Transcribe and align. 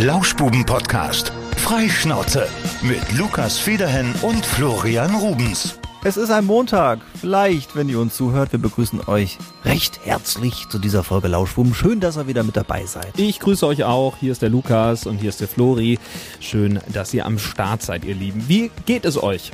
Lauschbuben-Podcast. 0.00 1.32
Freischnauze 1.56 2.46
mit 2.82 3.18
Lukas 3.18 3.58
Federhen 3.58 4.14
und 4.22 4.46
Florian 4.46 5.12
Rubens. 5.16 5.76
Es 6.04 6.16
ist 6.16 6.30
ein 6.30 6.44
Montag. 6.44 7.00
Vielleicht, 7.20 7.74
wenn 7.74 7.88
ihr 7.88 7.98
uns 7.98 8.14
zuhört, 8.14 8.52
wir 8.52 8.60
begrüßen 8.60 9.08
euch 9.08 9.38
recht 9.64 9.98
herzlich 10.04 10.68
zu 10.68 10.78
dieser 10.78 11.02
Folge 11.02 11.26
Lauschbuben. 11.26 11.74
Schön, 11.74 11.98
dass 11.98 12.16
ihr 12.16 12.28
wieder 12.28 12.44
mit 12.44 12.56
dabei 12.56 12.86
seid. 12.86 13.18
Ich 13.18 13.40
grüße 13.40 13.66
euch 13.66 13.82
auch. 13.82 14.16
Hier 14.18 14.30
ist 14.30 14.40
der 14.40 14.50
Lukas 14.50 15.04
und 15.04 15.18
hier 15.18 15.30
ist 15.30 15.40
der 15.40 15.48
Flori. 15.48 15.98
Schön, 16.38 16.78
dass 16.92 17.12
ihr 17.12 17.26
am 17.26 17.40
Start 17.40 17.82
seid, 17.82 18.04
ihr 18.04 18.14
Lieben. 18.14 18.48
Wie 18.48 18.70
geht 18.86 19.04
es 19.04 19.20
euch? 19.20 19.50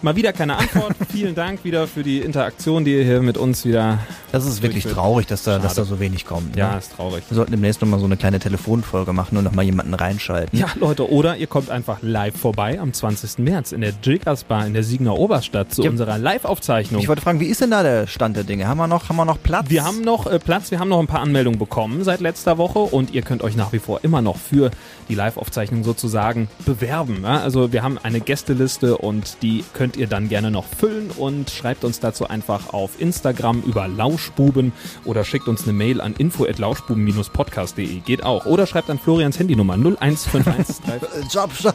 Mal 0.00 0.14
wieder 0.14 0.32
keine 0.32 0.56
Antwort. 0.56 0.94
Vielen 1.10 1.34
Dank 1.34 1.64
wieder 1.64 1.88
für 1.88 2.04
die 2.04 2.18
Interaktion, 2.20 2.84
die 2.84 2.94
ihr 2.96 3.04
hier 3.04 3.20
mit 3.20 3.36
uns 3.36 3.64
wieder. 3.64 3.98
Das 4.30 4.46
ist 4.46 4.62
wirklich 4.62 4.84
durchführt. 4.84 4.94
traurig, 5.04 5.26
dass 5.26 5.42
da, 5.42 5.52
Schade. 5.52 5.62
dass 5.64 5.74
da 5.74 5.84
so 5.84 5.98
wenig 5.98 6.24
kommt. 6.24 6.52
Ne? 6.54 6.60
Ja, 6.60 6.78
ist 6.78 6.92
traurig. 6.94 7.24
Wir 7.28 7.34
sollten 7.34 7.50
demnächst 7.50 7.80
nochmal 7.80 7.98
so 7.98 8.04
eine 8.04 8.16
kleine 8.16 8.38
Telefonfolge 8.38 9.12
machen 9.12 9.36
und 9.38 9.42
nochmal 9.44 9.64
jemanden 9.64 9.94
reinschalten. 9.94 10.56
Ja, 10.56 10.66
Leute, 10.78 11.10
oder 11.10 11.36
ihr 11.36 11.48
kommt 11.48 11.70
einfach 11.70 11.98
live 12.02 12.36
vorbei 12.36 12.78
am 12.78 12.92
20. 12.92 13.38
März 13.38 13.72
in 13.72 13.80
der 13.80 13.92
Jiggers 14.00 14.44
Bar 14.44 14.66
in 14.66 14.74
der 14.74 14.84
Siegener 14.84 15.18
Oberstadt 15.18 15.74
zu 15.74 15.82
Ja. 15.82 15.90
unserer 15.90 16.16
Live-Aufzeichnung. 16.18 17.00
Ich 17.02 17.08
wollte 17.08 17.22
fragen, 17.22 17.40
wie 17.40 17.46
ist 17.46 17.60
denn 17.60 17.72
da 17.72 17.82
der 17.82 18.06
Stand 18.06 18.36
der 18.36 18.44
Dinge? 18.44 18.68
Haben 18.68 18.78
wir 18.78 18.86
noch, 18.86 19.08
haben 19.08 19.16
wir 19.16 19.24
noch 19.24 19.42
Platz? 19.42 19.66
Wir 19.68 19.82
haben 19.84 20.02
noch 20.02 20.26
äh, 20.26 20.38
Platz, 20.38 20.70
wir 20.70 20.78
haben 20.78 20.90
noch 20.90 21.00
ein 21.00 21.08
paar 21.08 21.20
Anmeldungen 21.22 21.58
bekommen 21.58 22.04
seit 22.04 22.20
letzter 22.20 22.56
Woche 22.56 22.78
und 22.78 23.12
ihr 23.14 23.22
könnt 23.22 23.42
euch 23.42 23.56
nach 23.56 23.72
wie 23.72 23.80
vor 23.80 24.00
immer 24.04 24.22
noch 24.22 24.36
für 24.36 24.70
die 25.08 25.14
Live-Aufzeichnung 25.16 25.82
sozusagen 25.82 26.48
bewerben. 26.64 27.22
Ja? 27.24 27.40
Also 27.40 27.72
wir 27.72 27.82
haben 27.82 27.98
eine 28.00 28.20
Gästeliste 28.20 28.98
und 28.98 29.38
die 29.42 29.64
könnt 29.88 29.96
ihr 29.96 30.06
dann 30.06 30.28
gerne 30.28 30.50
noch 30.50 30.66
füllen 30.66 31.10
und 31.16 31.48
schreibt 31.48 31.82
uns 31.82 31.98
dazu 31.98 32.28
einfach 32.28 32.74
auf 32.74 33.00
Instagram 33.00 33.62
über 33.62 33.88
Lauschbuben 33.88 34.72
oder 35.06 35.24
schickt 35.24 35.48
uns 35.48 35.62
eine 35.62 35.72
Mail 35.72 36.02
an 36.02 36.12
info@lauschbuben-podcast.de 36.12 38.00
geht 38.00 38.22
auch 38.22 38.44
oder 38.44 38.66
schreibt 38.66 38.90
an 38.90 38.98
Florians 38.98 39.38
Handynummer 39.38 39.78
0151 39.78 40.76
Äh, 40.88 41.00
Job, 41.32 41.50
Job. 41.58 41.74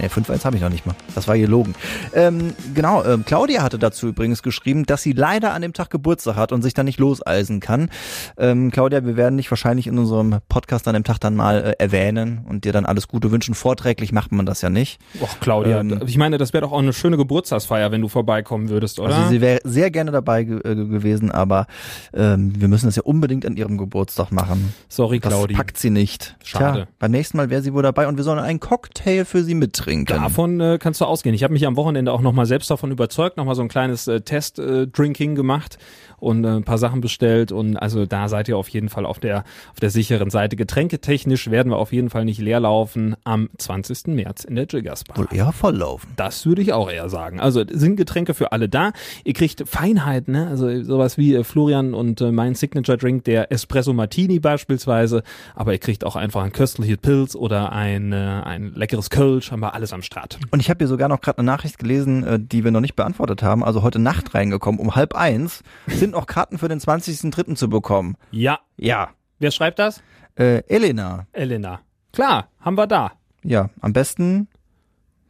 nee, 0.00 0.06
5-1 0.06 0.42
habe 0.46 0.56
ich 0.56 0.62
noch 0.62 0.70
nicht 0.70 0.86
mal. 0.86 0.94
Das 1.14 1.28
war 1.28 1.36
gelogen. 1.36 1.74
Ähm, 2.14 2.54
genau, 2.74 3.04
ähm, 3.04 3.26
Claudia 3.26 3.62
hatte 3.62 3.78
dazu 3.78 4.08
übrigens 4.08 4.42
geschrieben, 4.42 4.86
dass 4.86 5.02
sie 5.02 5.12
leider 5.12 5.52
an 5.52 5.60
dem 5.60 5.74
Tag 5.74 5.90
Geburtstag 5.90 6.36
hat 6.36 6.50
und 6.50 6.62
sich 6.62 6.72
dann 6.72 6.86
nicht 6.86 6.98
loseisen 6.98 7.60
kann. 7.60 7.90
Ähm, 8.38 8.70
Claudia, 8.70 9.04
wir 9.04 9.18
werden 9.18 9.36
dich 9.36 9.50
wahrscheinlich 9.50 9.86
in 9.86 9.98
unserem 9.98 10.38
Podcast 10.48 10.88
an 10.88 10.94
dem 10.94 11.04
Tag 11.04 11.18
dann 11.18 11.34
mal 11.36 11.62
äh, 11.62 11.82
erwähnen 11.82 12.46
und 12.48 12.64
dir 12.64 12.72
dann 12.72 12.86
alles 12.86 13.06
Gute 13.06 13.30
wünschen. 13.30 13.54
Vorträglich 13.54 14.12
macht 14.12 14.32
man 14.32 14.46
das 14.46 14.62
ja 14.62 14.70
nicht. 14.70 14.98
Och, 15.20 15.28
Claudia, 15.40 15.80
Ähm, 15.80 16.00
ich 16.06 16.16
meine, 16.16 16.38
das 16.38 16.54
wäre 16.54 16.62
doch 16.62 16.72
auch 16.72 16.78
eine 16.78 16.94
schöne 17.02 17.16
Geburtstagsfeier, 17.16 17.92
wenn 17.92 18.00
du 18.00 18.08
vorbeikommen 18.08 18.68
würdest, 18.68 18.98
oder? 18.98 19.14
Also 19.14 19.28
sie 19.28 19.40
wäre 19.40 19.60
sehr 19.64 19.90
gerne 19.90 20.10
dabei 20.10 20.44
ge 20.44 20.58
äh, 20.58 20.74
gewesen, 20.74 21.30
aber 21.30 21.66
ähm, 22.14 22.52
wir 22.58 22.68
müssen 22.68 22.86
das 22.86 22.96
ja 22.96 23.02
unbedingt 23.02 23.44
an 23.44 23.56
ihrem 23.56 23.76
Geburtstag 23.76 24.30
machen. 24.32 24.72
Sorry, 24.88 25.20
Das 25.20 25.32
Claudi. 25.32 25.54
packt 25.54 25.76
sie 25.78 25.90
nicht. 25.90 26.36
Schade. 26.42 26.78
Tja, 26.82 26.86
beim 26.98 27.10
nächsten 27.10 27.36
Mal 27.36 27.50
wäre 27.50 27.60
sie 27.60 27.74
wohl 27.74 27.82
dabei 27.82 28.08
und 28.08 28.16
wir 28.16 28.24
sollen 28.24 28.38
einen 28.38 28.60
Cocktail 28.60 29.24
für 29.24 29.42
sie 29.44 29.54
mittrinken. 29.54 30.16
Davon 30.16 30.60
äh, 30.60 30.78
kannst 30.80 31.00
du 31.00 31.04
ausgehen. 31.04 31.34
Ich 31.34 31.42
habe 31.42 31.52
mich 31.52 31.66
am 31.66 31.76
Wochenende 31.76 32.12
auch 32.12 32.20
nochmal 32.22 32.46
selbst 32.46 32.70
davon 32.70 32.90
überzeugt, 32.90 33.36
nochmal 33.36 33.54
so 33.54 33.62
ein 33.62 33.68
kleines 33.68 34.06
äh, 34.08 34.20
Test-Drinking 34.20 35.34
gemacht 35.34 35.78
und 36.22 36.44
äh, 36.44 36.48
ein 36.48 36.62
paar 36.62 36.78
Sachen 36.78 37.00
bestellt. 37.00 37.52
Und 37.52 37.76
also 37.76 38.06
da 38.06 38.28
seid 38.28 38.48
ihr 38.48 38.56
auf 38.56 38.68
jeden 38.68 38.88
Fall 38.88 39.04
auf 39.04 39.18
der, 39.18 39.44
auf 39.72 39.80
der 39.80 39.90
sicheren 39.90 40.30
Seite. 40.30 40.56
Getränketechnisch 40.56 41.50
werden 41.50 41.72
wir 41.72 41.76
auf 41.76 41.92
jeden 41.92 42.10
Fall 42.10 42.24
nicht 42.24 42.40
leer 42.40 42.60
laufen 42.60 43.16
am 43.24 43.50
20. 43.58 44.08
März 44.08 44.44
in 44.44 44.54
der 44.54 44.66
Jiggers 44.66 45.04
Bar. 45.04 45.18
Wohl 45.18 45.28
eher 45.32 45.52
volllaufen. 45.52 46.10
Das 46.16 46.46
würde 46.46 46.62
ich 46.62 46.72
auch 46.72 46.90
eher 46.90 47.08
sagen. 47.08 47.40
Also 47.40 47.64
sind 47.68 47.96
Getränke 47.96 48.34
für 48.34 48.52
alle 48.52 48.68
da. 48.68 48.92
Ihr 49.24 49.34
kriegt 49.34 49.68
Feinheiten, 49.68 50.32
ne? 50.32 50.46
also 50.46 50.82
sowas 50.84 51.18
wie 51.18 51.34
äh, 51.34 51.42
Florian 51.42 51.92
und 51.92 52.20
äh, 52.20 52.30
mein 52.30 52.54
Signature 52.54 52.96
Drink, 52.96 53.24
der 53.24 53.50
Espresso 53.50 53.92
Martini 53.92 54.38
beispielsweise. 54.38 55.24
Aber 55.56 55.72
ihr 55.72 55.80
kriegt 55.80 56.04
auch 56.04 56.14
einfach 56.14 56.44
ein 56.44 56.52
köstliches 56.52 56.98
Pilz 56.98 57.34
oder 57.34 57.72
ein, 57.72 58.12
ein 58.12 58.72
leckeres 58.74 59.10
Kölsch, 59.10 59.50
haben 59.50 59.60
wir 59.60 59.74
alles 59.74 59.92
am 59.92 60.02
Start. 60.02 60.38
Und 60.50 60.60
ich 60.60 60.70
habe 60.70 60.78
hier 60.78 60.88
sogar 60.88 61.08
noch 61.08 61.20
gerade 61.20 61.38
eine 61.38 61.46
Nachricht 61.46 61.78
gelesen, 61.78 62.46
die 62.48 62.64
wir 62.64 62.70
noch 62.70 62.80
nicht 62.80 62.94
beantwortet 62.94 63.42
haben. 63.42 63.64
Also 63.64 63.82
heute 63.82 63.98
Nacht 63.98 64.34
reingekommen, 64.34 64.80
um 64.80 64.94
halb 64.94 65.14
eins, 65.14 65.62
sind 65.86 66.11
noch 66.12 66.26
Karten 66.26 66.58
für 66.58 66.68
den 66.68 66.78
20.03. 66.80 67.54
zu 67.56 67.68
bekommen. 67.68 68.16
Ja. 68.30 68.60
Ja. 68.76 69.10
Wer 69.38 69.50
schreibt 69.50 69.78
das? 69.78 70.02
Äh, 70.36 70.62
Elena. 70.68 71.26
Elena. 71.32 71.80
Klar, 72.12 72.48
haben 72.60 72.76
wir 72.76 72.86
da. 72.86 73.12
Ja, 73.42 73.70
am 73.80 73.92
besten. 73.92 74.48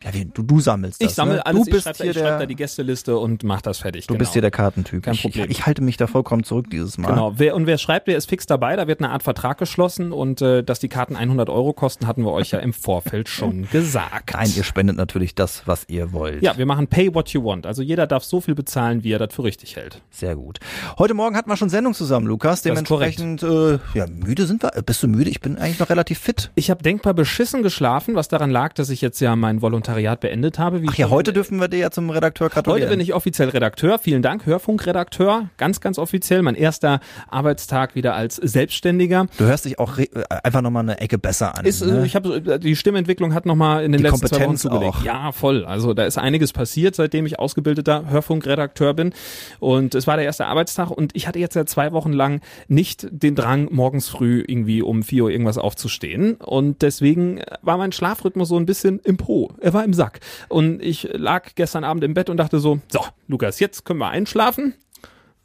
Ja, 0.04 0.14
wie, 0.14 0.24
du, 0.24 0.42
du 0.42 0.60
sammelst 0.60 1.00
das. 1.00 1.10
Ich 1.10 1.14
sammle 1.14 1.36
ne? 1.36 1.46
alles, 1.46 1.64
Du 1.64 1.70
bist 1.70 1.86
ich 1.86 1.96
schreibe 1.96 2.14
schreib 2.14 2.40
da 2.40 2.46
die 2.46 2.56
Gästeliste 2.56 3.16
und 3.16 3.44
mach 3.44 3.62
das 3.62 3.78
fertig. 3.78 4.06
du 4.06 4.14
genau. 4.14 4.18
bist 4.18 4.32
hier 4.32 4.42
der 4.42 4.50
Kartentyp. 4.50 5.02
Kein 5.02 5.16
Problem. 5.16 5.44
Ich, 5.44 5.58
ich 5.58 5.66
halte 5.66 5.82
mich 5.82 5.96
da 5.96 6.06
vollkommen 6.06 6.44
zurück 6.44 6.70
dieses 6.70 6.98
Mal. 6.98 7.08
Genau, 7.08 7.34
wer, 7.36 7.54
und 7.54 7.66
wer 7.66 7.78
schreibt, 7.78 8.08
der 8.08 8.16
ist 8.16 8.28
fix 8.28 8.46
dabei, 8.46 8.76
da 8.76 8.86
wird 8.86 9.00
eine 9.00 9.10
Art 9.10 9.22
Vertrag 9.22 9.58
geschlossen 9.58 10.12
und 10.12 10.42
äh, 10.42 10.62
dass 10.62 10.80
die 10.80 10.88
Karten 10.88 11.16
100 11.16 11.48
Euro 11.48 11.72
kosten, 11.72 12.06
hatten 12.06 12.24
wir 12.24 12.32
euch 12.32 12.50
ja 12.50 12.58
im 12.58 12.72
Vorfeld 12.72 13.28
schon 13.28 13.68
gesagt. 13.70 14.32
Nein, 14.34 14.50
ihr 14.56 14.64
spendet 14.64 14.96
natürlich 14.96 15.34
das, 15.34 15.66
was 15.66 15.84
ihr 15.88 16.12
wollt. 16.12 16.42
Ja, 16.42 16.56
wir 16.56 16.66
machen 16.66 16.86
Pay 16.86 17.14
What 17.14 17.30
You 17.30 17.44
Want. 17.44 17.66
Also 17.66 17.82
jeder 17.82 18.06
darf 18.06 18.24
so 18.24 18.40
viel 18.40 18.54
bezahlen, 18.54 19.04
wie 19.04 19.12
er 19.12 19.18
das 19.18 19.34
für 19.34 19.44
richtig 19.44 19.76
hält. 19.76 20.02
Sehr 20.10 20.36
gut. 20.36 20.58
Heute 20.98 21.14
Morgen 21.14 21.36
hatten 21.36 21.50
wir 21.50 21.56
schon 21.56 21.68
Sendung 21.68 21.94
zusammen, 21.94 22.26
Lukas. 22.26 22.62
Das 22.62 22.78
ist 22.78 22.86
korrekt. 22.86 23.18
Dementsprechend, 23.18 23.82
äh, 23.94 23.98
ja, 23.98 24.06
müde 24.06 24.46
sind 24.46 24.62
wir. 24.62 24.76
Äh, 24.76 24.82
Bist 24.82 25.02
du 25.02 25.08
müde? 25.08 25.30
Ich 25.30 25.40
bin 25.40 25.56
eigentlich 25.56 25.78
noch 25.78 25.90
relativ 25.90 26.18
fit. 26.18 26.50
Ich 26.54 26.70
habe 26.70 26.82
denkbar 26.82 27.14
beschissen 27.14 27.62
geschlafen, 27.62 28.14
was 28.14 28.28
daran 28.28 28.50
lag, 28.50 28.72
dass 28.74 28.90
ich 28.90 29.00
jetzt 29.00 29.20
ja 29.20 29.36
mein 29.36 29.62
Volontariat 29.92 30.20
beendet 30.20 30.58
habe. 30.58 30.82
Ach 30.88 30.94
ja, 30.94 31.10
heute 31.10 31.32
dürfen 31.32 31.60
wir 31.60 31.68
dir 31.68 31.78
ja 31.78 31.90
zum 31.90 32.10
Redakteur 32.10 32.48
gratulieren. 32.48 32.82
Heute 32.82 32.90
bin 32.90 33.00
ich 33.00 33.14
offiziell 33.14 33.50
Redakteur. 33.50 33.98
Vielen 33.98 34.22
Dank, 34.22 34.46
Hörfunkredakteur. 34.46 35.50
Ganz, 35.58 35.80
ganz 35.80 35.98
offiziell. 35.98 36.42
Mein 36.42 36.54
erster 36.54 37.00
Arbeitstag 37.28 37.94
wieder 37.94 38.14
als 38.14 38.36
Selbstständiger. 38.36 39.26
Du 39.38 39.44
hörst 39.44 39.64
dich 39.64 39.78
auch 39.78 39.98
einfach 40.28 40.62
nochmal 40.62 40.82
eine 40.82 41.00
Ecke 41.00 41.18
besser 41.18 41.56
an. 41.58 41.64
Ist, 41.64 41.82
äh, 41.82 41.86
ne? 41.86 42.06
ich 42.06 42.16
habe 42.16 42.58
die 42.58 42.76
Stimmentwicklung 42.76 43.34
hat 43.34 43.46
noch 43.46 43.54
mal 43.54 43.84
in 43.84 43.92
den 43.92 43.98
Die 43.98 44.04
letzten 44.04 44.26
zwei 44.26 44.36
Wochen 44.36 44.40
Kompetenz 44.40 44.62
zugelegt. 44.62 44.96
auch. 44.96 45.04
Ja, 45.04 45.32
voll. 45.32 45.64
Also 45.64 45.94
da 45.94 46.04
ist 46.04 46.18
einiges 46.18 46.52
passiert, 46.52 46.94
seitdem 46.94 47.26
ich 47.26 47.38
ausgebildeter 47.38 48.08
Hörfunkredakteur 48.08 48.94
bin. 48.94 49.12
Und 49.60 49.94
es 49.94 50.06
war 50.06 50.16
der 50.16 50.24
erste 50.24 50.46
Arbeitstag 50.46 50.90
und 50.90 51.14
ich 51.14 51.26
hatte 51.26 51.38
jetzt 51.38 51.54
ja 51.54 51.66
zwei 51.66 51.92
Wochen 51.92 52.12
lang 52.12 52.40
nicht 52.68 53.06
den 53.10 53.34
Drang, 53.34 53.68
morgens 53.70 54.08
früh 54.08 54.42
irgendwie 54.46 54.82
um 54.82 55.02
vier 55.02 55.24
Uhr 55.24 55.30
irgendwas 55.30 55.58
aufzustehen. 55.58 56.34
Und 56.34 56.82
deswegen 56.82 57.40
war 57.62 57.76
mein 57.76 57.92
Schlafrhythmus 57.92 58.48
so 58.48 58.56
ein 58.56 58.66
bisschen 58.66 59.00
im 59.04 59.16
Po. 59.16 59.50
Er 59.60 59.74
war 59.74 59.81
im 59.84 59.94
Sack. 59.94 60.20
Und 60.48 60.82
ich 60.82 61.08
lag 61.12 61.54
gestern 61.54 61.84
Abend 61.84 62.04
im 62.04 62.14
Bett 62.14 62.30
und 62.30 62.36
dachte 62.36 62.58
so, 62.58 62.80
so, 62.88 63.00
Lukas, 63.28 63.60
jetzt 63.60 63.84
können 63.84 63.98
wir 63.98 64.08
einschlafen. 64.08 64.74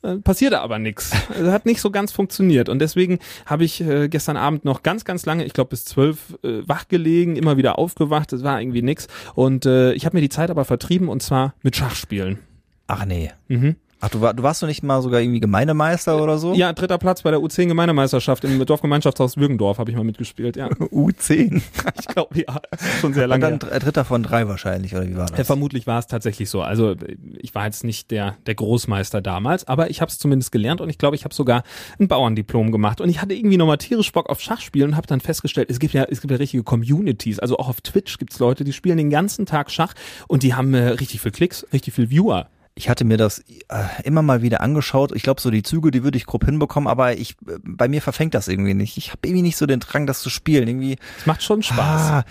Äh, 0.04 0.18
passierte 0.18 0.62
aber 0.62 0.80
nichts. 0.80 1.12
Es 1.30 1.48
hat 1.48 1.66
nicht 1.66 1.82
so 1.82 1.92
ganz 1.92 2.12
funktioniert. 2.12 2.70
Und 2.70 2.80
deswegen 2.80 3.20
habe 3.46 3.64
ich 3.64 3.82
äh, 3.82 4.08
gestern 4.10 4.38
Abend 4.38 4.66
noch 4.66 4.84
ganz, 4.84 5.06
ganz 5.06 5.26
lange, 5.26 5.44
ich 5.44 5.54
glaube 5.54 5.70
bis 5.70 5.86
zwölf, 5.86 6.38
äh, 6.44 6.68
wach 6.68 6.88
gelegen, 6.88 7.36
immer 7.36 7.58
wieder 7.58 7.80
aufgewacht. 7.80 8.32
Es 8.34 8.44
war 8.44 8.62
irgendwie 8.62 8.82
nix. 8.82 9.08
Und 9.36 9.66
äh, 9.66 9.94
ich 9.94 10.06
habe 10.06 10.18
mir 10.18 10.22
die 10.22 10.30
Zeit 10.30 10.52
aber 10.52 10.66
vertrieben 10.66 11.10
und 11.10 11.22
zwar 11.22 11.56
mit 11.64 11.76
Schachspielen. 11.76 12.40
Ach 12.88 13.06
nee. 13.06 13.32
Mhm. 13.48 13.76
Ach, 14.00 14.10
du, 14.10 14.22
war, 14.22 14.34
du 14.36 14.44
warst 14.44 14.62
doch 14.62 14.68
nicht 14.68 14.84
mal 14.84 15.02
sogar 15.02 15.22
irgendwie 15.22 15.40
Gemeinemeister 15.40 16.22
oder 16.22 16.38
so? 16.38 16.54
Ja, 16.54 16.72
dritter 16.72 17.00
Platz 17.00 17.24
bei 17.24 17.32
der 17.32 17.40
U10 17.40 17.68
Gemeinemeisterschaft 17.68 18.44
im 18.44 18.64
Dorfgemeinschaftshaus 18.64 19.38
Würgendorf 19.38 19.80
habe 19.80 19.90
ich 19.90 19.98
mal 19.98 20.04
mitgespielt. 20.04 20.56
Ja, 20.56 20.68
U10. 20.70 21.62
ich 22.00 22.08
glaube, 22.08 22.38
ja, 22.40 22.62
das 22.70 23.00
schon 23.02 23.14
sehr 23.16 23.24
Und 23.24 23.30
lange. 23.32 23.42
dann 23.42 23.52
her. 23.54 23.60
dr- 23.60 23.80
Dritter 23.80 24.06
von 24.06 24.22
drei 24.22 24.48
wahrscheinlich, 24.48 24.94
oder 24.96 25.08
wie 25.08 25.16
war 25.16 25.30
Ja, 25.30 25.36
das? 25.38 25.48
vermutlich 25.48 25.88
war 25.88 25.98
es 25.98 26.06
tatsächlich 26.08 26.50
so. 26.50 26.62
Also 26.62 26.96
ich 27.40 27.56
war 27.56 27.66
jetzt 27.66 27.84
nicht 27.84 28.12
der, 28.12 28.36
der 28.46 28.54
Großmeister 28.54 29.22
damals, 29.22 29.68
aber 29.68 29.90
ich 29.90 30.00
habe 30.02 30.10
es 30.10 30.20
zumindest 30.20 30.52
gelernt 30.52 30.80
und 30.80 30.90
ich 30.90 31.00
glaube, 31.00 31.16
ich 31.16 31.24
habe 31.24 31.34
sogar 31.34 31.64
ein 32.00 32.08
Bauerndiplom 32.08 32.72
gemacht. 32.72 33.02
Und 33.02 33.10
ich 33.10 33.22
hatte 33.22 33.34
irgendwie 33.34 33.58
nochmal 33.58 33.78
tierisch 33.80 34.12
Bock 34.12 34.30
auf 34.30 34.40
Schachspielen 34.42 34.92
und 34.92 34.96
habe 34.96 35.08
dann 35.08 35.22
festgestellt, 35.22 35.72
es 35.72 35.80
gibt 35.80 35.94
ja 35.94 36.04
es 36.04 36.22
gibt 36.22 36.30
ja 36.32 36.38
richtige 36.38 36.62
Communities. 36.64 37.40
Also 37.40 37.58
auch 37.58 37.68
auf 37.68 37.82
Twitch 37.82 38.20
gibt's 38.20 38.38
Leute, 38.38 38.64
die 38.64 38.74
spielen 38.74 38.98
den 38.98 39.10
ganzen 39.10 39.46
Tag 39.48 39.72
Schach 39.72 39.94
und 40.28 40.44
die 40.44 40.54
haben 40.54 40.74
äh, 40.76 40.90
richtig 40.90 41.20
viel 41.22 41.32
Klicks, 41.32 41.66
richtig 41.74 41.96
viel 41.96 42.12
Viewer. 42.12 42.48
Ich 42.78 42.90
hatte 42.90 43.06
mir 43.06 43.18
das 43.18 43.40
äh, 43.40 44.04
immer 44.04 44.22
mal 44.22 44.44
wieder 44.44 44.62
angeschaut. 44.62 45.12
Ich 45.16 45.24
glaube, 45.24 45.42
so 45.42 45.50
die 45.50 45.64
Züge, 45.64 45.90
die 45.90 46.04
würde 46.04 46.16
ich 46.16 46.28
grob 46.28 46.46
hinbekommen, 46.46 46.88
aber 46.88 47.18
ich, 47.18 47.32
äh, 47.48 47.58
bei 47.64 47.88
mir 47.88 48.04
verfängt 48.04 48.36
das 48.36 48.48
irgendwie 48.48 48.76
nicht. 48.76 48.98
Ich 48.98 49.10
habe 49.10 49.22
irgendwie 49.26 49.42
nicht 49.42 49.58
so 49.58 49.66
den 49.66 49.80
Drang, 49.80 50.06
das 50.06 50.22
zu 50.22 50.30
spielen. 50.30 50.68
Irgendwie, 50.68 50.98
Es 51.18 51.26
macht 51.26 51.42
schon 51.42 51.64
Spaß. 51.64 52.12
Ah, 52.12 52.24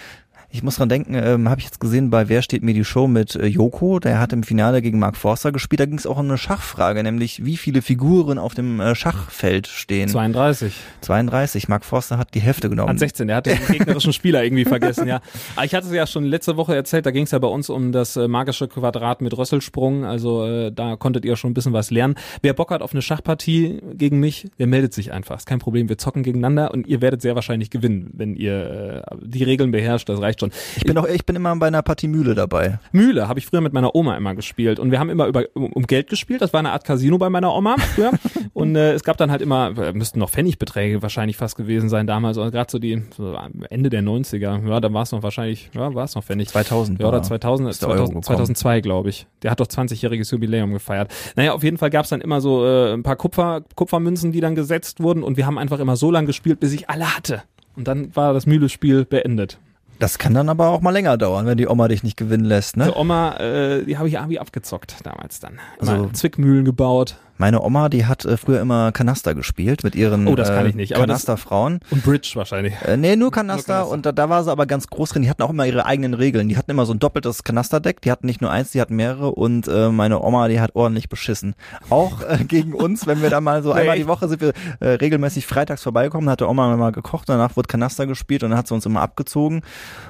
ich 0.50 0.62
muss 0.62 0.76
dran 0.76 0.88
denken, 0.88 1.14
ähm, 1.14 1.48
habe 1.48 1.60
ich 1.60 1.66
jetzt 1.66 1.80
gesehen 1.80 2.10
bei 2.10 2.28
Wer 2.28 2.42
steht 2.42 2.62
mir 2.62 2.74
die 2.74 2.84
Show 2.84 3.06
mit 3.06 3.34
äh, 3.34 3.46
Joko, 3.46 3.98
der 3.98 4.18
hat 4.20 4.32
im 4.32 4.42
Finale 4.42 4.80
gegen 4.82 4.98
Mark 4.98 5.16
Forster 5.16 5.52
gespielt. 5.52 5.80
Da 5.80 5.86
ging 5.86 5.98
es 5.98 6.06
auch 6.06 6.18
um 6.18 6.26
eine 6.26 6.38
Schachfrage, 6.38 7.02
nämlich 7.02 7.44
wie 7.44 7.56
viele 7.56 7.82
Figuren 7.82 8.38
auf 8.38 8.54
dem 8.54 8.80
äh, 8.80 8.94
Schachfeld 8.94 9.66
stehen. 9.66 10.08
32. 10.08 10.72
32. 11.02 11.68
Mark 11.68 11.84
Forster 11.84 12.18
hat 12.18 12.34
die 12.34 12.40
Hälfte 12.40 12.70
genommen. 12.70 12.90
An 12.90 12.98
16, 12.98 13.26
der 13.26 13.36
hat 13.36 13.46
den 13.46 13.58
gegnerischen 13.70 14.12
Spieler 14.12 14.44
irgendwie 14.44 14.64
vergessen, 14.64 15.06
ja. 15.06 15.20
Aber 15.56 15.66
ich 15.66 15.74
hatte 15.74 15.88
es 15.88 15.92
ja 15.92 16.06
schon 16.06 16.24
letzte 16.24 16.56
Woche 16.56 16.74
erzählt, 16.74 17.06
da 17.06 17.10
ging 17.10 17.24
es 17.24 17.32
ja 17.32 17.38
bei 17.38 17.48
uns 17.48 17.68
um 17.68 17.92
das 17.92 18.16
äh, 18.16 18.28
magische 18.28 18.68
Quadrat 18.68 19.20
mit 19.20 19.36
Rösselsprung, 19.36 20.04
also 20.04 20.46
äh, 20.46 20.72
da 20.72 20.96
konntet 20.96 21.24
ihr 21.24 21.36
schon 21.36 21.50
ein 21.50 21.54
bisschen 21.54 21.72
was 21.72 21.90
lernen. 21.90 22.14
Wer 22.42 22.54
Bock 22.54 22.70
hat 22.70 22.82
auf 22.82 22.92
eine 22.92 23.02
Schachpartie 23.02 23.80
gegen 23.94 24.20
mich, 24.20 24.48
der 24.58 24.66
meldet 24.66 24.94
sich 24.94 25.12
einfach. 25.12 25.36
Ist 25.36 25.46
kein 25.46 25.58
Problem, 25.58 25.88
wir 25.88 25.98
zocken 25.98 26.22
gegeneinander 26.22 26.72
und 26.72 26.86
ihr 26.86 27.00
werdet 27.00 27.20
sehr 27.20 27.34
wahrscheinlich 27.34 27.70
gewinnen, 27.70 28.10
wenn 28.14 28.34
ihr 28.36 29.04
äh, 29.10 29.16
die 29.22 29.44
Regeln 29.44 29.70
beherrscht. 29.70 30.08
Das 30.08 30.20
reicht 30.20 30.35
reicht 30.36 30.40
schon. 30.40 30.50
Ich 30.76 30.84
bin 30.84 30.96
auch, 30.98 31.06
ich 31.06 31.24
bin 31.24 31.36
immer 31.36 31.54
bei 31.56 31.66
einer 31.66 31.82
Partie 31.82 32.08
Mühle 32.08 32.34
dabei. 32.34 32.78
Mühle 32.92 33.28
habe 33.28 33.38
ich 33.38 33.46
früher 33.46 33.60
mit 33.60 33.72
meiner 33.72 33.94
Oma 33.94 34.16
immer 34.16 34.34
gespielt 34.34 34.78
und 34.78 34.90
wir 34.90 34.98
haben 34.98 35.10
immer 35.10 35.26
über 35.26 35.44
um, 35.54 35.86
Geld 35.86 36.08
gespielt. 36.08 36.42
Das 36.42 36.52
war 36.52 36.60
eine 36.60 36.72
Art 36.72 36.84
Casino 36.84 37.18
bei 37.18 37.30
meiner 37.30 37.54
Oma 37.54 37.76
früher 37.94 38.12
und 38.52 38.76
äh, 38.76 38.92
es 38.92 39.04
gab 39.04 39.16
dann 39.16 39.30
halt 39.30 39.42
immer 39.42 39.76
äh, 39.78 39.92
müssten 39.92 40.18
noch 40.18 40.30
Pfennigbeträge 40.30 41.02
wahrscheinlich 41.02 41.36
fast 41.36 41.56
gewesen 41.56 41.88
sein 41.88 42.06
damals, 42.06 42.38
oder 42.38 42.50
gerade 42.50 42.70
so 42.70 42.78
die 42.78 43.02
so 43.16 43.36
Ende 43.70 43.90
der 43.90 44.02
90er. 44.02 44.68
Ja, 44.68 44.80
da 44.80 44.92
war 44.92 45.02
es 45.02 45.12
noch 45.12 45.22
wahrscheinlich, 45.22 45.70
ja, 45.74 45.94
war 45.94 46.04
es 46.04 46.14
noch 46.14 46.24
Pfennig. 46.24 46.48
2000 46.48 47.00
Ja, 47.00 47.08
oder 47.08 47.18
war- 47.18 47.22
2000, 47.22 47.68
ist 47.70 47.82
der 47.82 47.88
Euro 47.88 47.96
2000 47.98 48.08
gekommen. 48.08 48.36
2002, 48.36 48.80
glaube 48.80 49.08
ich. 49.08 49.26
Der 49.42 49.50
hat 49.50 49.60
doch 49.60 49.66
20-jähriges 49.66 50.32
Jubiläum 50.32 50.72
gefeiert. 50.72 51.12
Naja, 51.36 51.52
auf 51.52 51.62
jeden 51.62 51.78
Fall 51.78 51.90
gab 51.90 52.04
es 52.04 52.10
dann 52.10 52.20
immer 52.20 52.40
so 52.40 52.64
äh, 52.64 52.92
ein 52.92 53.02
paar 53.02 53.16
Kupfer, 53.16 53.62
Kupfermünzen, 53.74 54.32
die 54.32 54.40
dann 54.40 54.54
gesetzt 54.54 55.00
wurden 55.00 55.22
und 55.22 55.36
wir 55.36 55.46
haben 55.46 55.58
einfach 55.58 55.78
immer 55.80 55.96
so 55.96 56.10
lange 56.10 56.26
gespielt, 56.26 56.60
bis 56.60 56.72
ich 56.72 56.88
alle 56.88 57.16
hatte. 57.16 57.42
Und 57.76 57.86
dann 57.88 58.14
war 58.16 58.32
das 58.32 58.46
Mühlespiel 58.46 59.04
beendet. 59.04 59.58
Das 59.98 60.18
kann 60.18 60.34
dann 60.34 60.48
aber 60.48 60.68
auch 60.68 60.80
mal 60.80 60.90
länger 60.90 61.16
dauern, 61.16 61.46
wenn 61.46 61.56
die 61.58 61.66
Oma 61.68 61.88
dich 61.88 62.02
nicht 62.02 62.16
gewinnen 62.16 62.44
lässt, 62.44 62.76
ne? 62.76 62.86
Die 62.86 62.92
Oma, 62.98 63.36
äh, 63.38 63.84
die 63.84 63.96
habe 63.98 64.08
ich 64.08 64.14
irgendwie 64.14 64.38
abgezockt 64.38 64.96
damals 65.04 65.40
dann. 65.40 65.58
Also- 65.78 65.92
Mal 65.92 66.12
Zwickmühlen 66.12 66.64
gebaut 66.64 67.16
Meine 67.38 67.60
Oma, 67.62 67.88
die 67.88 68.06
hat 68.06 68.24
äh, 68.24 68.36
früher 68.36 68.60
immer 68.60 68.92
Kanaster 68.92 69.34
gespielt 69.34 69.84
mit 69.84 69.94
ihren 69.94 70.26
Oh, 70.26 70.34
das 70.34 70.48
kann 70.48 70.66
äh, 70.66 70.70
ich 70.70 70.74
nicht, 70.74 70.94
aber 70.94 71.02
Kanasterfrauen. 71.06 71.80
und 71.90 72.02
Bridge 72.04 72.32
wahrscheinlich. 72.34 72.74
Äh, 72.86 72.96
nee, 72.96 73.16
nur 73.16 73.30
Kanaster, 73.30 73.74
Kanaster. 73.74 73.92
und 73.92 74.06
da, 74.06 74.12
da 74.12 74.28
war 74.28 74.42
sie 74.44 74.50
aber 74.50 74.66
ganz 74.66 74.86
groß 74.88 75.10
drin. 75.10 75.22
Die 75.22 75.30
hatten 75.30 75.42
auch 75.42 75.50
immer 75.50 75.66
ihre 75.66 75.84
eigenen 75.86 76.14
Regeln. 76.14 76.48
Die 76.48 76.56
hatten 76.56 76.70
immer 76.70 76.86
so 76.86 76.92
ein 76.94 76.98
doppeltes 76.98 77.44
Kanasterdeck. 77.44 78.00
Die 78.00 78.10
hatten 78.10 78.26
nicht 78.26 78.40
nur 78.40 78.50
eins, 78.50 78.70
die 78.70 78.80
hatten 78.80 78.96
mehrere 78.96 79.32
und 79.32 79.68
äh, 79.68 79.90
meine 79.90 80.22
Oma, 80.22 80.48
die 80.48 80.60
hat 80.60 80.74
ordentlich 80.74 81.08
beschissen. 81.08 81.54
Auch 81.90 82.22
äh, 82.22 82.44
gegen 82.48 82.72
uns, 82.74 83.06
wenn 83.06 83.22
wir 83.22 83.30
da 83.30 83.40
mal 83.40 83.62
so 83.62 83.72
Nee, 83.74 83.80
einmal 83.80 83.96
die? 83.96 84.06
Woche 84.06 84.28
sind 84.28 84.40
wir 84.40 84.52
äh, 84.80 84.88
regelmäßig 84.88 85.46
freitags 85.46 85.82
vorbeigekommen, 85.82 86.30
hat 86.30 86.40
der 86.40 86.48
Oma 86.48 86.74
mal 86.76 86.92
gekocht, 86.92 87.28
danach 87.28 87.56
wurde 87.56 87.66
Kanaster 87.68 88.06
gespielt 88.06 88.42
und 88.44 88.50
dann 88.50 88.58
hat 88.58 88.68
sie 88.68 88.74
uns 88.74 88.86
immer 88.86 89.00
abgezogen. 89.02 89.62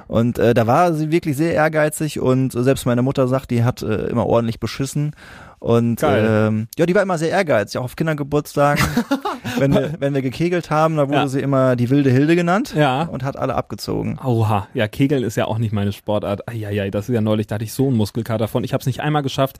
Und 0.07 0.39
äh, 0.39 0.55
da 0.55 0.67
war 0.67 0.93
sie 0.95 1.11
wirklich 1.11 1.37
sehr 1.37 1.55
ehrgeizig 1.55 2.21
und 2.21 2.53
selbst 2.53 2.87
meine 2.87 3.03
Mutter 3.03 3.27
sagt, 3.29 3.51
die 3.51 3.65
hat 3.65 3.83
äh, 3.83 4.07
immer 4.07 4.27
ordentlich 4.27 4.61
beschissen. 4.61 5.13
Und 5.59 6.01
ähm, 6.05 6.69
ja, 6.79 6.87
die 6.87 6.95
war 6.95 7.03
immer 7.03 7.19
sehr 7.19 7.31
ehrgeizig, 7.31 7.79
auch 7.79 7.85
auf 7.85 7.97
Kindergeburtstagen. 7.97 8.85
wenn, 9.59 9.73
wir, 9.75 9.95
wenn 9.99 10.15
wir 10.15 10.23
gekegelt 10.23 10.71
haben, 10.71 10.97
da 10.97 11.09
wurde 11.09 11.19
Ja. 11.19 11.29
sie 11.29 11.41
immer 11.41 11.77
die 11.77 11.89
wilde 11.91 12.11
Hilde 12.11 12.37
genannt 12.37 12.75
Ja. 12.77 13.03
und 13.05 13.25
hat 13.25 13.37
alle 13.39 13.55
abgezogen. 13.55 14.19
Oha, 14.23 14.69
ja, 14.75 14.87
Kegeln 14.87 15.23
ist 15.25 15.37
ja 15.37 15.47
auch 15.47 15.59
nicht 15.59 15.73
meine 15.73 15.93
Sportart. 15.93 16.49
Eieiei, 16.49 16.91
das 16.91 17.09
ist 17.09 17.15
ja 17.15 17.21
neulich, 17.21 17.47
da 17.47 17.55
hatte 17.57 17.65
ich 17.65 17.73
so 17.73 17.89
einen 17.89 17.97
Muskelkater 17.97 18.49
von. 18.49 18.65
Ich 18.65 18.73
habe 18.75 18.81
es 18.83 18.87
nicht 18.87 19.01
einmal 19.01 19.23
geschafft, 19.23 19.57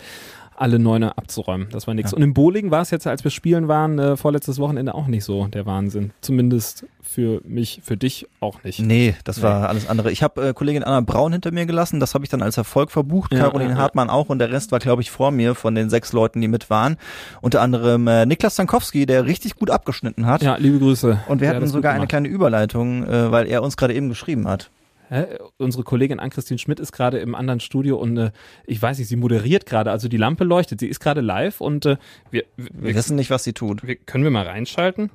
alle 0.61 0.79
Neune 0.79 1.17
abzuräumen. 1.19 1.69
Das 1.71 1.87
war 1.87 1.95
nix. 1.95 2.13
Und 2.13 2.23
im 2.23 2.35
Bowling 2.35 2.71
war 2.71 2.83
es 2.83 2.91
jetzt, 2.91 3.07
als 3.07 3.25
wir 3.25 3.31
spielen 3.31 3.69
waren, 3.69 3.99
äh, 3.99 4.17
vorletztes 4.17 4.59
Wochenende 4.59 4.95
auch 4.95 5.07
nicht 5.07 5.25
so 5.25 5.47
der 5.47 5.67
Wahnsinn. 5.67 6.13
Zumindest 6.21 6.87
für 7.03 7.41
mich, 7.45 7.81
für 7.83 7.97
dich 7.97 8.27
auch 8.41 8.63
nicht. 8.63 8.81
Nee, 8.81 9.15
das 9.25 9.41
war 9.41 9.69
alles 9.69 9.89
andere. 9.89 10.11
Ich 10.11 10.23
habe 10.23 10.49
äh, 10.49 10.53
Kollegin 10.53 10.83
Anna 10.83 11.01
Braun 11.01 11.33
hinter 11.33 11.53
mir 11.53 11.65
gelassen, 11.65 12.01
das 12.01 12.15
habe 12.15 12.25
ich 12.25 12.31
dann 12.31 12.43
als 12.43 12.57
Erfolg 12.57 12.91
verbucht, 12.91 13.33
Ja, 13.33 13.41
Caroline 13.41 13.71
ja, 13.71 13.77
ja. 13.77 13.83
Hartmann 13.83 14.11
auch 14.11 14.29
und 14.29 14.39
der 14.39 14.51
Rest 14.51 14.73
war, 14.73 14.81
glaube 14.81 15.03
ich, 15.03 15.11
vor 15.11 15.31
mir 15.31 15.55
von 15.55 15.75
den 15.75 15.89
sechs 15.89 16.13
Leuten, 16.13 16.41
die 16.41 16.49
mit 16.49 16.69
waren. 16.69 16.97
Unter 17.41 17.63
anderem 17.63 18.07
äh, 18.09 18.27
Niklas 18.27 18.55
Stankowski, 18.55 19.07
der 19.07 19.25
richtig 19.25 19.57
gut 19.57 19.71
abgeschnitten 19.71 20.27
hat. 20.27 20.43
Ja, 20.43 20.57
liebe 20.57 20.79
Grüße. 20.79 21.21
Und 21.29 21.41
wir 21.41 21.47
Der 21.47 21.49
hat 21.49 21.57
hatten 21.57 21.69
sogar 21.69 21.95
eine 21.95 22.07
kleine 22.07 22.29
Überleitung, 22.29 23.07
äh, 23.07 23.31
weil 23.31 23.47
er 23.47 23.63
uns 23.63 23.77
gerade 23.77 23.95
eben 23.95 24.09
geschrieben 24.09 24.47
hat. 24.49 24.71
Hä? 25.09 25.39
Unsere 25.59 25.85
Kollegin 25.85 26.19
Ann-Christine 26.21 26.59
Schmidt 26.59 26.81
ist 26.81 26.93
gerade 26.93 27.19
im 27.19 27.35
anderen 27.35 27.61
Studio 27.61 27.97
und 27.97 28.17
äh, 28.17 28.31
ich 28.67 28.81
weiß 28.81 28.99
nicht, 28.99 29.09
sie 29.09 29.17
moderiert 29.17 29.67
gerade, 29.67 29.91
also 29.91 30.09
die 30.09 30.17
Lampe 30.17 30.45
leuchtet, 30.45 30.81
sie 30.81 30.89
ist 30.89 31.01
gerade 31.01 31.21
live 31.21 31.61
und 31.61 31.87
äh, 31.87 31.97
wir, 32.31 32.45
wir, 32.57 32.71
Wir 32.83 32.95
wissen 32.95 33.17
nicht, 33.17 33.31
was 33.31 33.45
sie 33.45 33.53
tut. 33.53 33.87
wir, 33.87 33.97
können 33.97 34.25
wir 34.25 34.31
mal 34.31 34.47
reinschalten? 34.47 35.11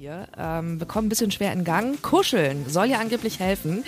Hier. 0.00 0.28
Ähm, 0.38 0.80
wir 0.80 0.86
kommen 0.86 1.06
ein 1.06 1.08
bisschen 1.10 1.30
schwer 1.30 1.52
in 1.52 1.62
Gang. 1.62 2.00
Kuscheln 2.00 2.64
soll 2.66 2.86
ja 2.86 3.00
angeblich 3.00 3.38
helfen. 3.38 3.84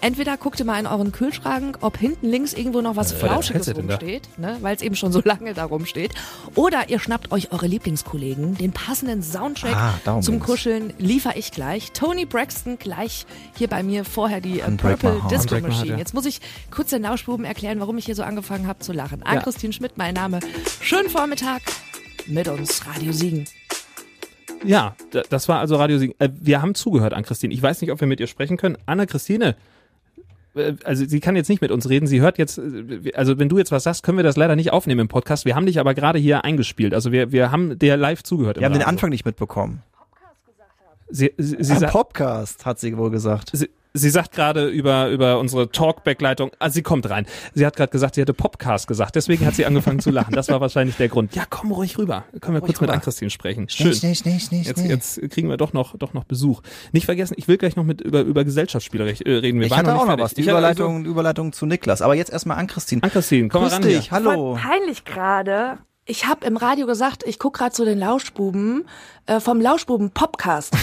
Entweder 0.00 0.36
guckt 0.36 0.58
ihr 0.58 0.66
mal 0.66 0.80
in 0.80 0.88
euren 0.88 1.12
Kühlschrank, 1.12 1.78
ob 1.82 1.96
hinten 1.96 2.28
links 2.28 2.52
irgendwo 2.52 2.80
noch 2.80 2.96
was 2.96 3.12
was 3.12 3.12
erzählt 3.12 3.30
Flauschiges 3.30 3.76
rumsteht, 3.76 4.28
ne, 4.36 4.58
weil 4.60 4.74
es 4.74 4.82
eben 4.82 4.96
schon 4.96 5.12
so 5.12 5.22
lange 5.24 5.54
da 5.54 5.64
rumsteht. 5.64 6.14
Oder 6.56 6.88
ihr 6.88 6.98
schnappt 6.98 7.30
euch 7.30 7.52
eure 7.52 7.68
Lieblingskollegen. 7.68 8.56
Den 8.56 8.72
passenden 8.72 9.22
Soundtrack 9.22 9.76
Ah, 9.76 10.20
zum 10.20 10.34
ging's. 10.34 10.46
Kuscheln 10.46 10.94
liefere 10.98 11.38
ich 11.38 11.52
gleich. 11.52 11.92
Tony 11.92 12.24
Braxton 12.24 12.76
gleich 12.80 13.24
hier 13.56 13.68
bei 13.68 13.84
mir 13.84 14.04
vorher 14.04 14.40
die 14.40 14.58
äh, 14.58 14.70
Purple. 14.72 15.22
Disco 15.30 15.60
Machine. 15.60 15.96
Jetzt 15.96 16.12
muss 16.12 16.26
ich 16.26 16.40
kurz 16.72 16.90
den 16.90 17.02
Lauschbuben 17.02 17.44
erklären, 17.44 17.78
warum 17.78 17.96
ich 17.98 18.06
hier 18.06 18.16
so 18.16 18.24
angefangen 18.24 18.66
habe 18.66 18.80
zu 18.80 18.92
lachen. 18.92 19.20
Ja. 19.20 19.26
Ann-Christine 19.26 19.72
Schmidt, 19.72 19.96
mein 19.96 20.14
Name. 20.14 20.40
Schönen 20.80 21.08
Vormittag 21.08 21.62
mit 22.26 22.48
uns, 22.48 22.84
Radio 22.88 23.12
Siegen. 23.12 23.46
Ja, 24.64 24.94
da- 25.10 25.22
das 25.28 25.48
war 25.48 25.58
also 25.60 25.76
Radio 25.76 25.98
Siegen. 25.98 26.14
Äh, 26.18 26.28
wir 26.40 26.62
haben 26.62 26.74
zugehört 26.74 27.14
an 27.14 27.22
Christine. 27.24 27.52
Ich 27.52 27.62
weiß 27.62 27.80
nicht, 27.80 27.90
ob 27.90 28.00
wir 28.00 28.06
mit 28.08 28.20
ihr 28.20 28.26
sprechen 28.26 28.56
können. 28.56 28.76
Anna 28.86 29.06
Christine, 29.06 29.56
äh, 30.54 30.74
also 30.84 31.04
sie 31.04 31.20
kann 31.20 31.34
jetzt 31.36 31.48
nicht 31.48 31.60
mit 31.62 31.70
uns 31.70 31.88
reden. 31.88 32.06
Sie 32.06 32.20
hört 32.20 32.38
jetzt, 32.38 32.58
äh, 32.58 33.12
also 33.14 33.38
wenn 33.38 33.48
du 33.48 33.58
jetzt 33.58 33.72
was 33.72 33.82
sagst, 33.84 34.02
können 34.04 34.18
wir 34.18 34.22
das 34.24 34.36
leider 34.36 34.54
nicht 34.56 34.72
aufnehmen 34.72 35.00
im 35.02 35.08
Podcast. 35.08 35.44
Wir 35.44 35.54
haben 35.56 35.66
dich 35.66 35.80
aber 35.80 35.94
gerade 35.94 36.18
hier 36.18 36.44
eingespielt. 36.44 36.94
Also 36.94 37.10
wir, 37.12 37.32
wir 37.32 37.50
haben 37.50 37.78
dir 37.78 37.96
live 37.96 38.22
zugehört. 38.22 38.58
Wir 38.58 38.64
haben 38.66 38.72
den 38.72 38.82
Radio. 38.82 38.88
Anfang 38.90 39.10
nicht 39.10 39.24
mitbekommen. 39.24 39.82
Sie, 41.14 41.32
sie, 41.36 41.56
sie, 41.62 41.86
Podcast, 41.86 42.64
hat 42.64 42.78
sie 42.80 42.96
wohl 42.96 43.10
gesagt. 43.10 43.50
sie, 43.52 43.68
sie 43.94 44.10
sagt 44.10 44.32
gerade 44.32 44.68
über, 44.68 45.08
über 45.10 45.38
unsere 45.38 45.70
Talkback-Leitung, 45.70 46.50
also 46.58 46.74
sie 46.74 46.82
kommt 46.82 47.08
rein. 47.10 47.26
Sie 47.54 47.66
hat 47.66 47.76
gerade 47.76 47.90
gesagt, 47.90 48.14
sie 48.14 48.20
hätte 48.20 48.34
Popcast 48.34 48.86
gesagt. 48.86 49.14
Deswegen 49.16 49.44
hat 49.46 49.54
sie 49.54 49.66
angefangen 49.66 50.00
zu 50.00 50.10
lachen. 50.10 50.34
Das 50.34 50.48
war 50.48 50.60
wahrscheinlich 50.60 50.96
der 50.96 51.08
Grund. 51.08 51.34
Ja, 51.34 51.44
komm 51.48 51.72
ruhig 51.72 51.98
rüber. 51.98 52.24
Können 52.40 52.54
wir 52.56 52.60
kurz 52.60 52.80
mit 52.80 52.88
rüber. 52.88 52.94
Ann-Christine 52.94 53.30
sprechen. 53.30 53.68
Schön. 53.68 53.92
Schnell, 53.94 54.14
schnell, 54.14 54.40
schnell, 54.40 54.62
Jetzt, 54.62 54.78
schnell. 54.78 54.90
jetzt 54.90 55.20
kriegen 55.30 55.48
wir 55.48 55.56
doch 55.56 55.72
noch, 55.72 55.96
doch 55.96 56.14
noch 56.14 56.24
Besuch. 56.24 56.62
Nicht 56.92 57.06
vergessen, 57.06 57.34
ich 57.36 57.48
will 57.48 57.58
gleich 57.58 57.76
noch 57.76 57.84
mit 57.84 58.00
über, 58.00 58.20
über 58.22 58.44
Gesellschaftsspiele 58.44 59.04
re- 59.06 59.24
äh, 59.26 59.36
reden. 59.38 59.58
Wir 59.60 59.66
Ich 59.66 59.70
waren 59.70 59.80
hatte 59.86 59.94
auch 59.94 60.06
nicht 60.06 60.16
noch 60.16 60.24
was. 60.24 60.34
Die 60.34 60.40
Ich 60.42 60.48
hatte 60.48 60.58
Überleitung, 60.58 61.04
Überleitung 61.04 61.52
zu 61.52 61.66
Niklas. 61.66 62.02
Aber 62.02 62.14
jetzt 62.14 62.30
erstmal 62.32 62.58
an 62.58 62.66
Christine. 62.66 63.02
Also, 63.02 63.12
Ann-Christine, 63.18 63.48
komm 63.48 63.60
mal 63.62 63.66
Grüß 63.68 63.74
ran 63.76 63.82
dich, 63.82 64.00
hier. 64.08 64.10
hallo. 64.10 64.54
Peinlich 64.60 65.04
gerade. 65.04 65.78
Ich 66.04 66.26
habe 66.26 66.44
im 66.46 66.56
Radio 66.56 66.86
gesagt, 66.86 67.22
ich 67.24 67.38
guck 67.38 67.54
gerade 67.54 67.70
zu 67.70 67.84
den 67.84 67.96
Lauschbuben 67.96 68.88
äh, 69.26 69.38
vom 69.38 69.60
Lauschbuben 69.60 70.10
Popcast. 70.10 70.74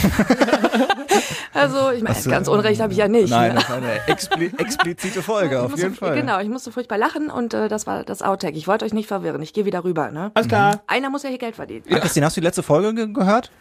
also, 1.54 1.92
ich 1.92 2.02
meine, 2.02 2.18
ganz 2.24 2.48
Unrecht 2.48 2.80
habe 2.80 2.94
ich 2.94 3.00
ja 3.00 3.10
nicht. 3.10 3.30
Nein, 3.30 3.50
ne? 3.50 3.56
das 3.56 3.64
ist 3.66 3.72
eine 3.72 4.08
expli 4.08 4.54
explizite 4.58 5.22
Folge, 5.22 5.56
Ich 5.56 5.62
auf 5.62 5.72
musste, 5.72 5.88
jeden 5.88 5.96
Fall. 5.96 6.16
Genau, 6.16 6.40
ich 6.40 6.48
musste 6.48 6.72
furchtbar 6.72 6.98
lachen 6.98 7.30
und 7.30 7.54
äh, 7.54 7.68
das 7.68 7.86
war 7.86 8.06
das 8.06 8.22
Outtake. 8.22 8.56
Ich 8.56 8.70
wollte 8.70 8.86
euch 8.86 8.94
nicht 8.94 9.08
verwirren. 9.08 9.42
Ich 9.42 9.52
gehe 9.52 9.66
wieder 9.66 9.84
rüber. 9.84 10.10
Ne? 10.10 10.32
Alles 10.36 10.48
klar. 10.48 10.84
Einer 10.88 11.10
muss 11.10 11.24
ja 11.24 11.30
hier 11.30 11.38
Geld 11.38 11.58
verdienen. 11.58 11.84
Ah, 11.92 12.00
Christine, 12.00 12.26
hast 12.26 12.38
du 12.38 12.42
die 12.42 12.48
letzte 12.48 12.64
Folge 12.64 12.94
ge 12.94 13.12
gehört? 13.12 13.52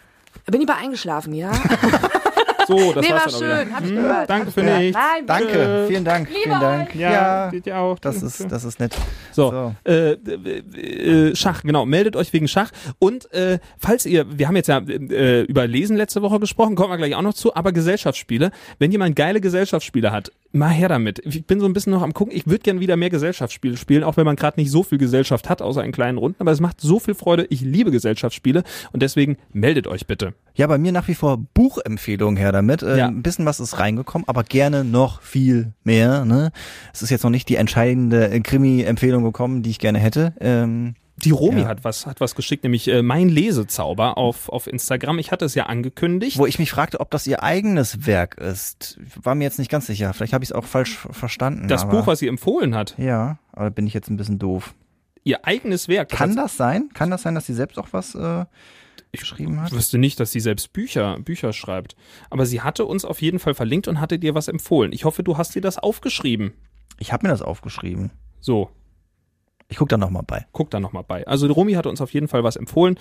Bin 0.46 0.60
ich 0.60 0.68
mal 0.68 0.76
eingeschlafen, 0.76 1.34
ja? 1.34 1.50
So, 2.68 2.92
das 2.92 3.04
nee, 3.06 3.12
war's 3.12 3.32
war 3.32 3.40
schön, 3.40 3.74
hab 3.74 3.82
ich 3.84 3.88
Hm, 3.90 3.96
gehört. 3.96 4.30
Danke 4.30 4.50
für 4.52 4.60
gehört. 4.62 4.80
nichts. 4.80 4.98
Nein, 4.98 5.26
Danke, 5.26 5.84
vielen 5.88 6.04
Dank, 6.04 6.28
vielen 6.28 6.60
Dank. 6.60 6.94
Ja, 6.94 7.50
geht 7.50 7.66
ja 7.66 7.80
auch. 7.80 7.98
das 7.98 8.22
ist, 8.22 8.46
das 8.52 8.64
ist 8.64 8.78
nett. 8.78 8.94
So, 9.32 9.50
So. 9.50 9.90
Äh, 9.90 10.12
äh, 10.12 11.34
Schach, 11.34 11.62
genau. 11.62 11.86
Meldet 11.86 12.14
euch 12.16 12.32
wegen 12.32 12.46
Schach. 12.48 12.70
Und 12.98 13.32
äh, 13.32 13.58
falls 13.78 14.06
ihr, 14.06 14.26
wir 14.38 14.48
haben 14.48 14.56
jetzt 14.56 14.68
ja 14.68 14.78
äh, 14.78 15.42
über 15.42 15.66
Lesen 15.66 15.96
letzte 15.96 16.22
Woche 16.22 16.38
gesprochen, 16.40 16.74
kommen 16.76 16.90
wir 16.90 16.96
gleich 16.98 17.14
auch 17.14 17.22
noch 17.22 17.34
zu, 17.34 17.54
aber 17.56 17.72
Gesellschaftsspiele. 17.72 18.50
Wenn 18.78 18.92
jemand 18.92 19.16
geile 19.16 19.40
Gesellschaftsspiele 19.40 20.12
hat, 20.12 20.30
mal 20.52 20.70
her 20.70 20.88
damit. 20.88 21.20
Ich 21.24 21.46
bin 21.46 21.60
so 21.60 21.66
ein 21.66 21.72
bisschen 21.72 21.92
noch 21.92 22.02
am 22.02 22.14
gucken. 22.14 22.34
Ich 22.34 22.46
würde 22.46 22.60
gern 22.60 22.80
wieder 22.80 22.96
mehr 22.96 23.10
Gesellschaftsspiele 23.10 23.76
spielen, 23.76 24.02
auch 24.04 24.16
wenn 24.16 24.24
man 24.24 24.36
gerade 24.36 24.58
nicht 24.60 24.70
so 24.70 24.82
viel 24.82 24.98
Gesellschaft 24.98 25.48
hat, 25.48 25.62
außer 25.62 25.84
in 25.84 25.92
kleinen 25.92 26.18
Runden. 26.18 26.40
Aber 26.40 26.50
es 26.52 26.60
macht 26.60 26.80
so 26.80 26.98
viel 26.98 27.14
Freude. 27.14 27.46
Ich 27.50 27.60
liebe 27.60 27.90
Gesellschaftsspiele 27.90 28.62
und 28.92 29.02
deswegen 29.02 29.36
meldet 29.52 29.86
euch 29.86 30.06
bitte. 30.06 30.34
Ja, 30.54 30.66
bei 30.66 30.78
mir 30.78 30.90
nach 30.92 31.06
wie 31.06 31.14
vor 31.14 31.38
Buchempfehlungen 31.54 32.36
her 32.36 32.50
damit. 32.58 32.82
Äh, 32.82 32.98
Ja. 32.98 33.06
Ein 33.08 33.22
bisschen 33.22 33.46
was 33.46 33.60
ist 33.60 33.78
reingekommen, 33.78 34.28
aber 34.28 34.44
gerne 34.44 34.84
noch 34.84 35.22
viel 35.22 35.72
mehr. 35.84 36.24
Ne? 36.24 36.52
Es 36.92 37.02
ist 37.02 37.10
jetzt 37.10 37.22
noch 37.24 37.30
nicht 37.30 37.48
die 37.48 37.56
entscheidende 37.56 38.30
äh, 38.30 38.40
Krimi-Empfehlung 38.40 39.24
gekommen, 39.24 39.62
die 39.62 39.70
ich 39.70 39.78
gerne 39.78 39.98
hätte. 39.98 40.34
Ähm, 40.40 40.94
Die 41.24 41.30
Romi 41.32 41.62
Ja. 41.62 41.66
hat 41.68 41.82
was, 41.82 42.06
hat 42.06 42.20
was 42.20 42.36
geschickt, 42.36 42.62
nämlich 42.62 42.86
äh, 42.86 43.02
mein 43.02 43.28
Lesezauber 43.28 44.16
auf, 44.18 44.48
auf 44.50 44.68
Instagram. 44.68 45.18
Ich 45.18 45.32
hatte 45.32 45.44
es 45.46 45.54
ja 45.56 45.66
angekündigt. 45.66 46.38
wo 46.38 46.46
ich 46.46 46.60
mich 46.60 46.70
fragte, 46.70 47.00
ob 47.00 47.10
das 47.10 47.26
ihr 47.26 47.42
eigenes 47.42 48.06
Werk 48.06 48.36
ist. 48.38 48.98
War 49.20 49.34
mir 49.34 49.42
jetzt 49.44 49.58
nicht 49.58 49.70
ganz 49.70 49.86
sicher. 49.86 50.12
Vielleicht 50.12 50.32
habe 50.32 50.44
ich 50.44 50.50
es 50.50 50.52
auch 50.54 50.64
falsch 50.64 50.96
ver- 50.96 51.12
verstanden. 51.12 51.66
das 51.66 51.82
aber, 51.82 51.90
Buch, 52.00 52.06
was 52.06 52.20
sie 52.20 52.28
empfohlen 52.28 52.74
hat. 52.76 52.94
Ja, 52.98 53.38
aber 53.52 53.70
bin 53.70 53.86
ich 53.88 53.94
jetzt 53.94 54.10
ein 54.10 54.16
bisschen 54.16 54.38
doof. 54.38 54.74
Ihr 55.24 55.44
eigenes 55.44 55.88
Werk. 55.88 56.08
Kann 56.10 56.36
das 56.36 56.56
sein? 56.56 56.88
Kann 56.94 57.10
das 57.10 57.22
sein, 57.22 57.34
dass 57.34 57.46
sie 57.46 57.54
selbst 57.54 57.78
auch 57.78 57.88
was 57.90 58.14
äh, 58.14 58.44
geschrieben 59.12 59.60
hat? 59.60 59.68
Ich 59.72 59.76
wüsste 59.76 59.98
nicht, 59.98 60.20
dass 60.20 60.32
sie 60.32 60.40
selbst 60.40 60.72
Bücher, 60.72 61.18
Bücher 61.20 61.52
schreibt. 61.52 61.96
Aber 62.30 62.46
sie 62.46 62.60
hatte 62.60 62.84
uns 62.84 63.04
auf 63.04 63.22
jeden 63.22 63.38
Fall 63.38 63.54
verlinkt 63.54 63.88
und 63.88 64.00
hatte 64.00 64.18
dir 64.18 64.34
was 64.34 64.48
empfohlen. 64.48 64.92
Ich 64.92 65.04
hoffe, 65.04 65.22
du 65.22 65.38
hast 65.38 65.54
dir 65.54 65.62
das 65.62 65.78
aufgeschrieben. 65.78 66.52
Ich 66.98 67.12
habe 67.12 67.26
mir 67.26 67.32
das 67.32 67.42
aufgeschrieben. 67.42 68.10
So, 68.40 68.70
Ich 69.70 69.76
guck 69.76 69.90
da 69.90 69.98
noch 69.98 70.08
mal 70.08 70.22
bei. 70.26 70.46
guck 70.52 70.70
da 70.70 70.80
nochmal 70.80 71.04
bei. 71.06 71.26
Also 71.26 71.46
Romy 71.52 71.74
hatte 71.74 71.90
uns 71.90 72.00
auf 72.00 72.14
jeden 72.14 72.26
Fall 72.26 72.42
was 72.42 72.56
empfohlen. 72.56 72.98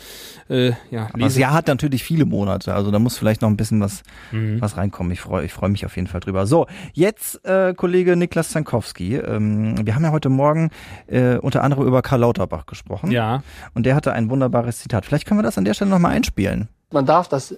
Äh, 0.50 0.72
ja, 0.92 1.08
Aber 1.14 1.20
das. 1.20 1.38
Jahr 1.38 1.54
hat 1.54 1.68
natürlich 1.68 2.04
viele 2.04 2.26
Monate, 2.26 2.74
also 2.74 2.92
da 2.92 3.00
muss 3.00 3.18
vielleicht 3.18 3.42
noch 3.42 3.50
ein 3.50 3.56
bisschen 3.56 3.80
was, 3.80 4.04
Mhm. 4.34 4.60
was 4.60 4.76
reinkommen. 4.76 5.14
Ich 5.14 5.22
freue 5.22 5.46
ich 5.46 5.54
freu 5.54 5.70
mich 5.70 5.86
auf 5.86 5.96
jeden 5.96 6.08
Fall 6.10 6.20
drüber. 6.20 6.46
So, 6.46 6.68
jetzt 6.94 7.44
äh, 7.46 7.74
Kollege 7.74 8.18
Niklas 8.18 8.50
Zankowski. 8.50 9.16
Ähm, 9.16 9.76
wir 9.86 9.96
haben 9.96 10.04
ja 10.04 10.12
heute 10.12 10.28
Morgen 10.28 10.72
äh, 11.08 11.38
unter 11.38 11.64
anderem 11.64 11.88
über 11.88 12.02
Karl 12.02 12.20
Lauterbach 12.20 12.66
gesprochen. 12.66 13.12
Ja, 13.12 13.44
Und 13.74 13.86
der 13.86 13.96
hatte 13.96 14.12
ein 14.12 14.30
wunderbares 14.30 14.80
Zitat. 14.80 15.06
Vielleicht 15.06 15.26
können 15.26 15.40
wir 15.40 15.44
das 15.44 15.58
an 15.58 15.64
der 15.64 15.74
Stelle 15.74 15.90
noch 15.92 16.00
mal 16.00 16.10
einspielen. 16.10 16.68
Man 16.92 17.06
darf 17.06 17.30
das 17.30 17.56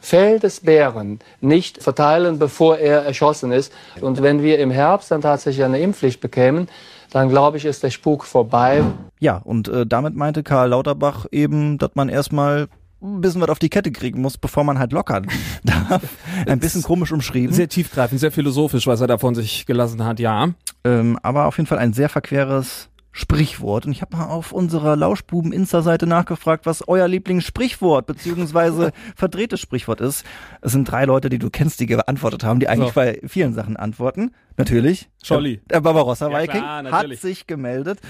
Fell 0.00 0.40
des 0.40 0.58
Bären 0.58 1.20
nicht 1.40 1.80
verteilen, 1.80 2.40
bevor 2.40 2.76
er 2.78 3.02
erschossen 3.04 3.52
ist. 3.52 3.72
Und 4.00 4.20
wenn 4.20 4.42
wir 4.42 4.58
im 4.58 4.72
Herbst 4.72 5.12
dann 5.12 5.20
tatsächlich 5.20 5.64
eine 5.64 5.78
Impfpflicht 5.78 6.20
bekämen, 6.20 6.68
dann 7.12 7.28
glaube 7.28 7.56
ich, 7.58 7.64
ist 7.64 7.82
der 7.82 7.90
Spuk 7.90 8.24
vorbei. 8.24 8.82
Ja, 9.20 9.36
und 9.36 9.68
äh, 9.68 9.86
damit 9.86 10.16
meinte 10.16 10.42
Karl 10.42 10.70
Lauterbach 10.70 11.26
eben, 11.30 11.78
dass 11.78 11.90
man 11.94 12.08
erstmal 12.08 12.68
ein 13.02 13.20
bisschen 13.20 13.40
was 13.40 13.48
auf 13.48 13.58
die 13.58 13.68
Kette 13.68 13.90
kriegen 13.90 14.20
muss, 14.20 14.38
bevor 14.38 14.64
man 14.64 14.78
halt 14.78 14.92
lockern 14.92 15.26
darf. 15.64 16.02
Ein 16.46 16.60
bisschen 16.60 16.82
komisch 16.82 17.12
umschrieben. 17.12 17.54
Sehr 17.54 17.68
tiefgreifend, 17.68 18.20
sehr 18.20 18.32
philosophisch, 18.32 18.86
was 18.86 19.00
er 19.00 19.08
da 19.08 19.18
von 19.18 19.34
sich 19.34 19.66
gelassen 19.66 20.04
hat, 20.04 20.20
ja. 20.20 20.50
Ähm, 20.84 21.18
aber 21.22 21.46
auf 21.46 21.56
jeden 21.58 21.66
Fall 21.66 21.78
ein 21.78 21.92
sehr 21.92 22.08
verqueres 22.08 22.88
Sprichwort. 23.12 23.86
Und 23.86 23.92
ich 23.92 24.00
habe 24.00 24.16
mal 24.16 24.26
auf 24.26 24.52
unserer 24.52 24.96
Lauschbuben-Insta-Seite 24.96 26.06
nachgefragt, 26.06 26.64
was 26.66 26.86
euer 26.88 27.06
Lieblingssprichwort 27.08 28.06
beziehungsweise 28.06 28.92
verdrehtes 29.16 29.60
Sprichwort 29.60 30.00
ist. 30.00 30.24
Es 30.62 30.72
sind 30.72 30.90
drei 30.90 31.04
Leute, 31.04 31.28
die 31.28 31.38
du 31.38 31.50
kennst, 31.50 31.78
die 31.80 31.86
geantwortet 31.86 32.42
haben, 32.42 32.58
die 32.58 32.68
eigentlich 32.68 32.88
So. 32.88 32.94
bei 32.94 33.20
vielen 33.26 33.52
Sachen 33.52 33.76
antworten. 33.76 34.32
Natürlich. 34.56 35.10
Scholli. 35.22 35.60
Der 35.70 35.80
Barbarossa 35.80 36.30
Ja, 36.30 36.40
Viking 36.40 36.60
klar, 36.60 36.84
hat 36.90 37.16
sich 37.16 37.46
gemeldet. 37.46 38.00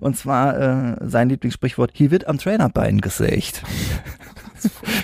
Und 0.00 0.16
zwar 0.16 0.58
äh, 0.58 0.96
sein 1.08 1.28
Lieblingssprichwort, 1.28 1.92
hier 1.94 2.10
wird 2.10 2.26
am 2.26 2.38
Trainerbein 2.38 3.00
gesägt. 3.00 3.62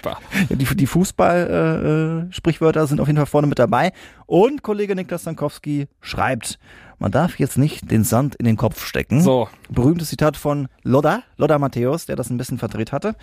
Ja, 0.05 0.57
die 0.57 0.65
die 0.65 0.87
Fußball-Sprichwörter 0.87 2.27
äh, 2.29 2.33
Sprichwörter 2.33 2.87
sind 2.87 3.01
auf 3.01 3.07
jeden 3.07 3.17
Fall 3.17 3.27
vorne 3.27 3.47
mit 3.47 3.59
dabei. 3.59 3.93
Und 4.27 4.63
Kollege 4.63 4.95
Niklas 4.95 5.23
Stankowski 5.23 5.89
schreibt, 6.01 6.59
man 6.99 7.13
darf 7.13 7.39
jetzt 7.39 7.59
nicht 7.59 7.91
den 7.91 8.05
Sand 8.05 8.35
in 8.37 8.45
den 8.45 8.57
Kopf 8.57 8.85
stecken. 8.85 9.21
So. 9.21 9.49
Berühmtes 9.69 10.09
Zitat 10.09 10.37
von 10.37 10.69
Lodda, 10.83 11.23
Lodda 11.37 11.59
Matthäus, 11.59 12.07
der 12.07 12.17
das 12.17 12.31
ein 12.31 12.39
bisschen 12.39 12.59
verdreht 12.59 12.93
hatte. 12.93 13.17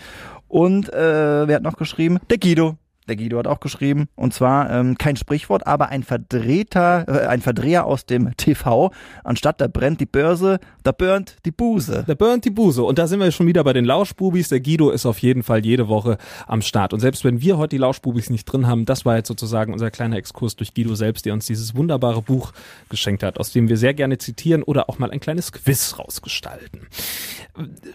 Und 0.48 0.94
äh, 0.94 1.48
wer 1.48 1.56
hat 1.56 1.64
noch 1.64 1.78
geschrieben? 1.78 2.20
Der 2.30 2.38
Guido. 2.38 2.78
Der 3.08 3.16
Guido 3.16 3.38
hat 3.38 3.48
auch 3.48 3.60
geschrieben. 3.60 4.08
Und 4.16 4.34
zwar 4.34 4.70
ähm, 4.70 4.98
kein 4.98 5.16
Sprichwort, 5.16 5.68
aber 5.68 5.90
ein 5.90 6.04
Verdrehter, 6.04 7.06
äh, 7.08 7.28
ein 7.28 7.42
Verdreher 7.42 7.86
aus 7.86 8.06
dem 8.06 8.32
TV. 8.38 8.92
Anstatt 9.24 9.62
da 9.62 9.68
brennt 9.68 10.00
die 10.00 10.06
Börse, 10.06 10.60
da 10.84 10.92
burnt 10.92 11.38
die 11.46 11.52
Buse. 11.52 12.04
Der 12.08 12.16
burnt 12.16 12.46
die 12.46 12.50
Buse. 12.50 12.84
Und 12.84 12.98
da 12.98 13.08
sind 13.08 13.20
wir 13.20 13.32
schon 13.32 13.48
wieder 13.48 13.64
bei 13.64 13.74
den 13.74 13.86
Lauschbubis. 13.86 14.50
Der 14.50 14.62
Guido 14.62 14.90
ist 14.90 15.06
auf 15.06 15.20
jeden 15.20 15.44
Fall 15.44 15.66
jede 15.66 15.88
Woche 15.88 16.18
am 16.48 16.62
Start. 16.62 16.94
Und 16.94 17.00
selbst 17.00 17.24
wenn 17.24 17.42
wir 17.42 17.58
heute 17.58 17.76
die 17.76 17.80
Lauschbubis 17.80 18.30
nicht 18.30 18.46
drin 18.46 18.68
haben, 18.68 18.86
das 18.86 19.06
war 19.06 19.18
jetzt 19.18 19.28
sozusagen 19.28 19.74
unser 19.74 19.92
kleiner 19.92 20.18
Exkurs 20.18 20.56
durch 20.56 20.74
Guido 20.74 20.96
selbst, 20.96 21.26
der 21.26 21.34
uns 21.34 21.46
dieses 21.46 21.76
wunderbare 21.76 22.22
Buch 22.22 22.54
geschenkt 22.90 23.24
hat, 23.24 23.40
aus 23.40 23.52
dem 23.52 23.70
wir 23.70 23.78
sehr 23.78 23.94
gerne 23.94 24.18
zitieren 24.18 24.64
oder 24.64 24.90
auch 24.90 25.00
mal 25.00 25.12
ein 25.12 25.20
kleines 25.20 25.52
Quiz 25.52 25.98
rausgestalten. 26.00 26.88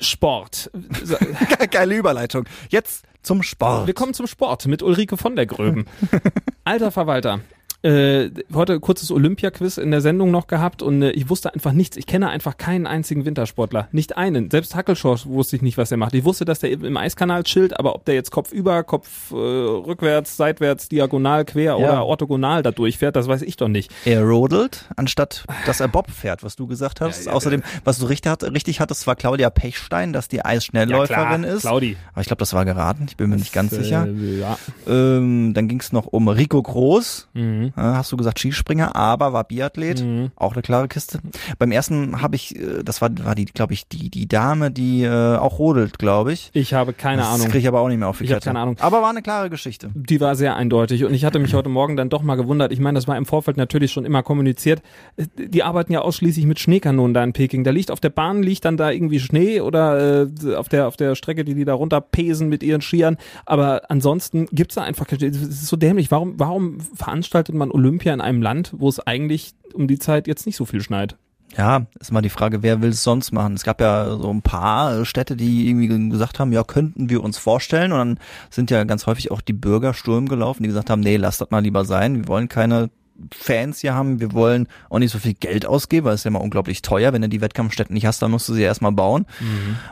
Sport. 0.01 0.71
Geile 1.71 1.97
Überleitung. 1.97 2.45
Jetzt 2.69 3.05
zum 3.23 3.43
Sport. 3.43 3.87
Wir 3.87 3.95
kommen 3.95 4.15
zum 4.15 4.27
Sport 4.27 4.67
mit 4.67 4.83
Ulrike 4.83 5.17
von 5.17 5.37
der 5.37 5.47
Gröben. 5.47 5.87
Alter 6.65 6.91
Verwalter. 6.91 7.41
Äh, 7.83 8.31
heute 8.53 8.81
kurzes 8.81 9.13
Olympia-Quiz 9.13 9.79
in 9.79 9.93
der 9.93 10.01
Sendung 10.01 10.33
noch 10.33 10.49
gehabt 10.49 10.83
und 10.83 11.01
äh, 11.01 11.11
ich 11.13 11.31
wusste 11.31 11.55
einfach 11.55 11.71
nichts. 11.71 11.97
Ich 11.97 12.07
kenne 12.07 12.29
einfach 12.29 12.57
keinen 12.57 12.89
einzigen 12.89 13.25
Wintersportler. 13.25 13.87
Nicht 13.93 14.17
einen. 14.17 14.51
Selbst 14.51 14.75
Hackelschorsch 14.75 15.27
wusste 15.27 15.55
ich 15.55 15.63
nicht, 15.63 15.79
was 15.79 15.93
er 15.93 15.97
macht. 15.97 16.13
Ich 16.15 16.25
wusste, 16.25 16.45
dass 16.45 16.59
der 16.59 16.73
im 16.73 16.97
Eiskanal 16.97 17.45
chillt, 17.45 17.79
aber 17.79 17.95
ob 17.95 18.05
der 18.05 18.17
jetzt 18.17 18.33
Kopf 18.33 18.51
über, 18.51 18.83
Kopf 18.83 19.31
äh, 19.31 19.35
rückwärts, 19.37 20.37
seitwärts, 20.37 20.89
diagonal, 20.89 21.45
quer 21.45 21.63
Ja. 21.63 21.75
oder 21.77 22.05
orthogonal 22.07 22.65
da 22.65 22.73
durchfährt, 22.73 23.15
das 23.15 23.29
weiß 23.29 23.43
ich 23.43 23.57
doch 23.57 23.69
nicht. 23.69 23.93
Er 24.05 24.25
rodelt, 24.25 24.87
anstatt 24.97 25.45
dass 25.65 25.79
er 25.79 25.87
Bob 25.87 26.11
fährt, 26.11 26.43
was 26.43 26.57
du 26.57 26.67
gesagt 26.67 27.01
hast. 27.01 27.27
Ja, 27.27 27.31
ja, 27.31 27.37
Außerdem, 27.37 27.63
was 27.85 27.99
du 28.01 28.07
richtig, 28.07 28.33
hat, 28.33 28.43
richtig 28.43 28.81
hattest, 28.81 29.07
war 29.07 29.15
Claudia 29.15 29.51
Pechstein, 29.51 30.13
dass 30.13 30.27
die 30.27 30.45
Eisschnellläuferin 30.45 31.45
ist. 31.45 31.61
Claudi. 31.61 31.97
Aber 32.13 32.23
ich 32.23 32.27
glaube, 32.27 32.41
das 32.41 32.53
war 32.55 32.65
geraten. 32.65 33.07
Ich 33.09 33.17
bin 33.17 33.31
mir 33.31 33.37
nicht 33.37 33.53
ganz 33.53 33.71
sicher. 33.71 34.05
Äh, 34.09 34.41
ja. 34.41 34.59
Ähm, 34.89 35.55
dann 35.55 35.69
ging 35.69 35.79
es 35.79 35.93
noch 35.93 36.07
um 36.07 36.27
Rico 36.27 36.61
Groß. 36.61 37.29
Mhm. 37.35 37.68
Äh, 37.77 37.81
hast 37.81 38.13
du 38.13 38.17
gesagt 38.17 38.39
Skispringer, 38.39 38.95
aber 38.97 39.33
war 39.33 39.45
Biathlet. 39.45 40.03
Mhm. 40.05 40.31
Auch 40.37 40.53
eine 40.53 40.63
klare 40.63 40.89
Kiste. 40.89 41.19
Beim 41.59 41.71
ersten 41.73 42.23
habe 42.23 42.37
ich, 42.37 42.57
äh, 42.57 42.83
das 42.85 43.01
war, 43.03 43.11
war 43.25 43.35
die, 43.35 43.45
glaube 43.47 43.73
ich, 43.75 43.89
die, 43.89 44.11
die 44.11 44.29
Dame, 44.29 44.71
die 44.71 45.03
äh, 45.05 45.37
auch 45.37 45.59
rodelt, 45.59 45.99
glaube 45.99 46.33
ich. 46.33 46.51
Ich 46.53 46.75
habe 46.75 46.93
keine 46.93 47.23
das 47.23 47.31
Ahnung. 47.31 47.47
kriege 47.47 47.59
ich 47.59 47.69
aber 47.69 47.81
auch 47.81 47.89
nicht 47.89 47.99
mehr 47.99 48.09
auf 48.09 48.19
die 48.19 48.25
Ich 48.25 48.31
hab 48.33 48.39
Kette. 48.39 48.47
keine 48.51 48.61
Ahnung. 48.61 48.77
Aber 48.81 49.03
war 49.03 49.11
eine 49.11 49.23
klare 49.23 49.51
Geschichte. 49.51 49.91
Die 49.95 50.21
war 50.21 50.37
sehr 50.37 50.57
eindeutig 50.57 51.05
und 51.05 51.15
ich 51.15 51.25
hatte 51.25 51.39
mich 51.39 51.55
heute 51.55 51.69
Morgen 51.69 51.97
dann 51.97 52.09
doch 52.09 52.23
mal 52.23 52.37
gewundert. 52.37 52.73
Ich 52.73 52.81
meine, 52.81 52.97
das 52.97 53.09
war 53.09 53.17
im 53.17 53.27
Vorfeld 53.27 53.57
natürlich 53.57 53.93
schon 53.93 54.05
immer 54.05 54.23
kommuniziert. 54.23 54.83
Die 55.37 55.63
arbeiten 55.63 55.93
ja 55.93 56.01
ausschließlich 56.01 56.47
mit 56.47 56.59
Schneekanonen 56.61 57.15
da 57.15 57.23
in 57.25 57.33
Peking. 57.33 57.65
Da 57.65 57.71
liegt 57.71 57.91
auf 57.91 58.01
der 58.01 58.11
Bahn 58.11 58.43
liegt 58.43 58.65
dann 58.65 58.77
da 58.77 58.91
irgendwie 58.91 59.21
Schnee 59.21 59.61
oder 59.61 60.27
äh, 60.27 60.55
auf 60.55 60.69
der 60.69 60.87
auf 60.89 60.97
der 60.97 61.15
Strecke, 61.15 61.45
die 61.45 61.55
die 61.55 61.65
da 61.65 61.75
runterpesen 61.75 62.49
mit 62.49 62.63
ihren 62.63 62.81
Skiern. 62.81 63.17
Aber 63.47 63.83
ansonsten 63.89 64.47
gibt's 64.53 64.75
da 64.77 64.83
einfach. 64.83 65.07
Es 65.13 65.23
ist 65.23 65.67
so 65.67 65.77
dämlich. 65.77 66.11
Warum 66.11 66.35
warum 66.39 66.79
veranstaltet 66.95 67.55
man 67.59 67.71
Olympia 67.71 68.13
in 68.15 68.21
einem 68.21 68.43
Land, 68.43 68.75
wo 68.77 68.89
es 68.89 69.01
eigentlich 69.01 69.55
um 69.75 69.89
die 69.89 69.99
Zeit 69.99 70.27
jetzt 70.27 70.47
nicht 70.47 70.57
so 70.57 70.65
viel 70.65 70.81
schneit? 70.81 71.17
Ja, 71.57 71.87
ist 71.99 72.13
mal 72.13 72.21
die 72.21 72.29
Frage, 72.29 72.63
wer 72.63 72.83
will 72.83 72.91
es 72.91 73.03
sonst 73.03 73.33
machen? 73.33 73.55
Es 73.55 73.65
gab 73.65 73.81
ja 73.81 74.17
so 74.17 74.31
ein 74.31 74.43
paar 74.43 75.01
äh, 75.01 75.05
Städte, 75.05 75.35
die 75.35 75.69
irgendwie 75.69 76.11
gesagt 76.11 76.39
haben, 76.39 76.53
ja, 76.53 76.63
könnten 76.63 77.09
wir 77.09 77.23
uns 77.23 77.39
vorstellen. 77.39 77.93
Und 77.93 77.99
dann 77.99 78.19
sind 78.51 78.71
ja 78.71 78.85
ganz 78.85 79.07
häufig 79.07 79.31
auch 79.31 79.41
die 79.41 79.55
Bürger 79.55 79.95
Sturm 79.95 80.29
gelaufen, 80.29 80.63
die 80.63 80.69
gesagt 80.69 80.91
haben, 80.91 81.01
nee, 81.01 81.17
lasst 81.17 81.41
das 81.41 81.51
mal 81.51 81.63
lieber 81.63 81.85
sein. 81.85 82.17
Wir 82.17 82.29
wollen 82.29 82.49
keine 82.49 82.91
Fans 83.33 83.81
hier 83.81 83.95
haben. 83.95 84.21
Wir 84.21 84.33
wollen 84.33 84.69
auch 84.91 84.99
nicht 84.99 85.11
so 85.11 85.19
viel 85.19 85.35
Geld 85.35 85.67
ausgeben, 85.67 86.07
weil 86.07 86.15
es 86.15 86.21
ist 86.21 86.25
ja 86.25 86.29
immer 86.31 86.41
unglaublich 86.41 86.83
teuer. 86.83 87.13
Wenn 87.13 87.23
du 87.23 87.29
die 87.29 87.41
Wettkampfstätten 87.41 87.95
nicht 87.95 88.07
hast, 88.07 88.23
dann 88.23 88.31
musst 88.31 88.49
du 88.49 88.55
sie 88.55 88.63
erstmal 88.63 88.93
bauen. 88.93 89.27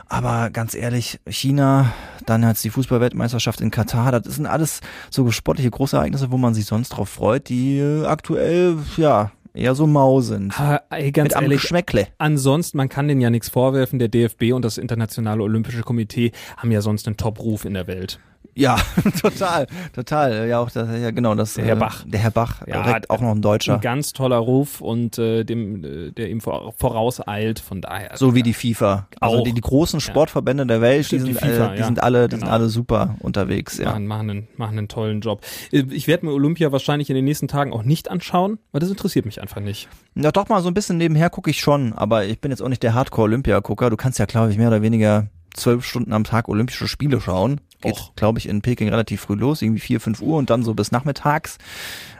Aber 0.07 0.49
ganz 0.49 0.73
ehrlich, 0.73 1.19
China, 1.27 1.93
dann 2.25 2.43
jetzt 2.43 2.63
die 2.63 2.69
Fußballweltmeisterschaft 2.69 3.61
in 3.61 3.71
Katar, 3.71 4.11
das 4.11 4.35
sind 4.35 4.45
alles 4.45 4.81
so 5.09 5.29
sportliche 5.31 5.71
Großereignisse, 5.71 6.31
wo 6.31 6.37
man 6.37 6.53
sich 6.53 6.65
sonst 6.65 6.89
drauf 6.89 7.09
freut, 7.09 7.49
die 7.49 7.81
aktuell, 8.05 8.77
ja, 8.97 9.31
eher 9.57 9.75
so 9.75 9.87
mau 9.87 10.21
sind. 10.21 10.57
Ah, 10.59 10.81
ey, 10.89 11.11
ganz 11.11 11.33
Mit 11.33 11.41
ehrlich, 11.41 11.61
Geschmäckle. 11.61 12.07
Ansonsten, 12.17 12.77
man 12.77 12.89
kann 12.89 13.07
denen 13.07 13.21
ja 13.21 13.29
nichts 13.29 13.49
vorwerfen. 13.49 13.99
Der 13.99 14.07
DFB 14.07 14.53
und 14.53 14.63
das 14.63 14.77
Internationale 14.77 15.41
Olympische 15.41 15.81
Komitee 15.81 16.31
haben 16.57 16.71
ja 16.71 16.81
sonst 16.81 17.07
einen 17.07 17.17
Top-Ruf 17.17 17.65
in 17.65 17.73
der 17.73 17.87
Welt. 17.87 18.19
Ja, 18.55 18.77
total, 19.21 19.67
total. 19.93 20.47
Ja, 20.47 20.59
auch 20.59 20.69
das, 20.71 20.87
ja 20.99 21.11
genau, 21.11 21.35
das. 21.35 21.53
Der 21.55 21.65
Herr 21.65 21.75
äh, 21.75 21.79
Bach. 21.79 22.03
Der 22.07 22.19
Herr 22.19 22.31
Bach, 22.31 22.61
Ja, 22.67 22.83
direkt 22.83 23.09
auch 23.09 23.21
noch 23.21 23.31
ein 23.31 23.41
Deutscher. 23.41 23.75
Ein 23.75 23.81
ganz 23.81 24.13
toller 24.13 24.37
Ruf 24.37 24.81
und 24.81 25.17
äh, 25.17 25.43
dem, 25.43 25.83
äh, 25.83 26.11
der 26.11 26.29
ihm 26.29 26.41
vor, 26.41 26.73
vorauseilt. 26.77 27.59
Von 27.59 27.81
daher. 27.81 28.11
So 28.15 28.35
wie 28.35 28.43
die 28.43 28.53
FIFA. 28.53 29.07
Also 29.19 29.37
Auch. 29.37 29.43
die, 29.43 29.53
die 29.53 29.61
großen 29.61 29.99
Sportverbände 29.99 30.65
der 30.65 30.81
Welt, 30.81 30.99
die 31.11 31.19
Stimmt, 31.19 31.25
sind, 31.25 31.41
die 31.41 31.45
FIFA, 31.45 31.65
äh, 31.67 31.73
die 31.75 31.79
ja. 31.79 31.85
sind 31.85 32.01
alle, 32.03 32.27
die 32.27 32.35
sind 32.35 32.41
Genau. 32.41 32.51
alle 32.53 32.69
super 32.69 33.15
unterwegs, 33.19 33.77
ja. 33.77 33.89
Machen, 33.89 34.07
machen, 34.07 34.29
einen, 34.29 34.47
machen 34.57 34.77
einen 34.77 34.87
tollen 34.87 35.21
Job. 35.21 35.41
Äh, 35.71 35.83
Ich 35.91 36.07
werde 36.07 36.25
mir 36.25 36.31
Olympia 36.33 36.71
wahrscheinlich 36.71 37.09
in 37.09 37.15
den 37.15 37.25
nächsten 37.25 37.47
Tagen 37.47 37.73
auch 37.73 37.83
nicht 37.83 38.09
anschauen, 38.09 38.59
weil 38.71 38.79
das 38.79 38.89
interessiert 38.89 39.25
mich 39.25 39.41
einfach 39.41 39.61
nicht. 39.61 39.87
Ja, 40.15 40.31
doch 40.31 40.49
mal 40.49 40.61
so 40.61 40.67
ein 40.69 40.73
bisschen 40.73 40.97
nebenher 40.97 41.29
gucke 41.29 41.49
ich 41.49 41.59
schon, 41.59 41.93
aber 41.93 42.25
ich 42.25 42.39
bin 42.41 42.51
jetzt 42.51 42.61
auch 42.61 42.69
nicht 42.69 42.83
der 42.83 42.93
Hardcore-Olympia-Gucker. 42.93 43.89
Du 43.89 43.97
kannst 43.97 44.19
ja, 44.19 44.25
glaube 44.25 44.51
ich, 44.51 44.57
mehr 44.57 44.67
oder 44.69 44.81
weniger 44.81 45.27
zwölf 45.53 45.85
Stunden 45.85 46.13
am 46.13 46.23
Tag 46.23 46.47
Olympische 46.49 46.87
Spiele 46.87 47.19
schauen. 47.19 47.59
Geht, 47.81 48.11
glaube 48.15 48.39
ich, 48.39 48.47
in 48.47 48.61
Peking 48.61 48.89
relativ 48.89 49.21
früh 49.21 49.35
los, 49.35 49.61
irgendwie 49.61 49.79
vier, 49.79 49.99
fünf 49.99 50.21
Uhr 50.21 50.37
und 50.37 50.49
dann 50.49 50.63
so 50.63 50.73
bis 50.73 50.91
nachmittags. 50.91 51.57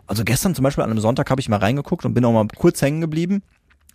Also 0.06 0.24
gestern 0.24 0.56
zum 0.56 0.64
Beispiel 0.64 0.84
an 0.84 0.92
einem 0.92 1.00
Sonntag 1.00 1.30
habe 1.30 1.42
ich 1.42 1.50
mal 1.50 1.58
reingeguckt 1.58 2.06
und 2.06 2.14
bin 2.14 2.24
auch 2.26 2.32
mal 2.32 2.48
kurz 2.56 2.82
hängen 2.82 3.02
geblieben. 3.02 3.42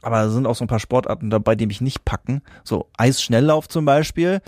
Aber 0.02 0.16
da 0.16 0.31
sind 0.31 0.47
auch 0.47 0.57
so 0.57 0.64
ein 0.64 0.69
paar 0.69 0.81
Sportarten 0.81 1.31
dabei, 1.31 1.54
die 1.54 1.66
mich 1.66 1.81
nicht 1.81 2.04
packen. 2.04 2.42
So 2.64 2.88
Eisschnelllauf 2.97 3.69
zum 3.69 3.85
Beispiel. 3.85 4.42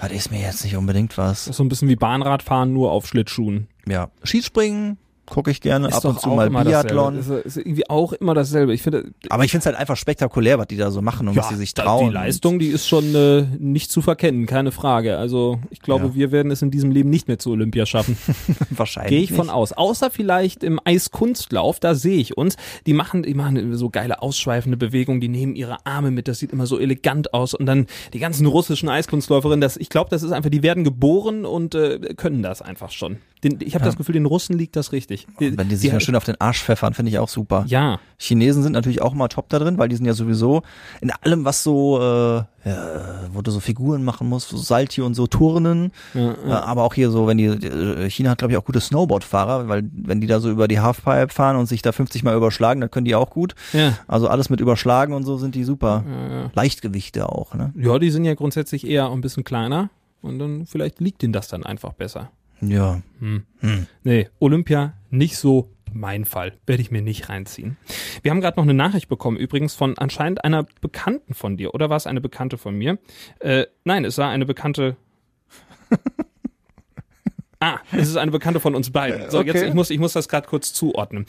Das 0.00 0.12
ist 0.12 0.30
mir 0.30 0.40
jetzt 0.40 0.64
nicht 0.64 0.76
unbedingt 0.76 1.18
was. 1.18 1.46
So 1.46 1.64
ein 1.64 1.68
bisschen 1.68 1.88
wie 1.88 1.96
Bahnradfahren, 1.96 2.72
nur 2.72 2.92
auf 2.92 3.06
Schlittschuhen. 3.06 3.68
Ja, 3.86 4.10
Skispringen 4.22 4.98
gucke 5.26 5.50
ich 5.50 5.60
gerne, 5.60 5.88
Ist 5.88 5.94
ab 5.96 6.04
und 6.04 6.20
zu 6.20 6.28
mal 6.28 6.50
Biathlon. 6.50 7.18
Ist, 7.18 7.28
ist 7.30 7.56
irgendwie 7.56 7.88
auch 7.88 8.12
immer 8.12 8.34
dasselbe. 8.34 8.74
Ich 8.74 8.82
finde, 8.82 9.10
Aber 9.30 9.44
ich 9.44 9.50
finde 9.50 9.60
es 9.62 9.66
halt 9.66 9.76
einfach 9.76 9.96
spektakulär, 9.96 10.58
was 10.58 10.66
die 10.66 10.76
da 10.76 10.90
so 10.90 11.02
machen 11.02 11.28
und 11.28 11.36
was 11.36 11.48
sie 11.48 11.56
sich 11.56 11.74
trauen. 11.74 12.08
Die 12.08 12.14
Leistung, 12.14 12.58
die 12.58 12.68
ist 12.68 12.86
schon 12.86 13.14
äh, 13.14 13.46
nicht 13.58 13.90
zu 13.90 14.02
verkennen, 14.02 14.46
keine 14.46 14.72
Frage. 14.72 15.16
Also 15.18 15.58
ich 15.70 15.80
glaube, 15.80 16.06
Ja. 16.06 16.14
wir 16.14 16.32
werden 16.32 16.50
es 16.52 16.62
in 16.62 16.70
diesem 16.70 16.90
Leben 16.90 17.10
nicht 17.10 17.28
mehr 17.28 17.38
zu 17.38 17.50
Olympia 17.50 17.86
schaffen. 17.86 18.16
Wahrscheinlich. 18.70 19.10
Gehe 19.10 19.20
ich 19.22 19.32
von 19.32 19.46
nicht. 19.46 19.54
aus. 19.54 19.72
Außer 19.72 20.10
vielleicht 20.10 20.62
im 20.64 20.80
Eiskunstlauf, 20.84 21.80
da 21.80 21.94
sehe 21.94 22.18
ich 22.18 22.36
uns. 22.36 22.56
Die 22.86 22.92
machen, 22.92 23.22
die 23.22 23.34
machen 23.34 23.76
so 23.76 23.90
geile 23.90 24.22
ausschweifende 24.22 24.76
Bewegungen, 24.76 25.20
die 25.20 25.28
nehmen 25.28 25.54
ihre 25.54 25.84
Arme 25.86 26.10
mit, 26.10 26.28
das 26.28 26.38
sieht 26.38 26.52
immer 26.52 26.66
so 26.66 26.78
elegant 26.78 27.32
aus. 27.34 27.54
Und 27.54 27.66
dann 27.66 27.86
die 28.12 28.18
ganzen 28.18 28.46
russischen 28.46 28.88
Eiskunstläuferinnen, 28.88 29.60
das, 29.60 29.76
ich 29.76 29.88
glaube, 29.88 30.10
das 30.10 30.22
ist 30.22 30.32
einfach, 30.32 30.50
die 30.50 30.62
werden 30.62 30.84
geboren 30.84 31.44
und 31.44 31.74
äh, 31.74 31.98
können 32.16 32.42
das 32.42 32.62
einfach 32.62 32.90
schon. 32.90 33.16
Den, 33.44 33.58
ich 33.60 33.74
habe 33.74 33.84
Ja. 33.84 33.90
das 33.90 33.96
Gefühl, 33.96 34.14
den 34.14 34.26
Russen 34.26 34.56
liegt 34.58 34.74
das 34.74 34.90
richtig. 34.92 35.26
Die, 35.38 35.56
Wenn 35.56 35.68
die 35.68 35.76
sich 35.76 35.90
die, 35.90 35.94
mal 35.94 36.00
schön 36.00 36.16
auf 36.16 36.24
den 36.24 36.40
Arsch 36.40 36.62
pfeffern, 36.62 36.94
finde 36.94 37.10
ich 37.10 37.18
auch 37.18 37.28
super. 37.28 37.64
ja, 37.68 38.00
Chinesen 38.18 38.62
sind 38.62 38.72
natürlich 38.72 39.02
auch 39.02 39.12
mal 39.14 39.28
top 39.28 39.48
da 39.50 39.58
drin, 39.58 39.76
weil 39.78 39.88
die 39.88 39.96
sind 39.96 40.06
ja 40.06 40.14
sowieso 40.14 40.62
in 41.02 41.10
allem, 41.10 41.44
was 41.44 41.62
so, 41.62 41.98
äh, 42.00 42.36
ja, 42.66 43.20
wo 43.32 43.42
du 43.42 43.50
so 43.50 43.60
Figuren 43.60 44.02
machen 44.04 44.28
musst, 44.28 44.48
so 44.48 44.56
Salti 44.56 45.02
und 45.02 45.12
so 45.14 45.26
Turnen. 45.26 45.92
ja, 46.14 46.32
Äh, 46.46 46.50
aber 46.52 46.84
auch 46.84 46.94
hier 46.94 47.10
so, 47.10 47.26
wenn 47.26 47.36
die, 47.36 47.44
äh, 47.46 48.08
China 48.08 48.30
hat 48.30 48.38
glaube 48.38 48.52
ich 48.52 48.58
auch 48.58 48.64
gute 48.64 48.80
Snowboardfahrer, 48.80 49.68
weil 49.68 49.84
wenn 49.92 50.20
die 50.22 50.26
da 50.26 50.40
so 50.40 50.50
über 50.50 50.66
die 50.68 50.80
Halfpipe 50.80 51.28
fahren 51.32 51.56
und 51.56 51.66
sich 51.66 51.82
da 51.82 51.92
50 51.92 52.22
mal 52.22 52.34
überschlagen, 52.34 52.80
dann 52.80 52.90
können 52.90 53.04
die 53.04 53.14
auch 53.14 53.28
gut. 53.30 53.54
ja. 53.74 53.98
Also 54.08 54.28
alles 54.28 54.48
mit 54.48 54.60
überschlagen 54.60 55.12
und 55.12 55.24
so 55.24 55.36
sind 55.36 55.54
die 55.54 55.64
super. 55.64 56.02
Leichtgewichte 56.54 57.28
auch, 57.28 57.54
ne? 57.54 57.72
Ja, 57.76 57.98
die 57.98 58.10
sind 58.10 58.24
ja 58.24 58.34
grundsätzlich 58.34 58.86
eher 58.86 59.10
ein 59.10 59.20
bisschen 59.20 59.44
kleiner 59.44 59.90
und 60.22 60.38
dann 60.38 60.66
vielleicht 60.66 61.00
liegt 61.00 61.22
ihnen 61.22 61.32
das 61.32 61.48
dann 61.48 61.64
einfach 61.66 61.92
besser. 61.92 62.30
Ja. 62.68 63.00
Nee, 64.02 64.28
Olympia 64.38 64.94
nicht 65.10 65.36
so 65.36 65.70
mein 65.92 66.24
Fall. 66.24 66.54
Werde 66.66 66.82
ich 66.82 66.90
mir 66.90 67.02
nicht 67.02 67.28
reinziehen. 67.28 67.76
Wir 68.22 68.30
haben 68.32 68.40
gerade 68.40 68.56
noch 68.56 68.64
eine 68.64 68.74
Nachricht 68.74 69.08
bekommen, 69.08 69.36
übrigens 69.36 69.74
von 69.74 69.96
anscheinend 69.96 70.44
einer 70.44 70.66
Bekannten 70.80 71.34
von 71.34 71.56
dir. 71.56 71.72
Oder 71.74 71.88
war 71.90 71.96
es 71.96 72.06
eine 72.06 72.20
Bekannte 72.20 72.58
von 72.58 72.74
mir? 72.76 72.98
Äh, 73.38 73.66
nein, 73.84 74.04
es 74.04 74.18
war 74.18 74.30
eine 74.30 74.46
Bekannte. 74.46 74.96
Ah, 77.60 77.78
es 77.92 78.08
ist 78.08 78.16
eine 78.16 78.30
Bekannte 78.30 78.60
von 78.60 78.74
uns 78.74 78.90
beiden. 78.90 79.30
So, 79.30 79.40
jetzt, 79.40 79.56
Okay. 79.56 79.68
ich 79.68 79.74
muss, 79.74 79.88
ich 79.88 79.98
muss 79.98 80.12
das 80.12 80.28
gerade 80.28 80.46
kurz 80.46 80.74
zuordnen. 80.74 81.24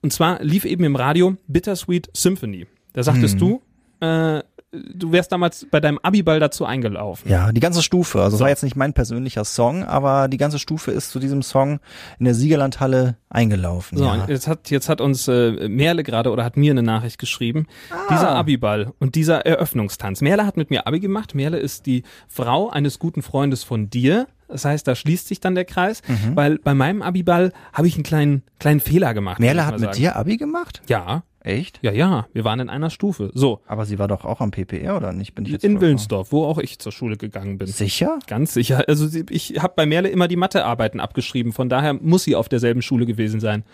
Und 0.00 0.12
zwar 0.12 0.40
lief 0.40 0.64
eben 0.64 0.84
im 0.84 0.94
Radio 0.94 1.36
Bittersweet 1.48 2.08
Symphony. 2.12 2.68
Da 2.92 3.02
sagtest 3.02 3.40
du, 3.40 3.62
äh, 4.00 4.42
du 4.72 5.12
wärst 5.12 5.30
damals 5.32 5.66
bei 5.70 5.80
deinem 5.80 5.98
Abiball 6.02 6.40
dazu 6.40 6.64
eingelaufen. 6.64 7.30
Ja, 7.30 7.52
die 7.52 7.60
ganze 7.60 7.82
Stufe. 7.82 8.22
Also 8.22 8.36
es 8.36 8.40
war 8.40 8.48
jetzt 8.48 8.62
nicht 8.62 8.76
mein 8.76 8.94
persönlicher 8.94 9.44
Song, 9.44 9.84
aber 9.84 10.28
die 10.28 10.38
ganze 10.38 10.58
Stufe 10.58 10.90
ist 10.90 11.10
zu 11.10 11.18
diesem 11.18 11.42
Song 11.42 11.80
in 12.18 12.24
der 12.24 12.34
Siegerlandhalle 12.34 13.16
eingelaufen. 13.28 13.98
So, 13.98 14.04
ja. 14.04 14.24
jetzt 14.28 14.48
hat, 14.48 14.70
jetzt 14.70 14.88
hat 14.88 15.00
uns 15.00 15.28
äh, 15.28 15.68
Merle 15.68 16.02
gerade 16.02 16.30
oder 16.30 16.44
hat 16.44 16.56
mir 16.56 16.70
eine 16.72 16.82
Nachricht 16.82 17.18
geschrieben. 17.18 17.66
Dieser 18.10 18.30
Abiball 18.30 18.92
und 18.98 19.14
dieser 19.14 19.44
Eröffnungstanz. 19.46 20.20
Merle 20.22 20.46
hat 20.46 20.56
mit 20.56 20.70
mir 20.70 20.86
Abi 20.86 21.00
gemacht. 21.00 21.34
Merle 21.34 21.58
ist 21.58 21.86
die 21.86 22.02
Frau 22.28 22.70
eines 22.70 22.98
guten 22.98 23.22
Freundes 23.22 23.64
von 23.64 23.90
dir. 23.90 24.26
Das 24.48 24.66
heißt, 24.66 24.86
da 24.86 24.94
schließt 24.94 25.28
sich 25.28 25.40
dann 25.40 25.54
der 25.54 25.64
Kreis, 25.64 26.02
Mhm. 26.06 26.36
weil 26.36 26.58
bei 26.58 26.74
meinem 26.74 27.00
Abiball 27.00 27.52
habe 27.72 27.88
ich 27.88 27.94
einen 27.94 28.02
kleinen, 28.04 28.42
kleinen 28.58 28.80
Fehler 28.80 29.14
gemacht. 29.14 29.40
Merle 29.40 29.64
hat 29.64 29.80
mit 29.80 29.96
dir 29.96 30.14
Abi 30.16 30.36
gemacht? 30.36 30.82
Ja, 30.88 31.22
Echt? 31.44 31.80
ja, 31.82 31.90
ja. 31.92 32.26
Wir 32.32 32.44
waren 32.44 32.60
in 32.60 32.68
einer 32.70 32.88
Stufe. 32.90 33.30
So. 33.34 33.60
Aber 33.66 33.84
sie 33.84 33.98
war 33.98 34.06
doch 34.08 34.24
auch 34.24 34.40
am 34.40 34.50
PPR, 34.52 34.96
oder 34.96 35.12
nicht? 35.12 35.34
Bin 35.34 35.44
ich 35.44 35.50
jetzt 35.52 35.64
In 35.64 35.72
voll- 35.72 35.80
Willensdorf, 35.82 36.30
wo 36.32 36.44
auch 36.44 36.58
ich 36.58 36.78
zur 36.78 36.92
Schule 36.92 37.16
gegangen 37.16 37.58
bin. 37.58 37.66
Sicher? 37.66 38.18
Ganz 38.28 38.54
sicher. 38.54 38.84
Also 38.88 39.08
ich 39.30 39.60
habe 39.62 39.72
bei 39.74 39.84
Merle 39.86 40.08
immer 40.08 40.28
die 40.28 40.36
Mathearbeiten 40.36 41.00
abgeschrieben. 41.00 41.52
Von 41.52 41.68
daher 41.68 41.94
muss 41.94 42.24
sie 42.24 42.36
auf 42.36 42.48
derselben 42.48 42.80
Schule 42.82 43.06
gewesen 43.06 43.40
sein. 43.40 43.64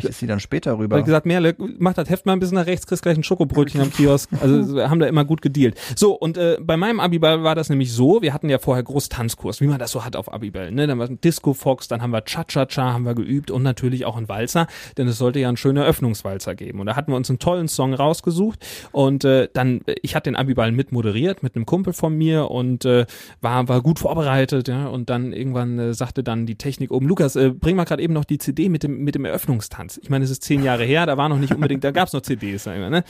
Vielleicht 0.00 0.10
ist 0.10 0.18
sie 0.18 0.26
dann 0.26 0.40
später 0.40 0.78
rüber. 0.78 0.98
ich 0.98 1.04
gesagt, 1.04 1.26
Merle, 1.26 1.54
mach 1.78 1.94
das 1.94 2.10
Heft 2.10 2.26
mal 2.26 2.32
ein 2.32 2.40
bisschen 2.40 2.56
nach 2.56 2.66
rechts, 2.66 2.86
kriegst 2.86 3.02
gleich 3.02 3.16
ein 3.16 3.22
Schokobrötchen 3.22 3.80
am 3.80 3.92
Kiosk. 3.92 4.30
Also 4.44 4.74
wir 4.74 4.90
haben 4.90 4.98
da 4.98 5.06
immer 5.06 5.24
gut 5.24 5.40
gedealt. 5.40 5.80
So, 5.96 6.12
und 6.12 6.36
äh, 6.36 6.58
bei 6.60 6.76
meinem 6.76 7.00
Abiball 7.00 7.44
war 7.44 7.54
das 7.54 7.70
nämlich 7.70 7.92
so, 7.92 8.20
wir 8.20 8.34
hatten 8.34 8.50
ja 8.50 8.58
vorher 8.58 8.82
groß 8.82 9.08
Tanzkurs, 9.08 9.60
wie 9.62 9.66
man 9.66 9.78
das 9.78 9.92
so 9.92 10.04
hat 10.04 10.16
auf 10.16 10.30
Abiball. 10.30 10.70
Ne? 10.70 10.86
Dann 10.86 10.98
war 10.98 11.08
ein 11.08 11.20
Disco 11.20 11.54
Fox, 11.54 11.88
dann 11.88 12.02
haben 12.02 12.10
wir 12.10 12.22
Cha-Cha-Cha 12.24 12.92
haben 12.92 13.04
wir 13.04 13.14
geübt 13.14 13.50
und 13.50 13.62
natürlich 13.62 14.04
auch 14.04 14.16
ein 14.16 14.28
Walzer, 14.28 14.66
denn 14.98 15.08
es 15.08 15.16
sollte 15.16 15.38
ja 15.38 15.48
ein 15.48 15.56
schöner 15.56 15.86
Öffnungswalzer 15.86 16.54
geben. 16.54 16.80
Und 16.80 16.86
da 16.86 16.96
hatten 16.96 17.10
wir 17.10 17.16
uns 17.16 17.30
einen 17.30 17.38
tollen 17.38 17.68
Song 17.68 17.94
rausgesucht 17.94 18.58
und 18.92 19.24
äh, 19.24 19.48
dann, 19.54 19.80
ich 20.02 20.14
hatte 20.14 20.28
den 20.30 20.36
Abiball 20.36 20.72
mit 20.72 20.92
moderiert 20.92 21.42
mit 21.42 21.54
einem 21.54 21.66
Kumpel 21.66 21.92
von 21.92 22.16
mir 22.16 22.50
und 22.50 22.84
äh, 22.84 23.06
war, 23.40 23.68
war 23.68 23.80
gut 23.80 24.00
vorbereitet. 24.00 24.68
Ja? 24.68 24.88
Und 24.88 25.10
dann 25.10 25.32
irgendwann 25.32 25.78
äh, 25.78 25.94
sagte 25.94 26.22
dann 26.22 26.46
die 26.46 26.56
Technik 26.56 26.90
oben, 26.90 27.06
Lukas, 27.06 27.36
äh, 27.36 27.50
bring 27.50 27.76
mal 27.76 27.84
gerade 27.84 28.02
eben 28.02 28.14
noch 28.14 28.24
die 28.24 28.38
CD 28.38 28.68
mit 28.68 28.82
dem, 28.82 29.04
mit 29.04 29.14
dem 29.14 29.24
Eröffnungstanz. 29.24 29.83
Ich 30.02 30.10
meine, 30.10 30.24
es 30.24 30.30
ist 30.30 30.42
zehn 30.42 30.62
Jahre 30.62 30.84
her, 30.84 31.06
da 31.06 31.16
war 31.16 31.28
noch 31.28 31.38
nicht 31.38 31.54
unbedingt, 31.54 31.84
da 31.84 31.90
gab's 31.90 32.12
noch 32.12 32.22
CDs. 32.22 32.64
Sag 32.64 32.74
ich 32.74 32.80
mal, 32.80 32.90
ne? 32.90 33.04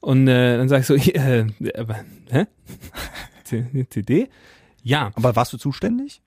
Und 0.00 0.28
äh, 0.28 0.56
dann 0.56 0.68
sag 0.68 0.80
ich 0.80 0.86
so, 0.86 0.94
äh, 0.96 1.40
äh, 1.40 1.86
hä? 2.30 2.46
CD? 3.90 4.28
Ja, 4.82 5.10
Aber 5.14 5.36
warst 5.36 5.52
du 5.52 5.58
zuständig? 5.58 6.20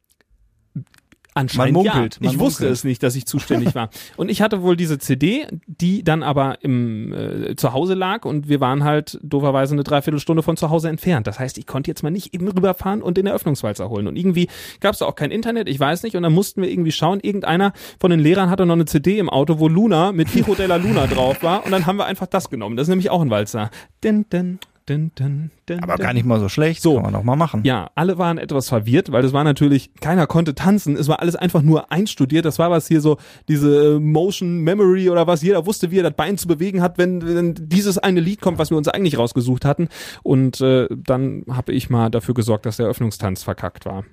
Anscheinend 1.37 1.73
Man 1.75 1.85
munkelt, 1.85 2.15
ja. 2.15 2.19
man 2.25 2.33
Ich 2.33 2.39
wusste 2.39 2.63
munkelt. 2.63 2.77
es 2.77 2.83
nicht, 2.83 3.03
dass 3.03 3.15
ich 3.15 3.25
zuständig 3.25 3.75
war. 3.75 3.89
Und 4.17 4.29
ich 4.29 4.41
hatte 4.41 4.61
wohl 4.61 4.75
diese 4.75 4.97
CD, 4.97 5.47
die 5.67 6.03
dann 6.03 6.23
aber 6.23 6.57
im 6.61 7.13
äh, 7.13 7.55
zu 7.55 7.73
Hause 7.73 7.93
lag 7.93 8.25
und 8.25 8.49
wir 8.49 8.59
waren 8.59 8.83
halt 8.83 9.19
dooferweise 9.21 9.73
eine 9.73 9.83
Dreiviertelstunde 9.83 10.43
von 10.43 10.57
zu 10.57 10.69
Hause 10.69 10.89
entfernt. 10.89 11.27
Das 11.27 11.39
heißt, 11.39 11.57
ich 11.57 11.65
konnte 11.67 11.89
jetzt 11.91 12.03
mal 12.03 12.09
nicht 12.09 12.33
eben 12.33 12.47
rüberfahren 12.47 13.01
und 13.01 13.17
den 13.17 13.27
Eröffnungswalzer 13.27 13.89
holen. 13.89 14.07
Und 14.07 14.15
irgendwie 14.15 14.47
gab 14.79 14.93
es 14.93 14.99
da 14.99 15.05
auch 15.05 15.15
kein 15.15 15.31
Internet, 15.31 15.69
ich 15.69 15.79
weiß 15.79 16.03
nicht. 16.03 16.15
Und 16.15 16.23
dann 16.23 16.33
mussten 16.33 16.61
wir 16.61 16.69
irgendwie 16.69 16.91
schauen, 16.91 17.19
irgendeiner 17.21 17.73
von 17.99 18.11
den 18.11 18.19
Lehrern 18.19 18.49
hatte 18.49 18.65
noch 18.65 18.73
eine 18.73 18.85
CD 18.85 19.19
im 19.19 19.29
Auto, 19.29 19.59
wo 19.59 19.67
Luna 19.67 20.11
mit 20.11 20.29
Hijo 20.29 20.55
de 20.55 20.67
la 20.67 20.77
Luna 20.77 21.07
drauf 21.07 21.43
war. 21.43 21.65
Und 21.65 21.71
dann 21.71 21.85
haben 21.85 21.97
wir 21.97 22.05
einfach 22.05 22.27
das 22.27 22.49
genommen. 22.49 22.75
Das 22.77 22.85
ist 22.85 22.89
nämlich 22.89 23.09
auch 23.09 23.21
ein 23.21 23.29
Walzer. 23.29 23.69
Din, 24.03 24.25
din, 24.31 24.59
din, 24.87 25.11
din, 25.17 25.51
din, 25.67 25.83
Aber 25.83 25.97
gar 25.97 26.13
nicht 26.13 26.25
mal 26.25 26.39
so 26.39 26.49
schlecht. 26.49 26.81
So. 26.81 26.95
Kann 26.95 27.03
man 27.03 27.13
doch 27.13 27.23
mal 27.23 27.35
machen. 27.35 27.61
Ja, 27.63 27.91
alle 27.95 28.17
waren 28.17 28.37
etwas 28.37 28.69
verwirrt, 28.69 29.11
weil 29.11 29.21
das 29.21 29.33
war 29.33 29.43
natürlich, 29.43 29.93
keiner 29.95 30.27
konnte 30.27 30.55
tanzen. 30.55 30.95
Es 30.95 31.07
war 31.07 31.19
alles 31.19 31.35
einfach 31.35 31.61
nur 31.61 31.91
einstudiert. 31.91 32.45
Das 32.45 32.59
war 32.59 32.71
was 32.71 32.87
hier 32.87 33.01
so, 33.01 33.17
diese 33.47 33.95
äh, 33.95 33.99
Motion 33.99 34.59
Memory 34.61 35.09
oder 35.09 35.27
was. 35.27 35.41
Jeder 35.41 35.65
wusste, 35.65 35.91
wie 35.91 35.99
er 35.99 36.03
das 36.03 36.13
Bein 36.13 36.37
zu 36.37 36.47
bewegen 36.47 36.81
hat, 36.81 36.97
wenn, 36.97 37.25
wenn 37.25 37.55
dieses 37.57 37.97
eine 37.97 38.19
Lied 38.19 38.41
kommt, 38.41 38.59
was 38.59 38.69
wir 38.69 38.77
uns 38.77 38.87
eigentlich 38.87 39.17
rausgesucht 39.17 39.65
hatten. 39.65 39.89
Und 40.23 40.61
äh, 40.61 40.87
dann 40.89 41.43
habe 41.49 41.73
ich 41.73 41.89
mal 41.89 42.09
dafür 42.09 42.33
gesorgt, 42.33 42.65
dass 42.65 42.77
der 42.77 42.85
Eröffnungstanz 42.85 43.43
verkackt 43.43 43.85
war. 43.85 44.05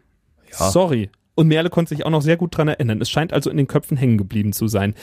Ja. 0.51 0.70
Sorry. 0.70 1.11
Und 1.37 1.49
Merle 1.49 1.70
konnte 1.70 1.94
sich 1.94 2.07
auch 2.07 2.11
noch 2.11 2.22
sehr 2.22 2.37
gut 2.37 2.57
dran 2.57 2.68
erinnern. 2.68 3.01
Es 3.01 3.11
scheint 3.11 3.33
also 3.33 3.51
in 3.51 3.57
den 3.57 3.66
Köpfen 3.66 3.96
hängen 3.96 4.18
geblieben 4.18 4.53
zu 4.53 4.68
sein. 4.68 4.94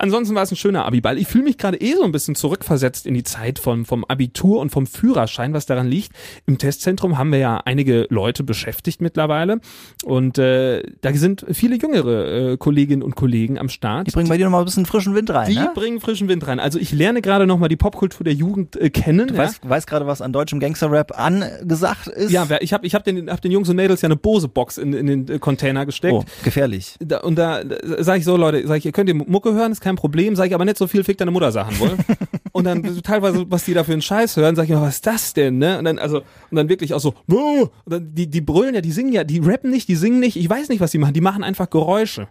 Ansonsten 0.00 0.34
war 0.34 0.42
es 0.42 0.50
ein 0.50 0.56
schöner 0.56 0.86
Abiball. 0.86 1.18
Ich 1.18 1.28
fühle 1.28 1.44
mich 1.44 1.58
gerade 1.58 1.78
eh 1.78 1.94
so 1.94 2.04
ein 2.04 2.12
bisschen 2.12 2.34
zurückversetzt 2.34 3.06
in 3.06 3.12
die 3.12 3.22
Zeit 3.22 3.58
vom, 3.58 3.84
vom 3.84 4.06
Abitur 4.06 4.58
und 4.58 4.70
vom 4.70 4.86
Führerschein, 4.86 5.52
was 5.52 5.66
daran 5.66 5.88
liegt. 5.88 6.12
Im 6.46 6.56
Testzentrum 6.56 7.18
haben 7.18 7.30
wir 7.32 7.38
ja 7.38 7.60
einige 7.66 8.06
Leute 8.08 8.42
beschäftigt 8.42 9.02
mittlerweile 9.02 9.60
und 10.02 10.38
äh, 10.38 10.82
da 11.02 11.12
sind 11.12 11.44
viele 11.52 11.76
jüngere 11.76 12.52
äh, 12.52 12.56
Kolleginnen 12.56 13.02
und 13.02 13.14
Kollegen 13.14 13.58
am 13.58 13.68
Start. 13.68 14.06
Die 14.06 14.12
bringen 14.12 14.30
bei 14.30 14.38
dir 14.38 14.46
noch 14.46 14.52
mal 14.52 14.60
ein 14.60 14.64
bisschen 14.64 14.86
frischen 14.86 15.14
Wind 15.14 15.28
rein, 15.28 15.50
Die 15.50 15.56
ne? 15.56 15.70
bringen 15.74 16.00
frischen 16.00 16.28
Wind 16.28 16.46
rein. 16.46 16.60
Also 16.60 16.78
ich 16.78 16.92
lerne 16.92 17.20
gerade 17.20 17.46
noch 17.46 17.58
mal 17.58 17.68
die 17.68 17.76
Popkultur 17.76 18.24
der 18.24 18.32
Jugend 18.32 18.76
äh, 18.76 18.88
kennen. 18.88 19.28
Du 19.28 19.34
ja. 19.34 19.40
weißt, 19.40 19.68
weißt 19.68 19.86
gerade, 19.86 20.06
was 20.06 20.22
an 20.22 20.32
deutschem 20.32 20.60
Gangster-Rap 20.60 21.18
angesagt 21.18 22.06
ist? 22.08 22.30
Ja, 22.30 22.46
ich 22.60 22.72
habe 22.72 22.86
ich 22.86 22.94
hab 22.94 23.04
den, 23.04 23.30
hab 23.30 23.42
den 23.42 23.52
Jungs 23.52 23.68
und 23.68 23.76
Mädels 23.76 24.00
ja 24.00 24.06
eine 24.06 24.16
Bose-Box 24.16 24.78
in, 24.78 24.94
in 24.94 25.26
den 25.26 25.40
Container 25.40 25.84
gesteckt. 25.84 26.14
Oh, 26.14 26.24
gefährlich. 26.42 26.96
Da, 27.00 27.18
und 27.20 27.36
da, 27.36 27.62
da 27.64 28.02
sage 28.02 28.20
ich 28.20 28.24
so, 28.24 28.38
Leute, 28.38 28.66
sag 28.66 28.78
ich, 28.78 28.86
ihr 28.86 28.92
könnt 28.92 29.10
ihr 29.10 29.14
Mucke 29.14 29.52
hören, 29.52 29.72
ist 29.72 29.82
kein 29.82 29.89
Problem, 29.96 30.36
sage 30.36 30.48
ich, 30.48 30.54
aber 30.54 30.64
nicht 30.64 30.78
so 30.78 30.86
viel 30.86 31.04
Fick 31.04 31.18
deine 31.18 31.30
Mutter 31.30 31.52
Sachen 31.52 31.78
wohl. 31.78 31.96
und 32.52 32.64
dann 32.64 32.82
teilweise, 33.02 33.44
was 33.48 33.64
die 33.64 33.74
da 33.74 33.84
für 33.84 33.92
einen 33.92 34.02
Scheiß 34.02 34.36
hören, 34.36 34.56
sage 34.56 34.66
ich 34.66 34.74
mir, 34.74 34.82
was 34.82 34.96
ist 34.96 35.06
das 35.06 35.34
denn, 35.34 35.58
ne? 35.58 35.78
Und 35.78 35.84
dann, 35.84 35.98
also, 35.98 36.18
und 36.18 36.56
dann 36.56 36.68
wirklich 36.68 36.94
auch 36.94 37.00
so, 37.00 37.14
"Wuh!" 37.26 37.62
und 37.62 37.70
dann, 37.86 38.14
die, 38.14 38.28
die 38.28 38.40
brüllen 38.40 38.74
ja, 38.74 38.80
die 38.80 38.92
singen 38.92 39.12
ja, 39.12 39.24
die 39.24 39.40
rappen 39.40 39.70
nicht, 39.70 39.88
die 39.88 39.96
singen 39.96 40.20
nicht, 40.20 40.36
ich 40.36 40.48
weiß 40.48 40.68
nicht, 40.68 40.80
was 40.80 40.90
die 40.90 40.98
machen, 40.98 41.14
die 41.14 41.20
machen 41.20 41.44
einfach 41.44 41.70
Geräusche. 41.70 42.28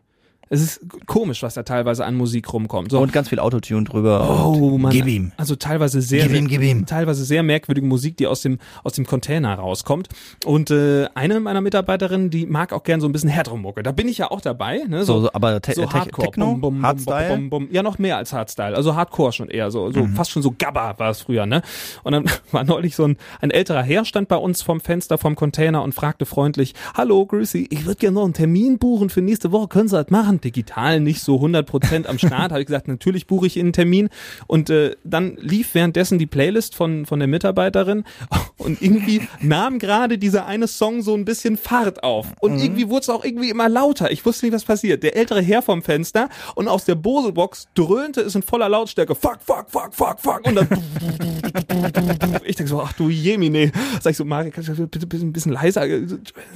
Es 0.50 0.62
ist 0.62 0.82
komisch, 1.06 1.44
was 1.44 1.54
da 1.54 1.64
teilweise 1.64 2.06
an 2.06 2.16
Musik 2.16 2.52
rumkommt. 2.52 2.92
So. 2.92 3.00
Und 3.00 3.14
ganz 3.14 3.30
viel 3.30 3.40
Autotune 3.40 3.84
drüber. 3.84 4.46
Oh 4.48 4.78
Mann. 4.78 4.92
Gib 4.92 5.06
ihm. 5.08 5.32
Also 5.38 5.56
teilweise 5.56 6.02
sehr, 6.02 6.28
Gib 6.28 6.36
ihm, 6.36 6.48
gib 6.48 6.62
ihm. 6.64 6.86
teilweise 6.88 7.24
sehr 7.24 7.44
merkwürdige 7.44 7.86
Musik, 7.86 8.18
die 8.18 8.26
aus 8.28 8.42
dem 8.42 8.58
aus 8.84 8.94
dem 8.94 9.06
Container 9.06 9.54
rauskommt. 9.56 10.10
Und 10.46 10.72
äh, 10.72 11.08
eine 11.14 11.40
meiner 11.40 11.62
Mitarbeiterinnen, 11.62 12.30
die 12.32 12.46
mag 12.48 12.74
auch 12.74 12.84
gern 12.84 13.00
so 13.00 13.08
ein 13.08 13.12
bisschen 13.12 13.30
härtere 13.30 13.58
Mucke. 13.60 13.84
Da 13.84 13.92
bin 13.92 14.08
ich 14.08 14.18
ja 14.18 14.32
auch 14.32 14.42
dabei. 14.42 14.84
Ne? 14.88 15.04
So, 15.06 15.22
so, 15.22 15.34
aber 15.34 15.62
te 15.62 15.74
so 15.74 15.86
te 15.86 15.94
Hardcore, 15.94 16.28
Techno, 16.30 16.46
bum, 16.54 16.62
bum, 16.62 16.82
Hardstyle. 16.84 17.30
bum, 17.30 17.50
bum, 17.50 17.68
bum. 17.68 17.74
Ja, 17.74 17.84
noch 17.84 18.00
mehr 18.00 18.18
als 18.18 18.34
Hardstyle. 18.34 18.76
Also 18.76 18.96
Hardcore 18.96 19.32
schon 19.34 19.50
eher 19.50 19.70
so, 19.72 19.88
Mhm. 19.90 19.94
so 19.94 20.08
fast 20.16 20.32
schon 20.32 20.42
so 20.42 20.54
Gabba 20.58 20.98
war 20.98 21.12
es 21.12 21.22
früher, 21.22 21.46
ne? 21.46 21.62
Und 22.04 22.14
dann 22.14 22.26
war 22.52 22.64
neulich 22.64 22.96
so 22.96 23.06
ein, 23.06 23.18
ein 23.40 23.52
älterer 23.52 23.84
Herr 23.84 24.04
stand 24.04 24.28
bei 24.28 24.36
uns 24.38 24.62
vom 24.64 24.80
Fenster 24.80 25.18
vom 25.20 25.36
Container 25.36 25.84
und 25.84 25.94
fragte 25.94 26.26
freundlich: 26.26 26.74
Hallo, 26.96 27.26
grüß 27.26 27.52
Sie, 27.52 27.68
ich 27.70 27.86
würde 27.86 28.00
gerne 28.00 28.16
noch 28.16 28.24
einen 28.26 28.34
Termin 28.34 28.80
buchen 28.80 29.10
für 29.10 29.22
nächste 29.22 29.52
Woche. 29.52 29.68
Können 29.68 29.88
Sie 29.90 29.96
das 29.96 30.10
machen? 30.10 30.39
Digital 30.40 31.00
nicht 31.00 31.22
so 31.22 31.38
100% 31.38 32.06
am 32.08 32.18
Start. 32.20 32.32
Habe 32.52 32.62
ich 32.62 32.68
gesagt, 32.68 32.88
natürlich 32.88 33.28
buche 33.28 33.48
ich 33.48 33.58
Ihnen 33.58 33.68
einen 33.68 33.74
Termin. 33.74 34.10
Und 34.48 34.70
äh, 34.70 34.96
dann 35.04 35.36
lief 35.38 35.74
währenddessen 35.76 36.20
die 36.20 36.26
Playlist 36.28 36.76
von 36.76 37.06
von 37.06 37.20
der 37.20 37.28
Mitarbeiterin 37.28 38.04
und 38.58 38.82
irgendwie 38.82 39.22
nahm 39.42 39.80
gerade 39.80 40.18
dieser 40.18 40.46
eine 40.46 40.68
Song 40.68 41.02
so 41.02 41.14
ein 41.16 41.26
bisschen 41.26 41.58
Fahrt 41.58 42.04
auf 42.04 42.28
und 42.40 42.54
Mhm. 42.54 42.60
irgendwie 42.60 42.90
wurde 42.90 43.02
es 43.02 43.10
auch 43.10 43.24
irgendwie 43.24 43.50
immer 43.50 43.70
lauter. 43.70 44.12
Ich 44.12 44.26
wusste 44.26 44.46
nicht, 44.46 44.54
was 44.56 44.64
passiert. 44.66 45.04
Der 45.04 45.16
ältere 45.16 45.42
Herr 45.42 45.62
vom 45.62 45.82
Fenster 45.82 46.30
und 46.56 46.68
aus 46.68 46.86
der 46.86 46.96
Bose-Box 46.96 47.68
dröhnte 47.76 48.22
es 48.22 48.36
in 48.36 48.42
voller 48.44 48.70
Lautstärke. 48.70 49.16
Fuck, 49.16 49.40
fuck, 49.46 49.66
fuck, 49.70 49.94
fuck, 49.94 50.20
fuck. 50.20 50.46
Und 50.48 50.56
dann 50.56 50.68
ich 52.46 52.56
denke 52.56 52.70
so, 52.70 52.82
ach 52.82 52.94
du 52.94 53.10
Jemine. 53.10 53.72
Sag 54.02 54.12
ich 54.12 54.18
so, 54.18 54.26
Marek, 54.26 54.54
kannst 54.54 54.70
du 54.70 54.88
bitte, 54.88 55.08
bitte 55.08 55.26
ein 55.26 55.34
bisschen 55.34 55.52
leiser? 55.54 55.86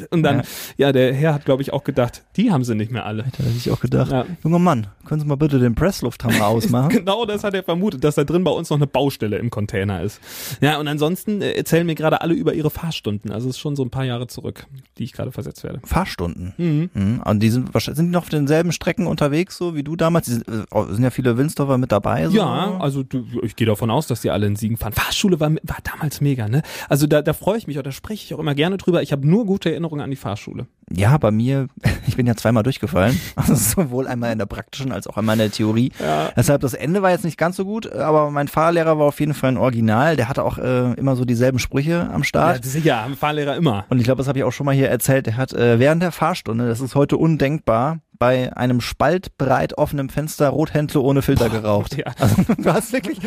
Und 0.10 0.24
dann, 0.24 0.44
ja, 0.78 0.92
der 0.92 1.14
Herr 1.14 1.34
hat, 1.34 1.46
glaube 1.46 1.62
ich, 1.62 1.74
auch 1.74 1.84
gedacht, 1.84 2.24
die 2.36 2.52
haben 2.52 2.64
sie 2.64 2.76
nicht 2.76 2.92
mehr 2.92 3.06
alle. 3.06 3.26
Ich 3.58 3.70
auch 3.74 3.80
gedacht, 3.82 4.12
Ja. 4.12 4.26
junger 4.44 4.60
Mann, 4.60 4.88
können 5.06 5.20
Sie 5.22 5.28
mal 5.28 5.36
bitte 5.36 5.60
den 5.60 5.76
Presslufthammer 5.76 6.48
ausmachen? 6.48 6.90
Genau 6.90 7.26
das 7.26 7.44
hat 7.44 7.54
er 7.54 7.64
vermutet, 7.64 8.04
dass 8.04 8.16
da 8.16 8.24
drin 8.24 8.44
bei 8.44 8.52
uns 8.52 8.70
noch 8.70 8.78
eine 8.78 8.88
Baustelle 8.88 9.38
im 9.38 9.50
Container 9.50 10.02
ist. 10.02 10.20
Ja, 10.62 10.80
und 10.80 10.88
ansonsten 10.88 11.42
äh, 11.42 11.52
erzählen 11.54 11.86
mir 11.86 11.96
gerade 11.96 12.22
alle 12.22 12.34
über 12.34 12.54
ihre 12.54 12.70
Fahrstunden. 12.70 13.32
Also 13.32 13.50
es 13.50 13.56
ist 13.56 13.60
schon 13.60 13.76
so 13.76 13.84
ein 13.84 13.90
paar 13.90 14.06
Jahre 14.06 14.28
zurück, 14.28 14.66
die 14.98 15.04
ich 15.04 15.14
gerade 15.14 15.32
versetzt 15.32 15.64
werde. 15.64 15.80
Fahrstunden. 15.84 16.54
Mhm. 16.58 16.90
Mhm. 16.94 17.22
Und 17.26 17.40
die 17.42 17.50
sind 17.50 17.74
wahrscheinlich 17.74 17.98
sind 17.98 18.06
die 18.08 18.12
noch 18.12 18.22
auf 18.24 18.30
denselben 18.30 18.72
Strecken 18.72 19.08
unterwegs, 19.08 19.58
so 19.58 19.76
wie 19.76 19.84
du 19.84 19.96
damals. 19.96 20.28
Sind, 20.28 20.48
äh, 20.48 20.64
sind 20.94 21.04
ja 21.04 21.10
viele 21.10 21.38
Wilnsdorfer 21.38 21.78
mit 21.78 21.92
dabei. 21.92 22.28
So. 22.28 22.38
Ja, 22.38 22.78
also 22.80 23.04
du, 23.04 23.26
ich 23.42 23.56
gehe 23.56 23.68
davon 23.68 23.90
aus, 23.92 24.08
dass 24.08 24.22
die 24.22 24.30
alle 24.30 24.48
in 24.48 24.56
Siegen 24.56 24.78
fahren. 24.78 24.94
Fahrschule 24.94 25.40
war, 25.40 25.52
war 25.52 25.78
damals 25.84 26.22
mega, 26.22 26.48
ne? 26.48 26.62
Also 26.90 27.08
da, 27.08 27.22
da 27.22 27.34
freue 27.34 27.58
ich 27.58 27.68
mich 27.68 27.78
oder 27.78 27.84
da 27.84 27.92
spreche 27.92 28.24
ich 28.26 28.34
auch 28.34 28.40
immer 28.40 28.56
gerne 28.56 28.78
drüber. 28.78 29.02
Ich 29.02 29.12
habe 29.12 29.28
nur 29.28 29.46
gute 29.46 29.70
Erinnerungen 29.72 30.02
an 30.02 30.10
die 30.10 30.16
Fahrschule. 30.16 30.68
Ja, 30.92 31.18
bei 31.18 31.32
mir, 31.32 31.68
ich 32.08 32.16
bin 32.18 32.28
ja 32.28 32.36
zweimal 32.36 32.64
durchgefallen. 32.64 33.20
Also 33.36 33.56
sowohl 33.56 34.08
einmal 34.08 34.32
in 34.32 34.38
der 34.38 34.46
praktischen 34.46 34.92
als 34.92 35.08
auch 35.08 35.18
einmal 35.18 35.34
in 35.36 35.40
der 35.40 35.52
Theorie. 35.52 35.92
Ja. 36.00 36.30
Deshalb 36.36 36.62
das 36.62 36.74
Ende 36.74 37.02
war 37.02 37.12
jetzt 37.12 37.26
nicht 37.26 37.38
ganz 37.38 37.56
so 37.58 37.66
gut, 37.66 37.92
aber 37.92 38.30
mein 38.32 38.48
Fahrlehrer 38.48 38.98
war 39.00 39.08
auf 39.08 39.20
jeden 39.20 39.34
Fall 39.34 39.52
ein 39.52 39.58
Original. 39.58 40.16
Der 40.16 40.30
hatte 40.30 40.44
auch 40.44 40.58
äh, 40.58 40.94
immer 40.94 41.16
so 41.16 41.26
dieselben 41.26 41.60
Sprüche 41.60 42.10
am 42.12 42.22
Ja, 42.22 42.24
Start. 42.26 42.66
sicher, 42.66 43.04
haben 43.04 43.16
Fahrlehrer 43.16 43.56
immer. 43.56 43.86
Und 43.90 43.98
ich 43.98 44.04
glaube, 44.06 44.20
das 44.20 44.28
habe 44.28 44.38
ich 44.40 44.44
auch 44.44 44.52
schon 44.52 44.66
mal 44.66 44.76
hier 44.76 44.90
erzählt. 44.90 45.26
Der 45.26 45.38
hat 45.38 45.54
äh, 45.54 45.80
während 45.80 46.04
der 46.04 46.12
Fahrstunde, 46.12 46.68
das 46.68 46.80
ist 46.80 46.96
heute 46.96 47.18
undenkbar, 47.18 48.00
bei 48.20 48.56
einem 48.56 48.80
spaltbreit 48.80 49.78
offenen 49.78 50.10
Fenster 50.10 50.50
Rothändle 50.50 51.02
ohne 51.02 51.22
Filter 51.22 51.50
geraucht. 51.50 51.98
Ja. 51.98 52.06
Also 52.20 52.36
du 52.58 52.74
hast 52.74 52.94
wirklich 52.94 53.20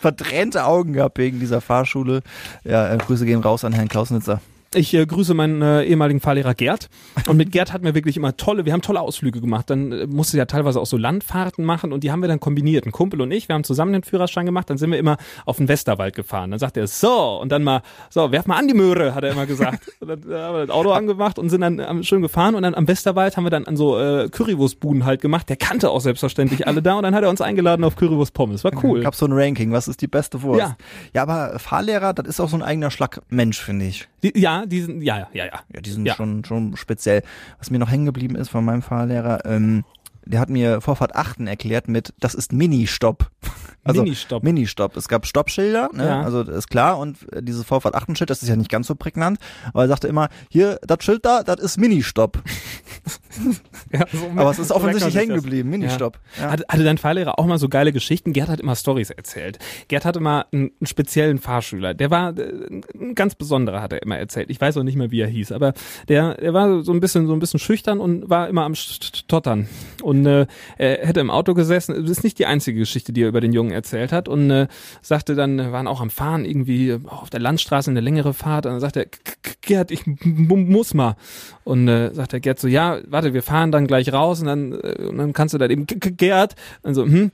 verdrehte 0.00 0.64
Augen 0.64 0.92
gehabt 0.94 1.18
wegen 1.18 1.40
dieser 1.40 1.60
Fahrschule. 1.60 2.22
Ja, 2.64 2.92
äh, 2.92 2.96
Grüße 2.98 3.26
gehen 3.26 3.40
raus 3.40 3.64
an 3.64 3.72
Herrn 3.72 3.88
Klausnitzer. 3.88 4.40
Ich 4.74 4.92
äh, 4.92 5.06
grüße 5.06 5.32
meinen 5.32 5.62
äh, 5.62 5.84
ehemaligen 5.84 6.20
Fahrlehrer 6.20 6.54
Gerd. 6.54 6.90
Und 7.26 7.38
mit 7.38 7.52
Gerd 7.52 7.72
hatten 7.72 7.86
wir 7.86 7.94
wirklich 7.94 8.18
immer 8.18 8.36
tolle, 8.36 8.66
wir 8.66 8.74
haben 8.74 8.82
tolle 8.82 9.00
Ausflüge 9.00 9.40
gemacht. 9.40 9.70
Dann 9.70 9.92
äh, 9.92 10.06
musste 10.06 10.36
ja 10.36 10.44
teilweise 10.44 10.78
auch 10.78 10.86
so 10.86 10.98
Landfahrten 10.98 11.64
machen 11.64 11.90
und 11.90 12.04
die 12.04 12.12
haben 12.12 12.20
wir 12.20 12.28
dann 12.28 12.38
kombiniert. 12.38 12.84
Ein 12.84 12.92
Kumpel 12.92 13.22
und 13.22 13.30
ich, 13.30 13.48
wir 13.48 13.54
haben 13.54 13.64
zusammen 13.64 13.94
den 13.94 14.02
Führerschein 14.02 14.44
gemacht, 14.44 14.68
dann 14.68 14.76
sind 14.76 14.90
wir 14.90 14.98
immer 14.98 15.16
auf 15.46 15.56
den 15.56 15.68
Westerwald 15.68 16.14
gefahren. 16.14 16.50
Dann 16.50 16.60
sagt 16.60 16.76
er, 16.76 16.86
so, 16.86 17.38
und 17.40 17.50
dann 17.50 17.64
mal, 17.64 17.80
so, 18.10 18.30
werf 18.30 18.46
mal 18.46 18.56
an 18.56 18.68
die 18.68 18.74
Möhre, 18.74 19.14
hat 19.14 19.24
er 19.24 19.32
immer 19.32 19.46
gesagt. 19.46 19.90
Und 20.00 20.08
dann 20.08 20.18
haben 20.40 20.54
wir 20.54 20.66
das 20.66 20.70
Auto 20.70 20.92
angemacht 20.92 21.38
und 21.38 21.48
sind 21.50 21.60
dann 21.60 21.78
ähm, 21.78 22.02
schön 22.02 22.22
gefahren 22.22 22.54
und 22.54 22.62
dann 22.62 22.74
am 22.74 22.86
Westerwald 22.86 23.36
haben 23.36 23.44
wir 23.44 23.50
dann 23.50 23.66
an 23.66 23.76
so 23.76 23.98
äh, 23.98 24.28
Currywurstbuden 24.28 25.04
halt 25.04 25.20
gemacht. 25.20 25.48
Der 25.48 25.56
kannte 25.56 25.90
auch 25.90 26.00
selbstverständlich 26.00 26.66
alle 26.66 26.82
da 26.82 26.94
und 26.94 27.02
dann 27.02 27.14
hat 27.14 27.24
er 27.24 27.30
uns 27.30 27.40
eingeladen 27.40 27.84
auf 27.84 27.96
Currywurst 27.96 28.32
Pommes. 28.32 28.64
War 28.64 28.72
cool. 28.84 29.00
Ich 29.00 29.06
hab 29.06 29.14
so 29.14 29.26
ein 29.26 29.32
Ranking, 29.32 29.72
was 29.72 29.88
ist 29.88 30.00
die 30.00 30.06
beste 30.06 30.42
Wurst? 30.42 30.60
Ja. 30.60 30.76
ja, 31.14 31.22
aber 31.22 31.58
Fahrlehrer, 31.58 32.14
das 32.14 32.26
ist 32.26 32.40
auch 32.40 32.48
so 32.48 32.56
ein 32.56 32.62
eigener 32.62 32.90
Schlag 32.90 33.20
Mensch, 33.28 33.60
finde 33.60 33.86
ich. 33.86 34.08
Die, 34.22 34.32
ja, 34.60 34.66
die 34.66 34.80
sind, 34.80 35.02
ja, 35.02 35.18
ja, 35.18 35.28
ja, 35.32 35.44
ja. 35.46 35.80
Die 35.80 35.90
sind 35.90 36.06
Ja. 36.06 36.14
schon 36.14 36.44
schon 36.44 36.76
speziell. 36.76 37.22
Was 37.58 37.70
mir 37.70 37.78
noch 37.78 37.90
hängen 37.90 38.06
geblieben 38.06 38.36
ist 38.36 38.48
von 38.48 38.64
meinem 38.64 38.82
Fahrlehrer, 38.82 39.44
ähm, 39.44 39.84
der 40.28 40.40
hat 40.40 40.50
mir 40.50 40.80
Vorfahrt 40.80 41.16
8 41.16 41.40
erklärt 41.40 41.88
mit, 41.88 42.12
das 42.20 42.34
ist 42.34 42.52
Mini-Stopp. 42.52 43.30
Mini-Stopp. 43.86 44.42
Mini-Stopp. 44.42 44.96
Es 44.96 45.08
gab 45.08 45.24
Stoppschilder, 45.26 45.88
ne? 45.94 46.04
Ja. 46.04 46.22
also 46.22 46.42
ist 46.42 46.68
klar. 46.68 46.98
Und 46.98 47.18
dieses 47.40 47.64
Vorfahrt 47.64 47.94
8 47.94 48.18
Schild, 48.18 48.28
das 48.28 48.42
ist 48.42 48.48
ja 48.48 48.56
nicht 48.56 48.70
ganz 48.70 48.86
so 48.86 48.94
prägnant. 48.94 49.38
Aber 49.72 49.82
er 49.82 49.88
sagte 49.88 50.08
immer, 50.08 50.28
hier, 50.50 50.78
das 50.86 51.02
Schild 51.02 51.24
da, 51.24 51.42
das 51.42 51.60
ist 51.60 51.78
Mini-Stopp. 51.78 52.42
Ja, 53.92 54.04
so 54.12 54.30
Aber 54.36 54.50
es 54.50 54.58
ist 54.58 54.68
so 54.68 54.74
offensichtlich 54.74 55.14
hängen 55.14 55.36
geblieben. 55.36 55.70
Mini-Stopp. 55.70 56.18
Ja. 56.38 56.50
Hatte, 56.50 56.64
hatte 56.68 56.84
dein 56.84 56.98
Fahrlehrer 56.98 57.38
auch 57.38 57.46
mal 57.46 57.58
so 57.58 57.68
geile 57.68 57.92
Geschichten? 57.92 58.32
Gerd 58.32 58.48
hat 58.48 58.60
immer 58.60 58.74
Stories 58.74 59.10
erzählt. 59.10 59.58
Gerd 59.86 60.04
hatte 60.04 60.20
mal 60.20 60.46
einen, 60.52 60.72
einen 60.80 60.86
speziellen 60.86 61.38
Fahrschüler. 61.38 61.94
Der 61.94 62.10
war 62.10 62.36
äh, 62.36 62.82
ein 63.00 63.14
ganz 63.14 63.34
besonderer, 63.34 63.80
hat 63.80 63.92
er 63.92 64.02
immer 64.02 64.18
erzählt. 64.18 64.50
Ich 64.50 64.60
weiß 64.60 64.76
auch 64.76 64.82
nicht 64.82 64.96
mehr, 64.96 65.10
wie 65.10 65.20
er 65.20 65.28
hieß, 65.28 65.52
aber 65.52 65.72
der, 66.08 66.34
der 66.34 66.52
war 66.52 66.82
so 66.82 66.92
ein 66.92 67.00
bisschen 67.00 67.26
so 67.26 67.32
ein 67.32 67.38
bisschen 67.38 67.60
schüchtern 67.60 68.00
und 68.00 68.28
war 68.28 68.48
immer 68.48 68.64
am 68.64 68.74
Stottern. 68.74 69.68
Und 70.02 70.17
äh, 70.26 70.46
er 70.78 71.06
hätte 71.06 71.20
im 71.20 71.30
Auto 71.30 71.54
gesessen. 71.54 71.94
Das 72.00 72.10
ist 72.10 72.24
nicht 72.24 72.38
die 72.38 72.46
einzige 72.46 72.78
Geschichte, 72.78 73.12
die 73.12 73.22
er 73.22 73.28
über 73.28 73.40
den 73.40 73.52
Jungen 73.52 73.70
erzählt 73.72 74.12
hat. 74.12 74.28
Und 74.28 74.50
äh, 74.50 74.68
sagte 75.02 75.34
dann, 75.34 75.72
waren 75.72 75.86
auch 75.86 76.00
am 76.00 76.10
Fahren 76.10 76.44
irgendwie 76.44 76.96
auf 77.06 77.30
der 77.30 77.40
Landstraße 77.40 77.90
eine 77.90 78.00
längere 78.00 78.34
Fahrt. 78.34 78.66
Und 78.66 78.72
dann 78.72 78.80
sagte 78.80 79.00
er, 79.00 79.06
"K- 79.06 79.18
K- 79.42 79.52
Gerd, 79.60 79.90
ich 79.90 80.02
muss 80.06 80.94
mal. 80.94 81.16
Und 81.64 81.88
äh, 81.88 82.14
sagt 82.14 82.32
der 82.32 82.40
Gerd 82.40 82.58
so, 82.58 82.68
ja, 82.68 82.98
warte, 83.06 83.34
wir 83.34 83.42
fahren 83.42 83.70
dann 83.72 83.86
gleich 83.86 84.12
raus 84.12 84.40
und 84.40 84.46
dann, 84.46 84.72
äh, 84.72 85.06
und 85.08 85.18
dann 85.18 85.32
kannst 85.34 85.52
du 85.54 85.58
dann 85.58 85.70
eben, 85.70 85.86
"G- 85.86 85.96
G- 85.96 86.10
Gerd, 86.12 86.54
also, 86.82 87.04
hm, 87.04 87.30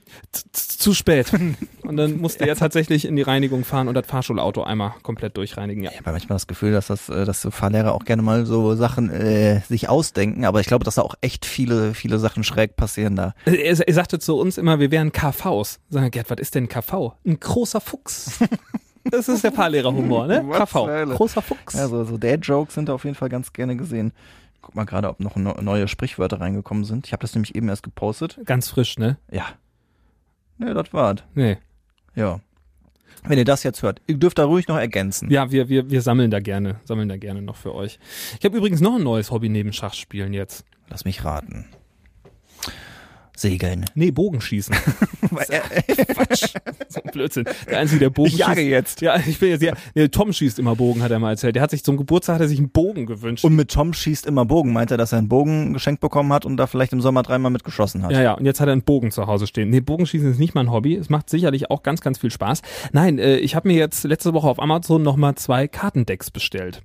zu 0.51 0.93
spät. 0.93 1.31
Und 1.87 1.97
dann 1.97 2.17
musste 2.17 2.47
er 2.47 2.55
tatsächlich 2.55 3.05
in 3.05 3.15
die 3.15 3.21
Reinigung 3.21 3.63
fahren 3.63 3.87
und 3.87 3.93
das 3.93 4.05
Fahrschulauto 4.07 4.63
einmal 4.63 4.93
komplett 5.03 5.37
durchreinigen. 5.37 5.83
Ja. 5.83 5.91
Ich 5.91 5.97
habe 5.99 6.11
manchmal 6.11 6.35
das 6.35 6.47
Gefühl, 6.47 6.71
dass 6.71 6.87
das, 6.87 7.09
äh, 7.09 7.25
dass 7.25 7.41
so 7.41 7.51
Fahrlehrer 7.51 7.93
auch 7.93 8.05
gerne 8.05 8.21
mal 8.21 8.45
so 8.45 8.75
Sachen 8.75 9.09
äh, 9.09 9.61
sich 9.61 9.89
ausdenken, 9.89 10.45
aber 10.45 10.59
ich 10.59 10.67
glaube, 10.67 10.85
dass 10.85 10.95
da 10.95 11.01
auch 11.01 11.15
echt 11.21 11.45
viele, 11.45 11.93
viele 11.93 12.19
Sachen 12.19 12.43
schräg 12.43 12.75
passieren 12.75 13.15
da. 13.15 13.33
Er, 13.45 13.55
er 13.87 13.93
sagte 13.93 14.19
zu 14.19 14.37
uns 14.37 14.57
immer, 14.57 14.79
wir 14.79 14.91
wären 14.91 15.11
KVs. 15.11 15.79
Sagen 15.89 16.05
wir, 16.05 16.09
Gerd, 16.09 16.29
was 16.29 16.37
ist 16.39 16.55
denn 16.55 16.65
ein 16.65 16.69
KV? 16.69 17.13
Ein 17.25 17.39
großer 17.39 17.81
Fuchs. 17.81 18.39
Das 19.11 19.27
ist 19.29 19.43
der 19.43 19.51
Fahrlehrerhumor, 19.51 20.25
ne? 20.25 20.43
KV. 20.51 20.87
Hölle? 20.87 21.13
Großer 21.13 21.43
Fuchs. 21.43 21.75
Ja, 21.75 21.87
so, 21.87 22.17
Dad-Jokes 22.17 22.73
sind 22.73 22.89
da 22.89 22.93
auf 22.95 23.03
jeden 23.03 23.15
Fall 23.15 23.29
ganz 23.29 23.53
gerne 23.53 23.75
gesehen. 23.77 24.13
Guck 24.63 24.73
mal 24.73 24.85
gerade, 24.85 25.09
ob 25.09 25.19
noch 25.19 25.35
no- 25.35 25.53
neue 25.61 25.87
Sprichwörter 25.87 26.41
reingekommen 26.41 26.85
sind. 26.85 27.05
Ich 27.05 27.13
habe 27.13 27.21
das 27.21 27.35
nämlich 27.35 27.53
eben 27.53 27.69
erst 27.69 27.83
gepostet. 27.83 28.39
Ganz 28.45 28.69
frisch, 28.69 28.97
ne? 28.97 29.17
Ja. 29.29 29.43
Ne, 30.57 30.73
das 30.73 30.91
war's. 30.91 31.17
Nee. 31.35 31.57
Ja. 32.15 32.39
Wenn 33.27 33.39
ihr 33.39 33.45
das 33.45 33.63
jetzt 33.63 33.81
hört, 33.81 34.01
ihr 34.07 34.17
dürft 34.17 34.37
da 34.37 34.45
ruhig 34.45 34.67
noch 34.67 34.77
ergänzen. 34.77 35.31
Ja, 35.31 35.51
wir, 35.51 35.67
wir, 35.67 35.89
wir 35.89 36.01
sammeln 36.01 36.29
da 36.29 36.39
gerne, 36.39 36.79
sammeln 36.83 37.09
da 37.09 37.17
gerne 37.17 37.41
noch 37.41 37.55
für 37.55 37.73
euch. 37.73 37.99
Ich 38.39 38.45
habe 38.45 38.57
übrigens 38.57 38.81
noch 38.81 38.95
ein 38.95 39.03
neues 39.03 39.31
Hobby 39.31 39.49
neben 39.49 39.73
Schachspielen 39.73 40.33
jetzt. 40.33 40.65
Lass 40.89 41.05
mich 41.05 41.25
raten. 41.25 41.65
Segeln. 43.49 43.85
Nee, 43.93 44.09
Bogenschießen. 44.11 44.75
Quatsch. 45.29 46.53
So 46.89 47.01
ein 47.03 47.11
Blödsinn. 47.11 47.45
Der 47.69 47.79
Einzige, 47.79 47.99
der 47.99 48.09
Bogen 48.09 48.29
Ich 48.29 48.37
jage 48.37 48.61
schießt. 48.61 48.69
jetzt. 48.71 49.01
Ja, 49.01 49.17
ich 49.17 49.37
bin 49.39 49.49
jetzt, 49.49 49.61
ja, 49.61 49.73
nee, 49.93 50.07
Tom 50.07 50.33
schießt 50.33 50.57
immer 50.59 50.75
Bogen, 50.75 51.03
hat 51.03 51.11
er 51.11 51.19
mal 51.19 51.31
erzählt. 51.31 51.55
Der 51.55 51.61
hat 51.63 51.69
sich 51.71 51.83
zum 51.83 51.97
Geburtstag 51.97 52.35
hat 52.35 52.41
er 52.41 52.47
sich 52.47 52.57
einen 52.57 52.69
Bogen 52.69 53.05
gewünscht. 53.05 53.43
Und 53.45 53.55
mit 53.55 53.69
Tom 53.71 53.93
schießt 53.93 54.25
immer 54.25 54.45
Bogen. 54.45 54.73
Meint 54.73 54.89
er, 54.91 54.97
dass 54.97 55.11
er 55.11 55.19
einen 55.19 55.29
Bogen 55.29 55.73
geschenkt 55.73 56.01
bekommen 56.01 56.33
hat 56.33 56.45
und 56.45 56.57
da 56.57 56.65
vielleicht 56.67 56.93
im 56.93 57.01
Sommer 57.01 57.21
dreimal 57.23 57.51
mitgeschossen 57.51 58.01
hat? 58.03 58.11
Ja, 58.11 58.21
ja, 58.21 58.33
und 58.33 58.45
jetzt 58.45 58.59
hat 58.59 58.67
er 58.67 58.71
einen 58.73 58.81
Bogen 58.83 59.11
zu 59.11 59.27
Hause 59.27 59.45
stehen. 59.45 59.69
Nee, 59.69 59.79
Bogenschießen 59.81 60.31
ist 60.31 60.39
nicht 60.39 60.55
mein 60.55 60.71
Hobby. 60.71 60.95
Es 60.95 61.09
macht 61.09 61.29
sicherlich 61.29 61.69
auch 61.69 61.83
ganz, 61.83 62.01
ganz 62.01 62.17
viel 62.17 62.31
Spaß. 62.31 62.61
Nein, 62.93 63.19
äh, 63.19 63.37
ich 63.37 63.55
habe 63.55 63.67
mir 63.67 63.77
jetzt 63.77 64.03
letzte 64.05 64.33
Woche 64.33 64.47
auf 64.47 64.59
Amazon 64.59 65.03
nochmal 65.03 65.35
zwei 65.35 65.67
Kartendecks 65.67 66.31
bestellt. 66.31 66.81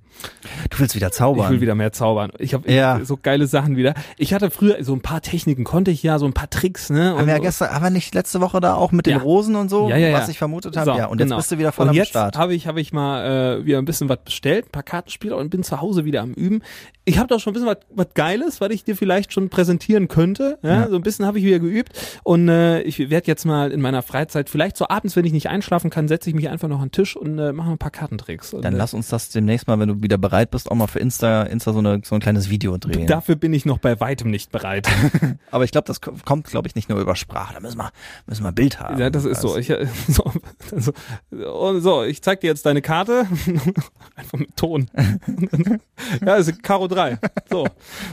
Du 0.68 0.78
willst 0.80 0.94
wieder 0.94 1.10
zaubern. 1.12 1.46
Ich 1.46 1.50
will 1.52 1.60
wieder 1.62 1.74
mehr 1.74 1.92
zaubern. 1.92 2.30
Ich 2.38 2.52
habe 2.52 2.70
Ja. 2.70 3.00
so 3.04 3.16
geile 3.16 3.46
Sachen 3.46 3.76
wieder. 3.76 3.94
Ich 4.18 4.34
hatte 4.34 4.50
früher 4.50 4.82
so 4.84 4.92
ein 4.92 5.00
paar 5.00 5.22
Techniken, 5.22 5.64
konnte 5.64 5.90
ich 5.90 6.02
ja, 6.02 6.18
so 6.18 6.26
ein 6.26 6.32
paar 6.34 6.49
Tricks, 6.50 6.90
ne? 6.90 7.14
haben 7.16 7.26
wir 7.26 7.34
ja 7.34 7.38
gestern, 7.40 7.70
haben 7.70 7.82
wir 7.82 7.90
nicht 7.90 8.14
letzte 8.14 8.40
Woche 8.40 8.60
da 8.60 8.74
auch 8.74 8.92
mit 8.92 9.06
den 9.06 9.16
Ja. 9.18 9.22
Rosen 9.22 9.56
und 9.56 9.68
so, 9.68 9.88
Ja, 9.88 9.96
ja, 9.96 10.12
was 10.12 10.28
ich 10.28 10.38
vermutet 10.38 10.76
habe? 10.76 10.92
So, 10.92 10.96
ja, 10.98 11.06
und 11.06 11.18
genau. 11.18 11.36
jetzt 11.36 11.44
bist 11.44 11.52
du 11.52 11.58
wieder 11.58 11.72
voll 11.72 11.84
und 11.84 11.90
am 11.90 11.94
jetzt 11.96 12.08
Start. 12.08 12.36
habe 12.36 12.54
ich, 12.54 12.66
habe 12.66 12.80
ich 12.80 12.92
mal 12.92 13.60
äh, 13.60 13.64
wieder 13.64 13.78
ein 13.78 13.84
bisschen 13.84 14.08
was 14.08 14.18
bestellt, 14.24 14.66
ein 14.66 14.70
paar 14.72 14.82
Kartenspiele 14.82 15.36
und 15.36 15.50
bin 15.50 15.62
zu 15.62 15.80
Hause 15.80 16.04
wieder 16.04 16.20
am 16.22 16.32
Üben. 16.34 16.62
Ich 17.04 17.18
habe 17.18 17.28
doch 17.28 17.40
schon 17.40 17.52
ein 17.52 17.54
bisschen 17.54 17.68
was, 17.68 17.78
was 17.90 18.08
Geiles, 18.14 18.60
was 18.60 18.70
ich 18.70 18.84
dir 18.84 18.94
vielleicht 18.96 19.32
schon 19.32 19.48
präsentieren 19.48 20.08
könnte. 20.08 20.58
Ja? 20.62 20.88
So 20.88 20.96
ein 20.96 21.02
bisschen 21.02 21.26
habe 21.26 21.38
ich 21.38 21.44
wieder 21.44 21.58
geübt 21.58 21.90
und 22.22 22.48
äh, 22.48 22.82
ich 22.82 22.98
werde 23.10 23.26
jetzt 23.26 23.44
mal 23.44 23.72
in 23.72 23.80
meiner 23.80 24.02
Freizeit, 24.02 24.48
vielleicht 24.50 24.76
so 24.76 24.88
abends, 24.88 25.16
wenn 25.16 25.24
ich 25.24 25.32
nicht 25.32 25.48
einschlafen 25.48 25.90
kann, 25.90 26.08
setze 26.08 26.28
ich 26.30 26.36
mich 26.36 26.48
einfach 26.48 26.68
noch 26.68 26.80
an 26.80 26.86
den 26.88 26.92
Tisch 26.92 27.16
und 27.16 27.38
äh, 27.38 27.52
mache 27.52 27.70
ein 27.70 27.78
paar 27.78 27.90
Kartentricks. 27.90 28.52
Und, 28.54 28.64
Dann 28.64 28.74
äh, 28.74 28.76
lass 28.76 28.94
uns 28.94 29.08
das 29.08 29.30
demnächst 29.30 29.66
mal, 29.66 29.78
wenn 29.78 29.88
du 29.88 30.02
wieder 30.02 30.18
bereit 30.18 30.50
bist, 30.50 30.70
auch 30.70 30.74
mal 30.74 30.86
für 30.86 30.98
Insta, 30.98 31.42
Insta 31.44 31.72
so, 31.72 31.78
eine, 31.78 32.00
so 32.04 32.14
ein 32.14 32.20
kleines 32.20 32.50
Video 32.50 32.76
drehen. 32.78 33.06
Dafür 33.06 33.36
bin 33.36 33.52
ich 33.52 33.64
noch 33.66 33.78
bei 33.78 33.98
weitem 34.00 34.30
nicht 34.30 34.52
bereit. 34.52 34.88
Aber 35.50 35.64
ich 35.64 35.72
glaube, 35.72 35.86
das 35.86 36.00
kommt, 36.30 36.46
glaube 36.46 36.68
ich, 36.68 36.76
nicht 36.76 36.88
nur 36.88 37.00
über 37.00 37.16
Sprache. 37.16 37.54
Da 37.54 37.58
müssen 37.58 37.76
wir, 37.76 37.90
müssen 38.26 38.44
wir 38.44 38.52
ein 38.52 38.54
Bild 38.54 38.78
haben. 38.78 39.00
Ja, 39.00 39.10
das 39.10 39.24
ist 39.24 39.40
so. 39.40 39.56
Ich, 39.56 39.68
äh, 39.68 39.88
so, 40.08 40.30
so, 40.70 41.52
und 41.52 41.80
so, 41.80 42.04
ich 42.04 42.22
zeig 42.22 42.40
dir 42.40 42.46
jetzt 42.46 42.64
deine 42.66 42.82
Karte. 42.82 43.26
Einfach 44.14 44.38
mit 44.38 44.56
Ton. 44.56 44.88
ja, 44.94 45.80
das 46.20 46.46
ist 46.46 46.62
Karo 46.62 46.86
3. 46.86 47.18
So, 47.50 47.66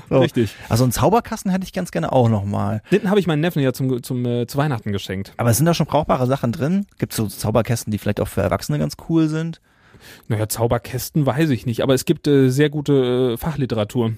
So. 0.10 0.18
richtig. 0.18 0.56
Also 0.68 0.84
einen 0.84 0.94
Zauberkasten 0.94 1.52
hätte 1.52 1.64
ich 1.64 1.74
ganz 1.74 1.92
gerne 1.92 2.12
auch 2.12 2.28
nochmal. 2.28 2.82
Den 2.92 3.08
habe 3.08 3.20
ich 3.20 3.28
meinen 3.28 3.42
Neffen 3.42 3.62
ja 3.62 3.72
zum, 3.72 4.02
zum, 4.02 4.26
äh, 4.26 4.48
zu 4.48 4.58
Weihnachten 4.58 4.92
geschenkt. 4.92 5.34
Aber 5.38 5.54
sind 5.54 5.68
da 5.68 5.76
schon 5.76 5.86
brauchbare 5.86 6.26
Sachen 6.26 6.52
drin? 6.52 6.88
Gibt 6.98 7.14
es 7.14 7.18
so 7.18 7.28
Zauberkästen, 7.28 7.92
die 7.92 8.00
vielleicht 8.00 8.20
auch 8.20 8.28
für 8.28 8.42
Erwachsene 8.42 8.80
ganz 8.80 8.96
cool 9.10 9.28
sind? 9.28 9.62
Naja, 10.28 10.50
Zauberkästen 10.50 11.28
weiß 11.28 11.52
ich 11.52 11.68
nicht, 11.68 11.84
aber 11.84 11.94
es 11.94 12.06
gibt 12.06 12.28
äh, 12.28 12.50
sehr 12.50 12.72
gute 12.72 13.34
äh, 13.34 13.38
Fachliteratur. 13.38 14.14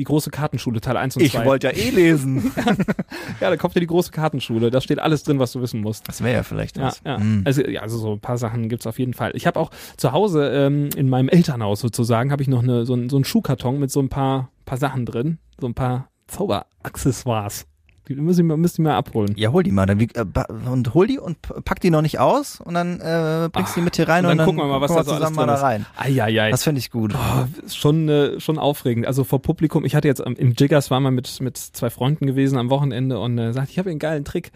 Die 0.00 0.04
große 0.04 0.30
Kartenschule, 0.30 0.80
Teil 0.80 0.96
1 0.96 1.18
und 1.18 1.30
2. 1.30 1.58
ja 1.60 1.70
eh 1.72 1.90
lesen. 1.90 2.52
Ja, 3.40 3.50
da 3.50 3.58
kommt 3.58 3.74
ja 3.74 3.80
die 3.80 3.86
große 3.86 4.10
Kartenschule. 4.10 4.70
Da 4.70 4.80
steht 4.80 4.98
alles 4.98 5.24
drin, 5.24 5.38
was 5.38 5.52
du 5.52 5.60
wissen 5.60 5.82
musst. 5.82 6.08
Das 6.08 6.22
wäre 6.24 6.36
ja 6.36 6.42
vielleicht 6.42 6.78
Ja, 6.78 6.84
was. 6.84 7.02
ja. 7.04 7.18
Hm. 7.18 7.42
Also, 7.44 7.62
ja, 7.66 7.82
also 7.82 7.98
so 7.98 8.12
ein 8.12 8.20
paar 8.20 8.38
Sachen 8.38 8.70
gibt's 8.70 8.86
auf 8.86 8.98
jeden 8.98 9.12
Fall. 9.12 9.32
Ich 9.34 9.46
habe 9.46 9.60
auch 9.60 9.70
zu 9.98 10.12
Hause 10.12 10.50
ähm, 10.54 10.88
in 10.96 11.10
meinem 11.10 11.28
Elternhaus 11.28 11.80
sozusagen, 11.80 12.32
habe 12.32 12.40
ich 12.40 12.48
noch 12.48 12.62
eine, 12.62 12.86
so, 12.86 12.94
ein, 12.94 13.10
so 13.10 13.16
einen 13.16 13.26
Schuhkarton 13.26 13.78
mit 13.78 13.90
so 13.90 14.00
ein 14.00 14.08
paar, 14.08 14.48
paar 14.64 14.78
Sachen 14.78 15.04
drin. 15.04 15.36
So 15.60 15.66
ein 15.66 15.74
paar 15.74 16.08
Zauberaccessoires. 16.28 17.66
Die 18.10 18.16
müssen 18.20 18.48
wir, 18.48 18.56
müssen 18.56 18.84
wir 18.84 18.90
mal 18.90 18.96
abholen. 18.98 19.34
Ja, 19.36 19.52
hol 19.52 19.62
die 19.62 19.70
mal. 19.70 19.86
Dann, 19.86 20.00
wie- 20.00 20.08
äh, 20.14 20.24
und 20.68 20.92
hol 20.94 21.06
die 21.06 21.18
und 21.20 21.36
pack 21.64 21.78
die 21.80 21.90
noch 21.90 22.02
nicht 22.02 22.18
aus 22.18 22.60
und 22.60 22.74
dann 22.74 23.00
äh, 23.00 23.48
bringst 23.52 23.76
die 23.76 23.80
mit 23.80 23.94
hier 23.94 24.08
rein 24.08 24.24
und 24.24 24.32
und 24.32 24.38
dann 24.38 24.46
dann, 24.46 24.56
gucken 24.56 24.68
wir 24.68 24.78
mal, 24.78 24.80
was 24.80 24.92
da 24.92 25.04
so 25.04 25.12
alles 25.12 25.32
drin 25.32 25.46
da 25.46 25.54
rein. 25.54 25.86
Eieiei. 25.96 26.50
Das 26.50 26.64
finde 26.64 26.80
ich 26.80 26.90
gut. 26.90 27.14
Oh, 27.14 27.44
ist 27.64 27.76
schon, 27.76 28.08
äh, 28.08 28.40
schon 28.40 28.58
aufregend. 28.58 29.06
Also 29.06 29.22
vor 29.22 29.40
Publikum, 29.40 29.84
ich 29.84 29.94
hatte 29.94 30.08
jetzt 30.08 30.26
am- 30.26 30.34
im 30.34 30.54
Jiggers 30.58 30.90
war 30.90 30.98
mal 30.98 31.12
mit, 31.12 31.40
mit 31.40 31.56
zwei 31.56 31.88
Freunden 31.88 32.26
gewesen 32.26 32.58
am 32.58 32.68
Wochenende 32.68 33.20
und 33.20 33.38
äh, 33.38 33.52
sagte, 33.52 33.70
ich 33.70 33.78
habe 33.78 33.90
einen 33.90 34.00
geilen 34.00 34.24
Trick. 34.24 34.50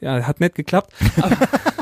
Ja, 0.00 0.22
hat 0.26 0.40
nett 0.40 0.54
geklappt. 0.54 0.92
Aber 1.20 1.36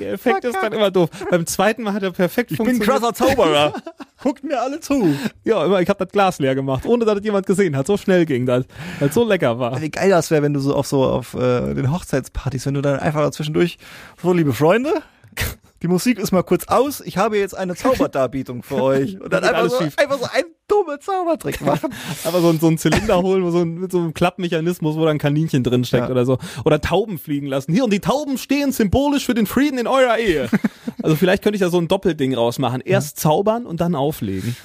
Der 0.00 0.12
Effekt 0.12 0.44
ist 0.44 0.56
dann 0.60 0.72
immer 0.72 0.90
doof. 0.90 1.10
Beim 1.30 1.46
zweiten 1.46 1.82
Mal 1.82 1.92
hat 1.92 2.02
er 2.02 2.12
perfekt 2.12 2.52
funktioniert. 2.54 3.16
Zauberer. 3.16 3.72
Guckt 4.22 4.42
mir 4.42 4.60
alle 4.60 4.80
zu. 4.80 5.14
Ja, 5.44 5.64
immer, 5.64 5.80
ich 5.80 5.88
habe 5.88 6.04
das 6.04 6.12
Glas 6.12 6.38
leer 6.38 6.54
gemacht, 6.54 6.84
ohne 6.86 7.04
dass 7.04 7.16
das 7.16 7.24
jemand 7.24 7.46
gesehen 7.46 7.76
hat. 7.76 7.86
So 7.86 7.96
schnell 7.96 8.26
ging 8.26 8.46
das, 8.46 8.64
weil 8.98 9.08
es 9.08 9.14
so 9.14 9.24
lecker 9.24 9.58
war. 9.58 9.80
Wie 9.80 9.90
geil 9.90 10.10
das 10.10 10.30
wäre, 10.30 10.42
wenn 10.42 10.54
du 10.54 10.60
so 10.60 10.74
auf 10.74 10.86
so 10.86 11.04
auf 11.04 11.34
äh, 11.34 11.74
den 11.74 11.92
Hochzeitspartys, 11.92 12.66
wenn 12.66 12.74
du 12.74 12.82
dann 12.82 12.98
einfach 12.98 13.30
zwischendurch 13.30 13.78
so 14.20 14.32
liebe 14.32 14.52
Freunde, 14.52 14.92
die 15.82 15.88
Musik 15.88 16.18
ist 16.18 16.32
mal 16.32 16.42
kurz 16.42 16.64
aus, 16.66 17.00
ich 17.00 17.16
habe 17.18 17.38
jetzt 17.38 17.56
eine 17.56 17.74
Zauberdarbietung 17.76 18.62
für 18.62 18.82
euch. 18.82 19.20
Und 19.20 19.32
dann 19.32 19.44
einfach 19.44 19.70
so, 19.70 19.78
einfach 19.78 20.18
so 20.18 20.24
einen 20.32 20.48
dummen 20.66 21.00
Zaubertrick 21.00 21.60
machen. 21.60 21.92
Aber 22.24 22.40
so, 22.40 22.50
ein- 22.50 22.58
so 22.60 22.66
ein 22.68 22.78
Zylinder 22.78 23.22
holen, 23.22 23.42
wo 23.44 23.50
so 23.50 23.60
ein, 23.60 23.74
mit 23.74 23.92
so 23.92 23.98
einem 23.98 24.12
Klappmechanismus, 24.14 24.96
wo 24.96 25.04
da 25.04 25.10
ein 25.10 25.18
Kaninchen 25.18 25.62
drin 25.64 25.84
steckt 25.84 26.06
Ja. 26.06 26.10
oder 26.10 26.24
so. 26.26 26.38
Oder 26.64 26.80
Tauben 26.80 27.18
fliegen 27.18 27.46
lassen. 27.46 27.72
Hier, 27.72 27.84
und 27.84 27.92
die 27.92 28.00
Tauben 28.00 28.38
stehen 28.38 28.72
symbolisch 28.72 29.24
für 29.26 29.34
den 29.34 29.46
Frieden 29.46 29.78
in 29.78 29.86
eurer 29.86 30.18
Ehe. 30.18 30.48
Also 31.00 31.14
vielleicht 31.14 31.44
könnte 31.44 31.54
ich 31.54 31.60
da 31.60 31.70
so 31.70 31.78
ein 31.78 31.86
Doppelding 31.86 32.34
rausmachen. 32.34 32.80
Erst 32.80 33.20
zaubern 33.20 33.66
und 33.66 33.80
dann 33.80 33.94
auflegen. 33.94 34.56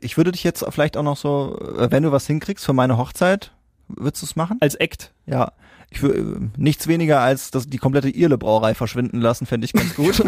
Ich 0.00 0.16
würde 0.16 0.32
dich 0.32 0.42
jetzt 0.42 0.64
vielleicht 0.70 0.96
auch 0.96 1.02
noch 1.02 1.18
so, 1.18 1.58
äh, 1.78 1.90
wenn 1.90 2.02
du 2.02 2.12
was 2.12 2.26
hinkriegst 2.26 2.64
für 2.64 2.72
meine 2.72 2.96
Hochzeit, 2.96 3.52
würdest 3.88 4.22
du 4.22 4.26
es 4.26 4.36
machen? 4.36 4.56
Als 4.60 4.74
Act. 4.76 5.12
Ja. 5.26 5.52
Ich 5.92 6.02
würde 6.02 6.50
nichts 6.56 6.86
weniger 6.86 7.20
als 7.20 7.50
das, 7.50 7.66
die 7.66 7.78
komplette 7.78 8.08
Irle-Brauerei 8.08 8.74
verschwinden 8.74 9.20
lassen, 9.20 9.44
fände 9.44 9.64
ich 9.64 9.72
ganz 9.72 9.94
gut. 9.96 10.14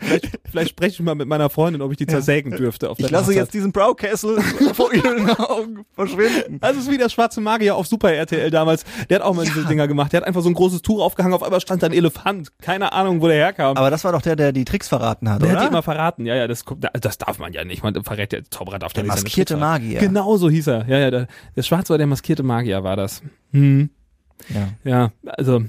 Vielleicht, 0.00 0.38
vielleicht 0.50 0.70
spreche 0.70 0.94
ich 0.94 1.00
mal 1.00 1.14
mit 1.14 1.26
meiner 1.26 1.48
Freundin, 1.48 1.80
ob 1.82 1.90
ich 1.90 1.96
die 1.96 2.06
zersägen 2.06 2.52
dürfte. 2.52 2.90
Auf 2.90 2.98
ich 2.98 3.10
lasse 3.10 3.26
Hochzeit. 3.26 3.36
jetzt 3.36 3.54
diesen 3.54 3.72
Braukessel 3.72 4.40
vor 4.74 4.92
ihren 4.92 5.28
Augen 5.30 5.84
verschwinden. 5.94 6.58
Das 6.60 6.76
ist 6.76 6.90
wie 6.90 6.98
der 6.98 7.08
schwarze 7.08 7.40
Magier 7.40 7.76
auf 7.76 7.86
Super 7.86 8.12
RTL 8.12 8.50
damals. 8.50 8.84
Der 9.08 9.20
hat 9.20 9.24
auch 9.24 9.34
mal 9.34 9.44
diese 9.44 9.64
Dinger 9.64 9.88
gemacht. 9.88 10.12
Der 10.12 10.20
hat 10.20 10.26
einfach 10.26 10.42
so 10.42 10.48
ein 10.48 10.54
großes 10.54 10.82
Tuch 10.82 11.00
aufgehangen, 11.00 11.34
auf 11.34 11.42
einmal 11.42 11.60
stand 11.60 11.82
da 11.82 11.86
ein 11.86 11.92
Elefant. 11.92 12.50
Keine 12.60 12.92
Ahnung, 12.92 13.20
wo 13.20 13.26
der 13.28 13.36
herkam. 13.36 13.76
Aber 13.76 13.90
das 13.90 14.04
war 14.04 14.12
doch 14.12 14.22
der, 14.22 14.36
der 14.36 14.52
die 14.52 14.64
Tricks 14.64 14.88
verraten 14.88 15.28
hat, 15.28 15.42
der 15.42 15.50
oder? 15.50 15.58
hat 15.58 15.64
die 15.64 15.68
immer 15.68 15.82
verraten. 15.82 16.26
Ja, 16.26 16.34
ja, 16.34 16.46
das, 16.46 16.64
das 17.00 17.18
darf 17.18 17.38
man 17.38 17.52
ja 17.52 17.64
nicht. 17.64 17.82
Man 17.82 18.02
verrät 18.04 18.32
ja 18.32 18.40
Zauberer 18.50 18.78
darf 18.78 18.92
Der 18.92 19.04
ja 19.04 19.14
nicht 19.14 19.24
maskierte. 19.24 19.56
Magier. 19.56 20.00
Genau 20.00 20.36
so 20.36 20.50
hieß 20.50 20.66
er. 20.68 20.86
Ja, 20.88 20.98
ja, 20.98 21.10
der, 21.10 21.26
der 21.56 21.62
Schwarze 21.62 21.90
war 21.90 21.98
der 21.98 22.06
maskierte 22.06 22.42
Magier, 22.42 22.84
war 22.84 22.96
das. 22.96 23.22
Hm. 23.52 23.90
Ja. 24.48 24.68
Ja, 24.84 25.12
also 25.26 25.62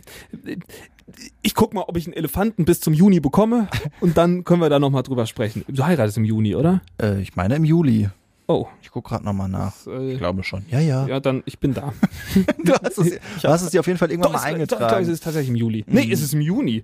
ich 1.41 1.55
guck 1.55 1.73
mal, 1.73 1.81
ob 1.87 1.97
ich 1.97 2.05
einen 2.07 2.13
Elefanten 2.13 2.65
bis 2.65 2.79
zum 2.79 2.93
Juni 2.93 3.19
bekomme 3.19 3.67
und 3.99 4.17
dann 4.17 4.43
können 4.43 4.61
wir 4.61 4.69
da 4.69 4.79
nochmal 4.79 5.03
drüber 5.03 5.25
sprechen. 5.25 5.63
Du 5.67 5.83
heiratest 5.85 6.17
im 6.17 6.25
Juni, 6.25 6.55
oder? 6.55 6.81
Äh, 7.01 7.21
ich 7.21 7.35
meine 7.35 7.55
im 7.55 7.65
Juli. 7.65 8.09
Oh. 8.47 8.67
Ich 8.81 8.89
guck 8.91 9.05
gerade 9.07 9.23
nochmal 9.23 9.47
nach. 9.49 9.73
Äh, 9.87 10.13
Ich 10.13 10.17
glaube 10.17 10.43
schon. 10.43 10.65
Ja, 10.69 10.79
ja. 10.79 11.07
ja, 11.07 11.19
dann, 11.19 11.43
ich 11.45 11.59
bin 11.59 11.73
da. 11.73 11.93
Du 12.63 12.73
hast 12.73 12.97
es, 12.97 13.19
du 13.41 13.47
hast 13.47 13.61
es 13.61 13.69
dir 13.71 13.79
auf 13.79 13.87
jeden 13.87 13.97
Fall 13.99 14.09
irgendwann 14.11 14.33
Doch, 14.33 14.41
mal 14.41 14.61
es- 14.61 14.67
doch, 14.67 14.77
doch, 14.77 14.83
eingetragen. 14.85 15.03
es 15.03 15.09
ist 15.09 15.23
tatsächlich 15.23 15.49
im 15.49 15.55
Juli. 15.55 15.83
Nee, 15.87 16.11
es 16.11 16.21
ist 16.21 16.33
im 16.33 16.41
Juni. 16.41 16.83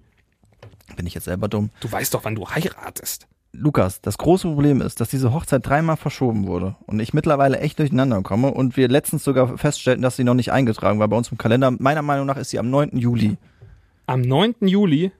Bin 0.95 1.06
ich 1.06 1.13
jetzt 1.13 1.26
selber 1.26 1.47
dumm. 1.47 1.69
Du 1.82 1.91
weißt 1.91 2.13
doch, 2.13 2.23
wann 2.23 2.36
du 2.36 2.47
heiratest. 2.50 3.28
Lukas, 3.60 4.02
das 4.02 4.17
große 4.20 4.48
Problem 4.48 4.82
ist, 4.82 5.02
dass 5.02 5.10
diese 5.10 5.34
Hochzeit 5.34 5.65
dreimal 5.65 5.98
verschoben 5.98 6.46
wurde 6.46 6.76
und 6.86 7.00
ich 7.00 7.13
mittlerweile 7.13 7.60
echt 7.60 7.80
durcheinander 7.80 8.22
komme 8.22 8.52
und 8.52 8.78
wir 8.78 8.88
letztens 8.88 9.24
sogar 9.24 9.58
feststellten, 9.58 10.04
dass 10.04 10.15
sie 10.15 10.24
noch 10.24 10.36
nicht 10.36 10.52
eingetragen 10.52 11.00
war 11.00 11.08
bei 11.08 11.17
uns 11.17 11.32
im 11.32 11.38
Kalender. 11.38 11.72
Meiner 11.72 12.04
Meinung 12.04 12.28
nach 12.28 12.38
ist 12.38 12.52
sie 12.52 12.60
am 12.60 12.70
9. 12.70 12.98
Juli. 12.98 13.38
Am 14.06 14.22
9. 14.22 14.56
Juli? 14.62 15.12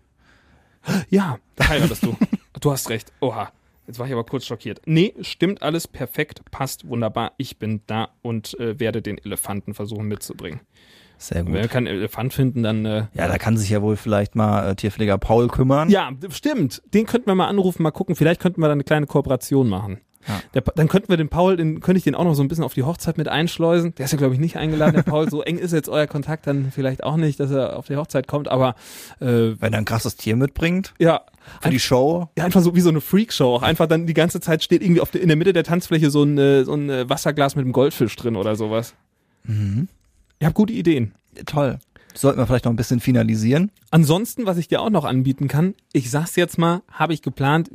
Ja, 1.10 1.38
da 1.56 1.68
heiratest 1.68 2.04
du. 2.04 2.16
du 2.62 2.72
hast 2.72 2.90
recht. 2.90 3.12
Oha. 3.22 3.52
Jetzt 3.88 4.00
war 4.00 4.06
ich 4.06 4.12
aber 4.12 4.26
kurz 4.26 4.46
schockiert. 4.46 4.82
Nee, 4.86 5.14
stimmt 5.22 5.62
alles 5.62 5.88
perfekt, 5.88 6.42
passt 6.52 6.88
wunderbar. 6.90 7.32
Ich 7.38 7.58
bin 7.58 7.82
da 7.88 8.10
und 8.22 8.60
äh, 8.60 8.80
werde 8.80 9.02
den 9.02 9.18
Elefanten 9.18 9.74
versuchen 9.74 10.08
mitzubringen. 10.08 10.60
Sehr 11.18 11.44
gut. 11.44 11.70
keinen 11.70 11.88
Elefant 11.88 12.34
finden, 12.34 12.64
dann 12.64 12.86
äh, 12.86 13.06
Ja, 13.14 13.28
da 13.28 13.38
kann 13.38 13.58
sich 13.58 13.70
ja 13.70 13.82
wohl 13.82 13.96
vielleicht 13.96 14.36
mal 14.36 14.72
äh, 14.72 14.76
Tierpfleger 14.76 15.18
Paul 15.18 15.48
kümmern. 15.48 15.90
Ja, 15.90 16.12
stimmt. 16.30 16.82
Den 16.94 17.06
könnten 17.06 17.28
wir 17.28 17.36
mal 17.36 17.48
anrufen, 17.48 17.84
mal 17.84 17.92
gucken. 17.92 18.16
Vielleicht 18.16 18.40
könnten 18.42 18.62
wir 18.62 18.68
da 18.68 18.74
eine 18.74 18.84
kleine 18.84 19.08
Kooperation 19.08 19.68
machen. 19.68 20.00
Ja. 20.28 20.42
Der, 20.54 20.62
dann 20.76 20.90
könnten 20.90 21.10
wir 21.10 21.16
den 21.18 21.30
Paul, 21.30 21.56
den, 21.56 21.80
könnte 21.80 21.98
ich 22.00 22.04
den 22.04 22.14
auch 22.14 22.26
noch 22.26 22.34
so 22.34 22.44
ein 22.44 22.50
bisschen 22.50 22.66
auf 22.66 22.74
die 22.74 22.84
Hochzeit 22.84 23.18
mit 23.18 23.30
einschleusen. 23.30 23.96
Der 23.96 24.06
ist 24.06 24.12
ja, 24.12 24.18
glaube 24.18 24.34
ich, 24.34 24.40
nicht 24.42 24.58
eingeladen, 24.58 24.94
der 24.94 25.04
Paul. 25.04 25.30
So 25.30 25.42
eng 25.42 25.58
ist 25.58 25.72
jetzt 25.72 25.88
euer 25.88 26.06
Kontakt 26.06 26.48
dann 26.48 26.72
vielleicht 26.72 27.04
auch 27.04 27.16
nicht, 27.16 27.40
dass 27.40 27.50
er 27.50 27.78
auf 27.78 27.88
die 27.88 27.96
Hochzeit 27.96 28.28
kommt. 28.28 28.50
Aber 28.50 28.76
äh, 29.22 29.54
Wenn 29.60 29.74
er 29.74 29.80
ein 29.80 29.86
krasses 29.86 30.18
Tier 30.18 30.36
mitbringt 30.36 30.94
ja, 31.00 31.22
für 31.62 31.70
die 31.70 31.80
Show. 31.80 32.28
ja, 32.38 32.44
einfach 32.44 32.62
so 32.62 32.76
wie 32.76 32.82
so 32.82 32.90
eine 32.90 33.00
Freakshow. 33.00 33.56
Auch 33.56 33.64
einfach 33.64 33.88
dann 33.88 34.06
die 34.06 34.14
ganze 34.14 34.42
Zeit 34.42 34.64
steht 34.64 34.82
irgendwie 34.82 35.02
auf 35.02 35.12
der, 35.12 35.22
in 35.22 35.30
der 35.30 35.38
Mitte 35.38 35.54
der 35.54 35.64
Tanzfläche 35.64 36.10
so 36.10 36.24
ein, 36.24 36.38
äh, 36.38 36.66
so 36.66 36.74
ein 36.74 36.90
äh, 36.90 37.10
Wasserglas 37.10 37.56
mit 37.56 37.64
einem 37.64 37.72
Goldfisch 37.72 38.16
drin 38.18 38.36
oder 38.36 38.56
sowas. 38.56 38.96
Mhm. 39.46 39.88
Ich 40.40 40.46
habe 40.46 40.54
gute 40.54 40.74
Ideen. 40.74 41.14
Toll. 41.46 41.80
Sollten 42.14 42.40
wir 42.40 42.48
vielleicht 42.48 42.66
noch 42.66 42.72
ein 42.74 42.78
bisschen 42.78 43.00
finalisieren. 43.00 43.72
Ansonsten, 43.92 44.46
was 44.48 44.58
ich 44.58 44.68
dir 44.68 44.82
auch 44.82 44.90
noch 44.90 45.06
anbieten 45.06 45.48
kann, 45.48 45.76
ich 45.94 46.10
sag's 46.10 46.36
jetzt 46.36 46.58
mal, 46.58 46.82
habe 46.92 47.14
ich 47.14 47.22
geplant 47.22 47.70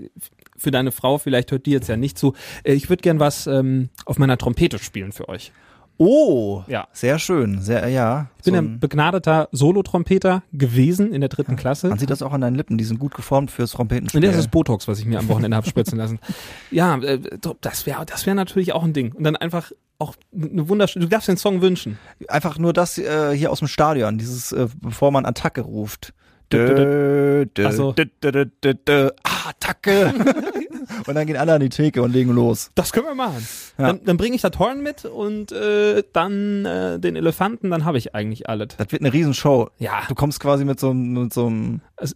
für 0.57 0.71
deine 0.73 0.91
Frau, 0.93 1.19
vielleicht 1.19 1.51
hört 1.53 1.67
die 1.67 1.71
jetzt 1.71 1.89
ja 1.89 1.97
nicht 1.97 2.19
zu. 2.19 2.35
äh, 2.65 2.73
Ich 2.75 2.89
würde 2.89 3.03
gern 3.03 3.21
was 3.21 3.47
ähm, 3.47 3.89
auf 4.05 4.19
meiner 4.19 4.37
Trompete 4.39 4.79
spielen 4.79 5.13
für 5.13 5.29
euch. 5.29 5.53
Oh, 5.99 6.65
Ja. 6.67 6.89
sehr 6.93 7.19
schön. 7.21 7.61
Sehr, 7.61 7.87
ja. 7.89 8.29
Ich 8.39 8.45
bin 8.45 8.55
So 8.55 8.59
ein 8.61 8.65
ein- 8.75 8.81
begnadeter 8.81 9.49
Solotrompeter 9.53 10.43
gewesen 10.53 11.13
in 11.13 11.21
der 11.21 11.29
dritten 11.29 11.55
Klasse. 11.55 11.89
man 11.89 11.99
sieht 11.99 12.11
das 12.11 12.23
auch 12.23 12.33
an 12.33 12.41
deinen 12.41 12.57
Lippen, 12.57 12.79
die 12.79 12.85
sind 12.85 12.99
gut 12.99 13.15
geformt 13.15 13.51
fürs 13.53 13.73
Trompetenspiel. 13.73 14.19
Und 14.25 14.27
das 14.27 14.37
ist 14.37 14.51
Botox, 14.51 14.89
was 14.89 14.99
ich 14.99 15.05
mir 15.05 15.19
am 15.21 15.29
Wochenende 15.29 15.57
habe 15.57 15.69
spritzen 15.69 15.99
lassen. 15.99 16.19
Ja, 16.73 16.97
äh, 16.99 17.21
das 17.61 17.87
wäre 17.87 18.05
das 18.07 18.27
wär 18.27 18.35
natürlich 18.35 18.73
auch 18.73 18.83
ein 18.83 18.93
Ding. 18.95 19.13
Und 19.13 19.23
dann 19.25 19.37
einfach 19.37 19.71
auch 20.03 20.15
eine 20.35 20.69
wunderschöne, 20.69 21.05
du 21.05 21.09
darfst 21.09 21.29
den 21.29 21.37
Song 21.37 21.63
wünschen. 21.63 21.99
Einfach 22.29 22.59
nur 22.59 22.73
das 22.73 22.99
äh, 22.99 23.33
hier 23.37 23.51
aus 23.51 23.61
dem 23.61 23.69
Stadion, 23.69 24.19
dieses, 24.19 24.53
äh, 24.53 24.69
bevor 24.81 25.11
man 25.13 25.25
Attacke 25.27 25.61
ruft. 25.63 26.13
Dö, 26.53 26.67
dö, 26.67 26.75
Dö, 26.75 27.47
dö, 27.47 27.67
Ach 27.67 27.73
so. 27.73 27.93
dö, 27.93 28.05
dö, 28.23 28.31
dö, 28.31 28.45
dö, 28.63 28.75
dö. 28.75 29.11
Ah, 29.23 29.49
Attacke! 29.51 30.13
und 31.07 31.15
dann 31.15 31.27
gehen 31.27 31.37
alle 31.39 31.55
an 31.55 31.61
die 31.61 31.71
Theke 31.71 32.03
und 32.03 32.13
legen 32.13 32.33
los. 32.35 32.71
Das 32.75 32.93
können 32.93 33.07
wir 33.07 33.15
machen. 33.15 33.47
Ja. 33.79 33.87
Dann, 33.87 34.05
dann 34.05 34.17
bringe 34.19 34.37
ich 34.37 34.43
das 34.43 34.59
Horn 34.59 34.83
mit 34.83 35.07
und 35.07 35.51
äh, 35.53 36.03
dann 36.13 36.67
äh, 36.67 36.99
den 37.01 37.17
Elefanten, 37.17 37.71
dann 37.71 37.87
habe 37.87 37.97
ich 37.97 38.15
eigentlich 38.15 38.49
alles. 38.51 38.69
Das 38.77 38.93
wird 38.93 39.01
eine 39.01 39.13
Riesenshow. 39.15 39.71
Ja. 39.79 40.03
Du 40.09 40.15
kommst 40.15 40.41
quasi 40.41 40.67
mit 40.67 40.79
so, 40.79 40.91
einem- 40.91 41.13
mit 41.25 41.33
so 41.33 41.47
einem 41.47 41.81
Also, 41.97 42.15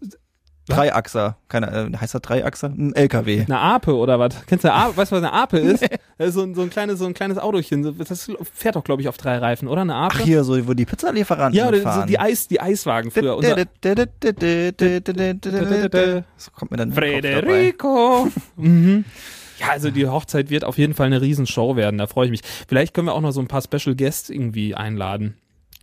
Dreiachser. 0.68 1.36
Keine, 1.48 1.90
äh, 1.92 1.96
heißt 1.96 2.14
das 2.14 2.22
Dreiachser? 2.22 2.68
Ein 2.68 2.94
LKW. 2.94 3.42
Eine 3.44 3.58
Ape 3.60 3.94
oder 3.94 4.18
was? 4.18 4.34
Kennst 4.46 4.64
du 4.64 4.72
eine 4.72 4.82
Ape? 4.82 4.96
Weißt 4.96 5.12
du, 5.12 5.16
was 5.16 5.22
eine 5.22 5.32
Ape 5.32 5.58
ist? 5.58 5.82
Das 6.18 6.28
ist 6.28 6.34
so, 6.34 6.42
ein, 6.42 6.54
so 6.54 6.62
ein 6.62 6.70
kleines, 6.70 6.98
so 6.98 7.06
ein 7.06 7.14
kleines 7.14 7.38
Autochen. 7.38 7.84
So- 7.84 7.92
Das 7.92 8.30
fährt 8.52 8.74
doch, 8.76 8.84
glaube 8.84 9.02
ich, 9.02 9.08
auf 9.08 9.16
drei 9.16 9.38
Reifen, 9.38 9.68
oder? 9.68 9.82
Eine 9.82 9.94
Ape? 9.94 10.16
Ach, 10.18 10.20
hier, 10.24 10.42
so, 10.44 10.66
wo 10.66 10.74
die 10.74 10.84
Pizzalieferanten 10.86 11.56
ja, 11.58 11.68
oder 11.68 11.78
so 11.78 11.82
fahren. 11.84 12.08
die 12.08 12.18
Eis, 12.18 12.48
die 12.48 12.60
Eiswagen 12.60 13.10
früher. 13.10 13.36
So 16.36 16.50
kommt 16.52 16.70
mir 16.70 16.76
dann. 16.78 16.92
Frederico. 16.92 18.28
mhm. 18.56 19.04
Ja, 19.58 19.68
also 19.70 19.90
die 19.90 20.06
Hochzeit 20.06 20.50
wird 20.50 20.64
auf 20.64 20.76
jeden 20.76 20.92
Fall 20.94 21.06
eine 21.06 21.22
Riesenshow 21.22 21.76
werden. 21.76 21.96
Da 21.98 22.06
freue 22.06 22.26
ich 22.26 22.30
mich. 22.30 22.42
Vielleicht 22.68 22.92
können 22.92 23.06
wir 23.06 23.14
auch 23.14 23.22
noch 23.22 23.32
so 23.32 23.40
ein 23.40 23.48
paar 23.48 23.62
Special 23.62 23.94
Guests 23.96 24.28
irgendwie 24.28 24.74
einladen. 24.74 25.36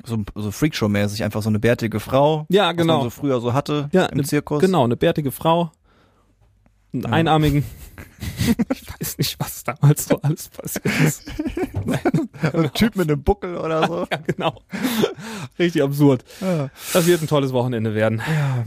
So, 0.06 0.18
so 0.36 0.52
Freakshow-mäßig, 0.52 1.24
einfach 1.24 1.42
so 1.42 1.50
eine 1.50 1.60
bärtige 1.60 2.00
Frau. 2.00 2.46
Ja, 2.50 2.70
Was 2.70 2.78
genau. 2.78 2.96
man 2.98 3.04
so 3.06 3.10
früher 3.10 3.40
so 3.40 3.54
hatte 3.54 3.90
Ja, 3.92 4.06
im 4.08 4.18
ne- 4.18 4.24
Zirkus. 4.24 4.60
Genau, 4.62 4.84
eine 4.84 4.98
bärtige 4.98 5.32
Frau. 5.32 5.72
Einen 6.94 7.06
einarmigen. 7.08 7.64
ich 8.72 8.88
weiß 9.00 9.18
nicht, 9.18 9.40
was 9.40 9.64
damals 9.64 10.06
so 10.06 10.22
alles 10.22 10.50
passiert 10.50 10.86
ist. 11.02 11.32
Ein 12.54 12.72
Typ 12.74 12.96
mit 12.96 13.10
einem 13.10 13.24
Buckel 13.24 13.58
oder 13.58 13.88
so. 13.88 14.08
Ja, 14.12 14.18
genau. 14.18 14.62
Richtig 15.58 15.82
absurd. 15.82 16.24
Ja. 16.42 16.70
Das 16.94 17.06
wird 17.08 17.22
ein 17.22 17.28
tolles 17.28 17.52
Wochenende 17.54 17.96
werden. 17.96 18.22
Ja, 18.28 18.66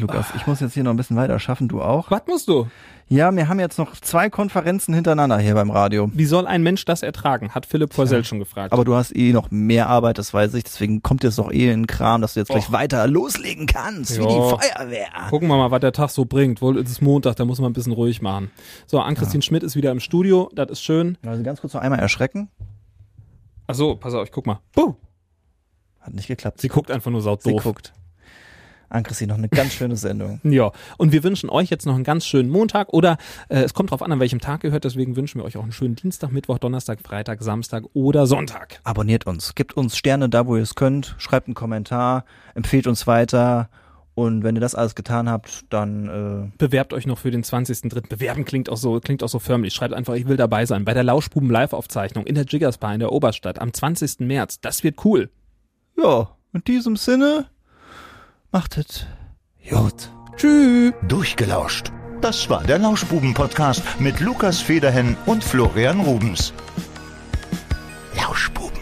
Lukas, 0.00 0.26
ich 0.36 0.46
muss 0.46 0.60
jetzt 0.60 0.74
hier 0.74 0.84
noch 0.84 0.90
ein 0.90 0.96
bisschen 0.96 1.16
weiter 1.16 1.38
schaffen, 1.38 1.68
du 1.68 1.80
auch. 1.82 2.10
Was 2.10 2.22
musst 2.26 2.48
du? 2.48 2.66
Ja, 3.08 3.30
wir 3.36 3.48
haben 3.48 3.60
jetzt 3.60 3.78
noch 3.78 3.92
zwei 4.00 4.30
Konferenzen 4.30 4.94
hintereinander 4.94 5.38
hier 5.38 5.54
beim 5.54 5.70
Radio. 5.70 6.10
Wie 6.14 6.24
soll 6.24 6.46
ein 6.46 6.62
Mensch 6.62 6.84
das 6.86 7.02
ertragen? 7.02 7.50
Hat 7.50 7.66
Philipp 7.66 7.92
Forsell 7.92 8.24
schon 8.24 8.38
gefragt. 8.38 8.72
Aber 8.72 8.84
du 8.84 8.94
hast 8.94 9.14
eh 9.14 9.32
noch 9.32 9.50
mehr 9.50 9.88
Arbeit, 9.88 10.16
das 10.18 10.32
weiß 10.32 10.54
ich. 10.54 10.64
Deswegen 10.64 11.02
kommt 11.02 11.22
jetzt 11.22 11.38
doch 11.38 11.52
eh 11.52 11.64
in 11.64 11.80
den 11.82 11.86
Kram, 11.86 12.22
dass 12.22 12.34
du 12.34 12.40
jetzt 12.40 12.48
gleich 12.48 12.68
Och. 12.68 12.72
weiter 12.72 13.06
loslegen 13.06 13.66
kannst, 13.66 14.18
wie 14.18 14.22
Ja. 14.22 14.28
die 14.28 14.34
Feuerwehr. 14.56 15.08
Gucken 15.28 15.48
wir 15.48 15.56
mal, 15.58 15.70
was 15.70 15.80
der 15.80 15.92
Tag 15.92 16.10
so 16.10 16.24
bringt. 16.24 16.62
Wohl, 16.62 16.78
es 16.78 16.90
ist 16.90 17.02
Montag, 17.02 17.36
da 17.36 17.44
muss 17.44 17.60
man 17.60 17.70
ein 17.70 17.74
bisschen 17.74 17.92
ruhig 17.92 18.22
machen. 18.22 18.50
So, 18.86 19.00
Ann-Christine 19.00 19.42
Schmidt 19.42 19.62
ist 19.62 19.76
wieder 19.76 19.90
im 19.90 20.00
Studio. 20.00 20.50
Das 20.54 20.70
ist 20.70 20.82
schön. 20.82 21.18
Also 21.26 21.42
ganz 21.42 21.60
kurz 21.60 21.74
noch 21.74 21.82
einmal 21.82 21.98
erschrecken. 22.00 22.48
Ach 23.66 23.74
so, 23.74 23.96
pass 23.96 24.14
auf, 24.14 24.24
ich 24.24 24.32
guck 24.32 24.46
mal. 24.46 24.60
Buh. 24.74 24.94
Hat 26.00 26.14
nicht 26.14 26.26
geklappt. 26.28 26.60
Sie 26.60 26.68
guckt 26.68 26.90
einfach 26.90 27.10
nur 27.10 27.20
Sie 27.20 27.24
saudoof. 27.24 27.64
Guckt. 28.94 29.04
Ann-Christine, 29.04 29.32
noch 29.32 29.38
eine 29.38 29.48
ganz 29.48 29.72
schöne 29.72 29.96
Sendung. 29.96 30.40
Ja, 30.54 30.70
und 30.98 31.10
wir 31.10 31.24
wünschen 31.24 31.50
euch 31.50 31.68
jetzt 31.68 31.84
noch 31.84 31.94
einen 31.94 32.04
ganz 32.04 32.26
schönen 32.26 32.48
Montag 32.48 32.92
oder 32.92 33.16
äh, 33.48 33.62
es 33.62 33.74
kommt 33.74 33.90
drauf 33.90 34.02
an, 34.02 34.12
an 34.12 34.20
welchem 34.20 34.40
Tag 34.40 34.62
ihr 34.62 34.70
hört, 34.70 34.84
deswegen 34.84 35.16
wünschen 35.16 35.40
wir 35.40 35.44
euch 35.44 35.56
auch 35.56 35.62
einen 35.62 35.72
schönen 35.72 35.96
Dienstag, 35.96 36.30
Mittwoch, 36.30 36.58
Donnerstag, 36.58 37.00
Freitag, 37.00 37.42
Samstag 37.42 37.84
oder 37.92 38.26
Sonntag. 38.26 38.80
Abonniert 38.84 39.26
uns, 39.26 39.54
gebt 39.54 39.76
uns 39.76 39.96
Sterne 39.96 40.28
da, 40.28 40.46
wo 40.46 40.56
ihr 40.56 40.62
es 40.62 40.76
könnt, 40.76 41.16
schreibt 41.18 41.48
einen 41.48 41.54
Kommentar, 41.54 42.24
empfehlt 42.54 42.86
uns 42.86 43.06
weiter 43.06 43.68
und 44.14 44.44
wenn 44.44 44.54
ihr 44.54 44.60
das 44.60 44.76
alles 44.76 44.94
getan 44.94 45.28
habt, 45.28 45.64
dann 45.70 46.52
Bewerbt 46.56 46.92
euch 46.92 47.06
noch 47.06 47.18
für 47.18 47.32
den 47.32 47.42
20.3. 47.42 48.08
Bewerben 48.08 48.44
klingt 48.44 48.70
auch 48.70 48.76
so, 48.76 49.00
klingt 49.00 49.24
auch 49.24 49.28
so 49.28 49.40
förmlich. 49.40 49.74
Schreibt 49.74 49.92
einfach, 49.92 50.14
ich 50.14 50.28
will 50.28 50.36
dabei 50.36 50.66
sein. 50.66 50.84
Bei 50.84 50.94
der 50.94 51.02
Lauschbuben 51.02 51.50
Live-Aufzeichnung 51.50 52.24
in 52.24 52.36
der 52.36 52.44
Jiggersbar 52.44 52.94
in 52.94 53.00
der 53.00 53.10
Oberstadt 53.10 53.58
am 53.58 53.72
20. 53.72 54.20
März. 54.20 54.60
Das 54.60 54.84
wird 54.84 55.04
cool. 55.04 55.30
äh, 55.96 56.02
ja, 56.02 56.28
in 56.52 56.62
diesem 56.62 56.94
Sinne, 56.96 57.46
Machtet 58.54 59.08
Jod. 59.60 60.12
Tschüss. 60.36 60.92
Durchgelauscht. 61.08 61.90
Das 62.20 62.48
war 62.48 62.62
der 62.62 62.78
Lauschbuben-Podcast 62.78 63.82
mit 63.98 64.20
Lukas 64.20 64.60
Federhen 64.60 65.16
und 65.26 65.42
Florian 65.42 65.98
Rubens. 65.98 66.52
Lauschbuben. 68.16 68.73